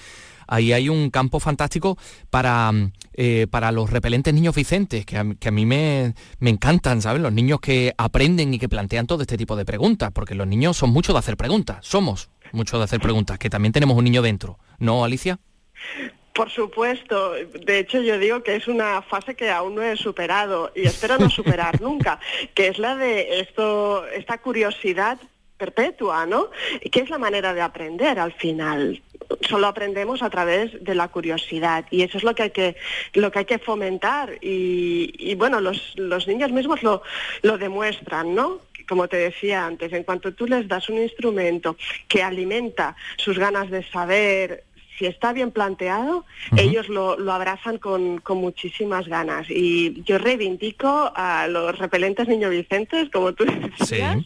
ahí 0.47 0.71
hay 0.71 0.89
un 0.89 1.09
campo 1.09 1.39
fantástico 1.39 1.97
para, 2.29 2.71
eh, 3.13 3.47
para 3.49 3.71
los 3.71 3.89
repelentes 3.89 4.33
niños 4.33 4.55
Vicentes, 4.55 5.05
que 5.05 5.17
a, 5.17 5.51
mí 5.51 5.65
me, 5.65 6.13
me, 6.39 6.49
encantan, 6.49 7.01
¿sabes? 7.01 7.21
Los 7.21 7.33
niños 7.33 7.59
que 7.59 7.93
aprenden 7.97 8.53
y 8.53 8.59
que 8.59 8.69
plantean 8.69 9.07
todo 9.07 9.21
este 9.21 9.37
tipo 9.37 9.55
de 9.55 9.65
preguntas, 9.65 10.11
porque 10.13 10.35
los 10.35 10.47
niños 10.47 10.77
son 10.77 10.91
muchos 10.91 11.15
de 11.15 11.19
hacer 11.19 11.37
preguntas, 11.37 11.77
somos 11.81 12.29
muchos 12.51 12.79
de 12.79 12.85
hacer 12.85 12.99
preguntas, 12.99 13.37
que 13.37 13.49
también 13.49 13.73
tenemos 13.73 13.97
un 13.97 14.03
niño 14.03 14.21
dentro, 14.21 14.59
¿no, 14.79 15.03
Alicia? 15.03 15.39
Por 16.35 16.49
supuesto, 16.49 17.31
de 17.31 17.79
hecho 17.79 18.01
yo 18.01 18.19
digo 18.19 18.43
que 18.43 18.57
es 18.57 18.67
una 18.67 19.01
fase 19.01 19.35
que 19.35 19.49
aún 19.49 19.73
no 19.75 19.81
he 19.81 19.95
superado 19.95 20.69
y 20.75 20.85
espero 20.85 21.17
no 21.17 21.29
superar 21.29 21.79
nunca, 21.81 22.19
que 22.53 22.67
es 22.67 22.77
la 22.77 22.97
de 22.97 23.39
esto, 23.39 24.05
esta 24.07 24.39
curiosidad 24.39 25.17
perpetua, 25.57 26.25
¿no? 26.25 26.49
¿Qué 26.91 26.99
es 26.99 27.09
la 27.09 27.17
manera 27.17 27.53
de 27.53 27.61
aprender 27.61 28.19
al 28.19 28.33
final? 28.33 29.01
Solo 29.47 29.67
aprendemos 29.67 30.21
a 30.23 30.29
través 30.29 30.83
de 30.83 30.93
la 30.93 31.07
curiosidad 31.07 31.85
y 31.89 32.01
eso 32.01 32.17
es 32.17 32.25
lo 32.25 32.35
que 32.35 32.43
hay 32.43 32.51
que, 32.51 32.75
lo 33.13 33.31
que, 33.31 33.39
hay 33.39 33.45
que 33.45 33.57
fomentar 33.57 34.37
y, 34.41 35.33
bueno, 35.35 35.61
los, 35.61 35.93
los 35.95 36.27
niños 36.27 36.51
mismos 36.51 36.83
lo, 36.83 37.01
lo 37.43 37.57
demuestran, 37.57 38.35
¿no? 38.35 38.59
como 38.89 39.07
te 39.07 39.17
decía 39.17 39.65
antes, 39.65 39.93
en 39.93 40.03
cuanto 40.03 40.33
tú 40.33 40.45
les 40.45 40.67
das 40.67 40.89
un 40.89 40.97
instrumento 40.97 41.77
que 42.09 42.21
alimenta 42.21 42.95
sus 43.17 43.39
ganas 43.39 43.71
de 43.71 43.83
saber, 43.89 44.65
si 44.97 45.05
está 45.05 45.33
bien 45.33 45.51
planteado, 45.51 46.25
ellos 46.55 46.89
lo, 46.89 47.15
abrazan 47.31 47.77
con, 47.77 48.21
muchísimas 48.29 49.07
ganas. 49.07 49.47
Y 49.49 50.03
yo 50.03 50.17
reivindico 50.17 51.11
a 51.15 51.47
los 51.47 51.77
repelentes 51.77 52.27
niño 52.27 52.49
Vicentes, 52.49 53.09
como 53.11 53.33
tú 53.33 53.45
decías, 53.45 54.23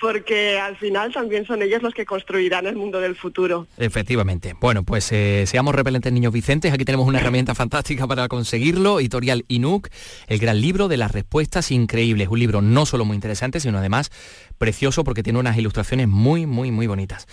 porque 0.00 0.58
al 0.58 0.76
final 0.76 1.12
también 1.12 1.46
son 1.46 1.62
ellos 1.62 1.82
los 1.82 1.94
que 1.94 2.04
construirán 2.04 2.66
el 2.66 2.76
mundo 2.76 3.00
del 3.00 3.14
futuro. 3.14 3.66
Efectivamente. 3.78 4.54
Bueno, 4.60 4.82
pues 4.82 5.10
eh, 5.12 5.44
seamos 5.46 5.74
repelentes 5.74 6.12
niños 6.12 6.32
Vicentes. 6.32 6.72
Aquí 6.72 6.84
tenemos 6.84 7.06
una 7.06 7.20
herramienta 7.20 7.54
fantástica 7.54 8.06
para 8.06 8.28
conseguirlo. 8.28 9.00
Editorial 9.00 9.44
Inuk, 9.48 9.88
el 10.26 10.38
gran 10.38 10.60
libro 10.60 10.88
de 10.88 10.96
las 10.96 11.12
respuestas 11.12 11.70
increíbles. 11.70 12.28
Un 12.28 12.38
libro 12.38 12.62
no 12.62 12.86
solo 12.86 13.04
muy 13.04 13.14
interesante, 13.14 13.60
sino 13.60 13.78
además 13.78 14.10
precioso 14.58 15.04
porque 15.04 15.22
tiene 15.22 15.38
unas 15.38 15.56
ilustraciones 15.56 16.08
muy, 16.08 16.46
muy, 16.46 16.70
muy 16.70 16.86
bonitas. 16.86 17.26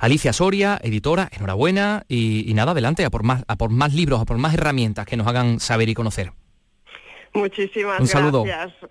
Alicia 0.00 0.32
Soria, 0.32 0.78
editora, 0.82 1.28
enhorabuena 1.32 2.04
y, 2.08 2.52
nada, 2.54 2.72
adelante, 2.72 3.04
a 3.04 3.10
por, 3.10 3.22
más, 3.22 3.44
a 3.48 3.56
por 3.56 3.70
más 3.70 3.94
libros, 3.94 4.20
a 4.20 4.24
por 4.24 4.38
más 4.38 4.54
herramientas 4.54 5.06
que 5.06 5.16
nos 5.16 5.26
hagan 5.26 5.60
saber 5.60 5.88
y 5.88 5.94
conocer. 5.94 6.32
Muchísimas 7.34 8.00
Un 8.00 8.06
saludo. 8.06 8.44
gracias. 8.44 8.90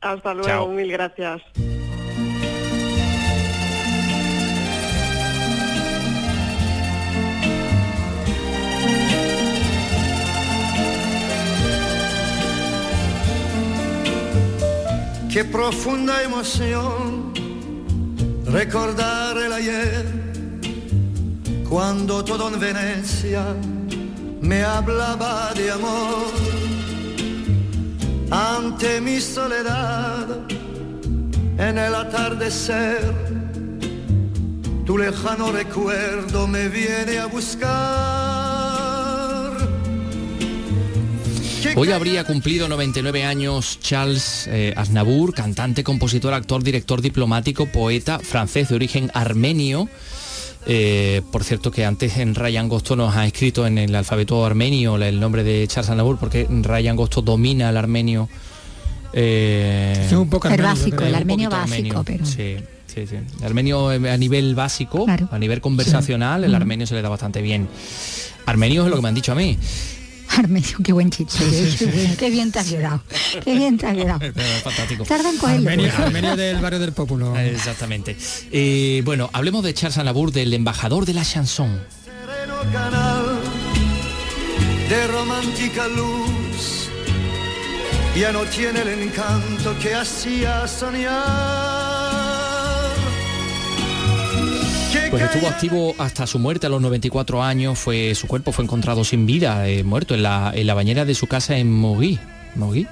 Hasta 0.00 0.34
luego, 0.34 0.68
mil 0.68 0.90
gracias. 0.90 1.42
Qué 15.32 15.44
profunda 15.44 16.22
emoción 16.22 17.17
recordar 18.50 19.36
el 19.38 19.52
ayer, 19.52 20.06
cuando 21.68 22.24
todo 22.24 22.48
en 22.48 22.58
Venecia 22.58 23.44
me 24.40 24.64
hablaba 24.64 25.52
de 25.54 25.70
amor. 25.70 26.32
Ante 28.30 29.00
mi 29.00 29.20
soledad, 29.20 30.26
en 31.58 31.78
el 31.78 31.94
atardecer, 31.94 33.14
tu 34.84 34.98
lejano 34.98 35.52
recuerdo 35.52 36.46
me 36.46 36.68
viene 36.68 37.18
a 37.18 37.26
buscar. 37.26 38.27
Hoy 41.76 41.90
habría 41.92 42.24
cumplido 42.24 42.68
99 42.68 43.24
años 43.24 43.78
Charles 43.80 44.48
eh, 44.50 44.72
Aznavour, 44.76 45.34
cantante, 45.34 45.82
compositor, 45.82 46.32
actor, 46.32 46.62
director 46.62 47.02
diplomático, 47.02 47.66
poeta 47.66 48.20
francés 48.20 48.68
de 48.68 48.76
origen 48.76 49.10
armenio. 49.12 49.88
Eh, 50.66 51.22
por 51.32 51.44
cierto 51.44 51.70
que 51.70 51.84
antes 51.84 52.18
en 52.18 52.34
Ryan 52.34 52.68
Gosto 52.68 52.94
nos 52.94 53.16
ha 53.16 53.26
escrito 53.26 53.66
en 53.66 53.78
el 53.78 53.94
alfabeto 53.94 54.44
armenio 54.44 54.96
el 54.96 55.18
nombre 55.18 55.42
de 55.42 55.66
Charles 55.66 55.90
Aznavour 55.90 56.18
porque 56.18 56.46
Ryan 56.48 56.96
Gosto 56.96 57.22
domina 57.22 57.70
el 57.70 57.76
armenio. 57.76 58.28
Eh, 59.12 60.04
es 60.06 60.12
un 60.12 60.30
poco 60.30 60.48
el 60.48 60.62
básico, 60.62 61.02
el 61.02 61.14
armenio 61.14 61.50
básico, 61.50 62.04
pero... 62.04 62.24
Sí. 62.24 62.56
Sí, 62.86 63.06
sí. 63.06 63.16
El 63.40 63.44
armenio 63.44 63.90
a 63.90 64.16
nivel 64.16 64.54
básico, 64.54 65.06
a 65.30 65.38
nivel 65.38 65.60
conversacional, 65.60 66.42
el 66.44 66.54
armenio 66.54 66.86
se 66.86 66.94
le 66.94 67.02
da 67.02 67.08
bastante 67.08 67.42
bien. 67.42 67.68
Armenio 68.46 68.84
es 68.84 68.90
lo 68.90 68.96
que 68.96 69.02
me 69.02 69.08
han 69.08 69.14
dicho 69.14 69.32
a 69.32 69.34
mí. 69.34 69.58
Armenio, 70.44 70.78
qué 70.84 70.92
buen 70.92 71.10
chiste. 71.10 72.16
qué 72.18 72.30
bien 72.30 72.52
te 72.52 72.60
has 72.60 72.70
llorado. 72.70 73.02
Qué 73.44 73.54
bien 73.54 73.76
te 73.76 73.86
has 73.86 73.96
llorado. 73.96 74.20
Fantástico. 74.62 75.04
Armenio, 75.44 75.92
Armenio, 75.96 76.36
del 76.36 76.58
barrio 76.58 76.78
del 76.78 76.92
Pópulo. 76.92 77.36
Exactamente. 77.36 78.16
Eh, 78.52 79.02
bueno, 79.04 79.30
hablemos 79.32 79.64
de 79.64 79.74
Charles 79.74 79.98
Aznavour, 79.98 80.30
del 80.32 80.54
embajador 80.54 81.06
de 81.06 81.14
la 81.14 81.24
chanson. 81.24 81.80
De 84.88 85.06
romántica 85.08 85.86
luz, 85.88 86.88
ya 88.16 88.32
no 88.32 88.42
tiene 88.44 88.80
el 88.80 88.88
encanto 89.02 89.76
que 89.82 89.94
hacía 89.94 90.66
soñar 90.66 92.07
Pues 95.10 95.22
estuvo 95.22 95.48
activo 95.48 95.94
hasta 95.96 96.26
su 96.26 96.38
muerte 96.38 96.66
a 96.66 96.70
los 96.70 96.82
94 96.82 97.42
años, 97.42 97.78
fue, 97.78 98.14
su 98.14 98.26
cuerpo 98.26 98.52
fue 98.52 98.64
encontrado 98.64 99.04
sin 99.04 99.24
vida, 99.24 99.66
eh, 99.66 99.82
muerto 99.82 100.14
en 100.14 100.22
la, 100.22 100.52
en 100.54 100.66
la, 100.66 100.74
bañera 100.74 101.06
de 101.06 101.14
su 101.14 101.26
casa 101.26 101.56
en 101.56 101.72
Mogui. 101.72 102.18
Mogui. 102.56 102.86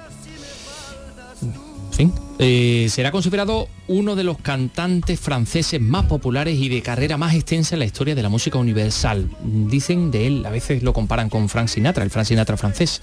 fin. 1.93 2.12
Eh, 2.39 2.87
será 2.91 3.11
considerado 3.11 3.69
uno 3.87 4.17
de 4.17 4.25
los 4.25 4.39
cantantes 4.39 5.21
franceses 5.21 5.79
más 5.79 6.07
populares 6.07 6.59
y 6.59 6.71
de 6.71 6.81
carrera 6.81 7.19
más 7.19 7.35
extensa 7.35 7.75
en 7.75 7.81
la 7.81 7.85
historia 7.85 8.14
de 8.14 8.23
la 8.23 8.31
música 8.31 8.59
universal. 8.59 9.29
Dicen 9.43 10.11
de 10.11 10.27
él, 10.27 10.47
a 10.47 10.51
veces 10.51 10.83
lo 10.83 10.95
comparan 10.95 11.29
con 11.29 11.51
Frank 11.51 11.69
Sinatra, 11.69 12.03
el 12.03 12.11
Frank 12.11 12.27
Sinatra 12.27 12.57
francés. 12.57 13.03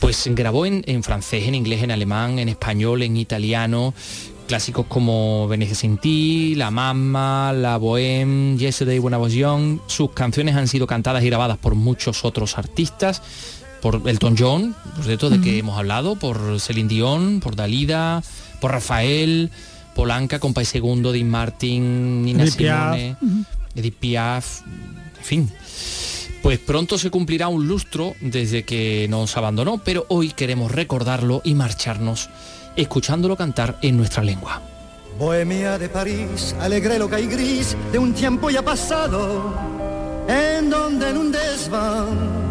Pues 0.00 0.28
grabó 0.34 0.66
en, 0.66 0.82
en 0.86 1.02
francés, 1.02 1.48
en 1.48 1.54
inglés, 1.54 1.82
en 1.82 1.92
alemán, 1.92 2.38
en 2.38 2.50
español, 2.50 3.02
en 3.02 3.16
italiano, 3.16 3.94
Clásicos 4.48 4.86
como 4.86 5.46
Venecia 5.46 5.74
sin 5.74 5.98
ti, 5.98 6.54
La 6.56 6.70
Mamma, 6.70 7.52
La 7.52 7.76
Bohème, 7.76 8.56
Yesterday 8.56 8.98
When 8.98 9.12
I 9.12 9.18
Was 9.18 9.34
Young. 9.34 9.78
Sus 9.86 10.12
canciones 10.12 10.56
han 10.56 10.66
sido 10.66 10.86
cantadas 10.86 11.22
y 11.22 11.26
grabadas 11.26 11.58
por 11.58 11.74
muchos 11.74 12.24
otros 12.24 12.56
artistas, 12.56 13.20
por 13.82 14.08
Elton 14.08 14.36
John, 14.38 14.74
por 14.96 15.04
cierto, 15.04 15.28
de 15.28 15.42
que 15.42 15.58
hemos 15.58 15.78
hablado, 15.78 16.16
por 16.16 16.58
Celine 16.60 16.88
Dion, 16.88 17.40
por 17.40 17.56
Dalida, 17.56 18.22
por 18.58 18.72
Rafael, 18.72 19.50
Polanca, 19.94 20.38
Compay 20.38 20.64
Segundo, 20.64 21.12
Dean 21.12 21.28
Martin, 21.28 22.24
Nina 22.24 22.46
Simone, 22.46 23.16
Edith 23.74 23.96
Piaf, 23.96 24.62
en 25.18 25.24
fin. 25.24 25.52
Pues 26.42 26.58
pronto 26.58 26.96
se 26.96 27.10
cumplirá 27.10 27.48
un 27.48 27.68
lustro 27.68 28.14
desde 28.22 28.62
que 28.62 29.06
nos 29.10 29.36
abandonó, 29.36 29.76
pero 29.84 30.06
hoy 30.08 30.30
queremos 30.30 30.72
recordarlo 30.72 31.42
y 31.44 31.52
marcharnos 31.52 32.30
escuchándolo 32.76 33.36
cantar 33.36 33.76
en 33.82 33.96
nuestra 33.96 34.22
lengua. 34.22 34.60
Bohemia 35.18 35.78
de 35.78 35.88
París, 35.88 36.54
alegre 36.60 36.98
loca 36.98 37.18
y 37.18 37.26
gris 37.26 37.76
de 37.90 37.98
un 37.98 38.14
tiempo 38.14 38.50
ya 38.50 38.62
pasado, 38.62 39.54
en 40.28 40.70
donde 40.70 41.10
en 41.10 41.16
un 41.16 41.32
desván 41.32 42.47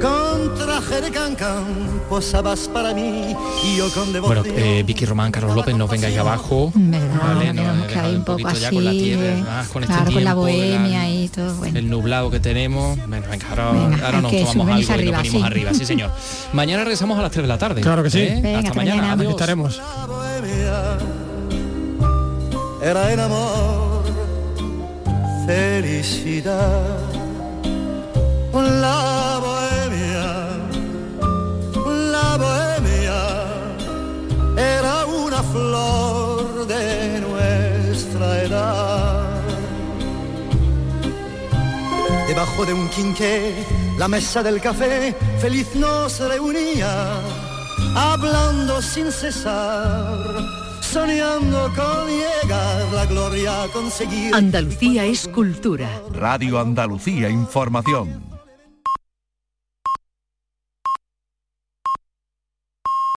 con 0.00 0.54
traje 0.54 1.00
de 1.00 1.10
cancan 1.10 1.64
posabas 2.08 2.68
para 2.68 2.94
mí 2.94 3.34
y 3.64 3.76
yo 3.76 3.90
con 3.92 4.12
Bueno, 4.22 4.42
eh, 4.44 4.82
Vicky 4.86 5.06
Román, 5.06 5.32
Carlos 5.32 5.54
López, 5.56 5.74
nos 5.76 5.90
vengáis 5.90 6.16
abajo. 6.18 6.72
vale, 6.74 7.52
no, 7.52 7.86
que 7.86 7.98
hay 7.98 8.14
un 8.14 8.24
poco 8.24 8.46
así, 8.48 8.74
con 8.74 8.84
la 8.84 8.90
tierra, 8.90 9.64
con, 9.72 9.82
este 9.82 9.94
tiempo, 9.94 10.12
con 10.12 10.24
la 10.24 10.34
bohemia 10.34 11.10
y 11.10 11.28
todo. 11.28 11.54
Bueno. 11.56 11.78
El 11.78 11.90
nublado 11.90 12.30
que 12.30 12.40
tenemos. 12.40 12.96
Bueno, 13.06 13.26
venga, 13.30 13.46
ahora, 13.48 13.72
venga, 13.72 14.06
ahora 14.06 14.20
nos 14.20 14.32
tomamos 14.32 14.68
algo 14.68 14.92
arriba, 14.92 15.02
y 15.02 15.12
nos 15.12 15.22
venimos 15.22 15.40
sí. 15.40 15.46
arriba, 15.46 15.74
sí 15.74 15.86
señor. 15.86 16.10
mañana 16.52 16.84
regresamos 16.84 17.18
a 17.18 17.22
las 17.22 17.30
3 17.32 17.42
de 17.44 17.48
la 17.48 17.58
tarde. 17.58 17.80
Claro 17.80 18.02
que 18.02 18.10
sí. 18.10 18.20
¿Eh? 18.20 18.40
Venga, 18.42 18.58
hasta, 18.58 18.74
mañana, 18.74 19.02
mañana. 19.02 19.20
Adiós. 19.20 19.30
estaremos. 19.32 19.82
Era 22.82 23.12
el 23.12 23.18
amor, 23.18 24.04
felicidad, 25.46 26.98
la 28.52 29.65
flor 35.56 36.66
de 36.66 37.20
nuestra 37.20 38.42
edad. 38.42 39.42
Debajo 42.28 42.66
de 42.66 42.72
un 42.74 42.88
quinqué, 42.90 43.54
la 43.98 44.08
mesa 44.08 44.42
del 44.42 44.60
café, 44.60 45.14
feliz 45.40 45.74
nos 45.74 46.18
reunía, 46.20 47.20
hablando 47.94 48.82
sin 48.82 49.10
cesar, 49.10 50.18
soñando 50.82 51.72
con 51.74 52.06
llegar 52.08 52.84
la 52.92 53.06
gloria 53.06 53.62
a 53.62 53.68
conseguir. 53.68 54.34
Andalucía 54.34 55.04
es 55.04 55.26
cultura. 55.28 55.88
Radio 56.12 56.58
Andalucía 56.58 57.30
Información. 57.30 58.25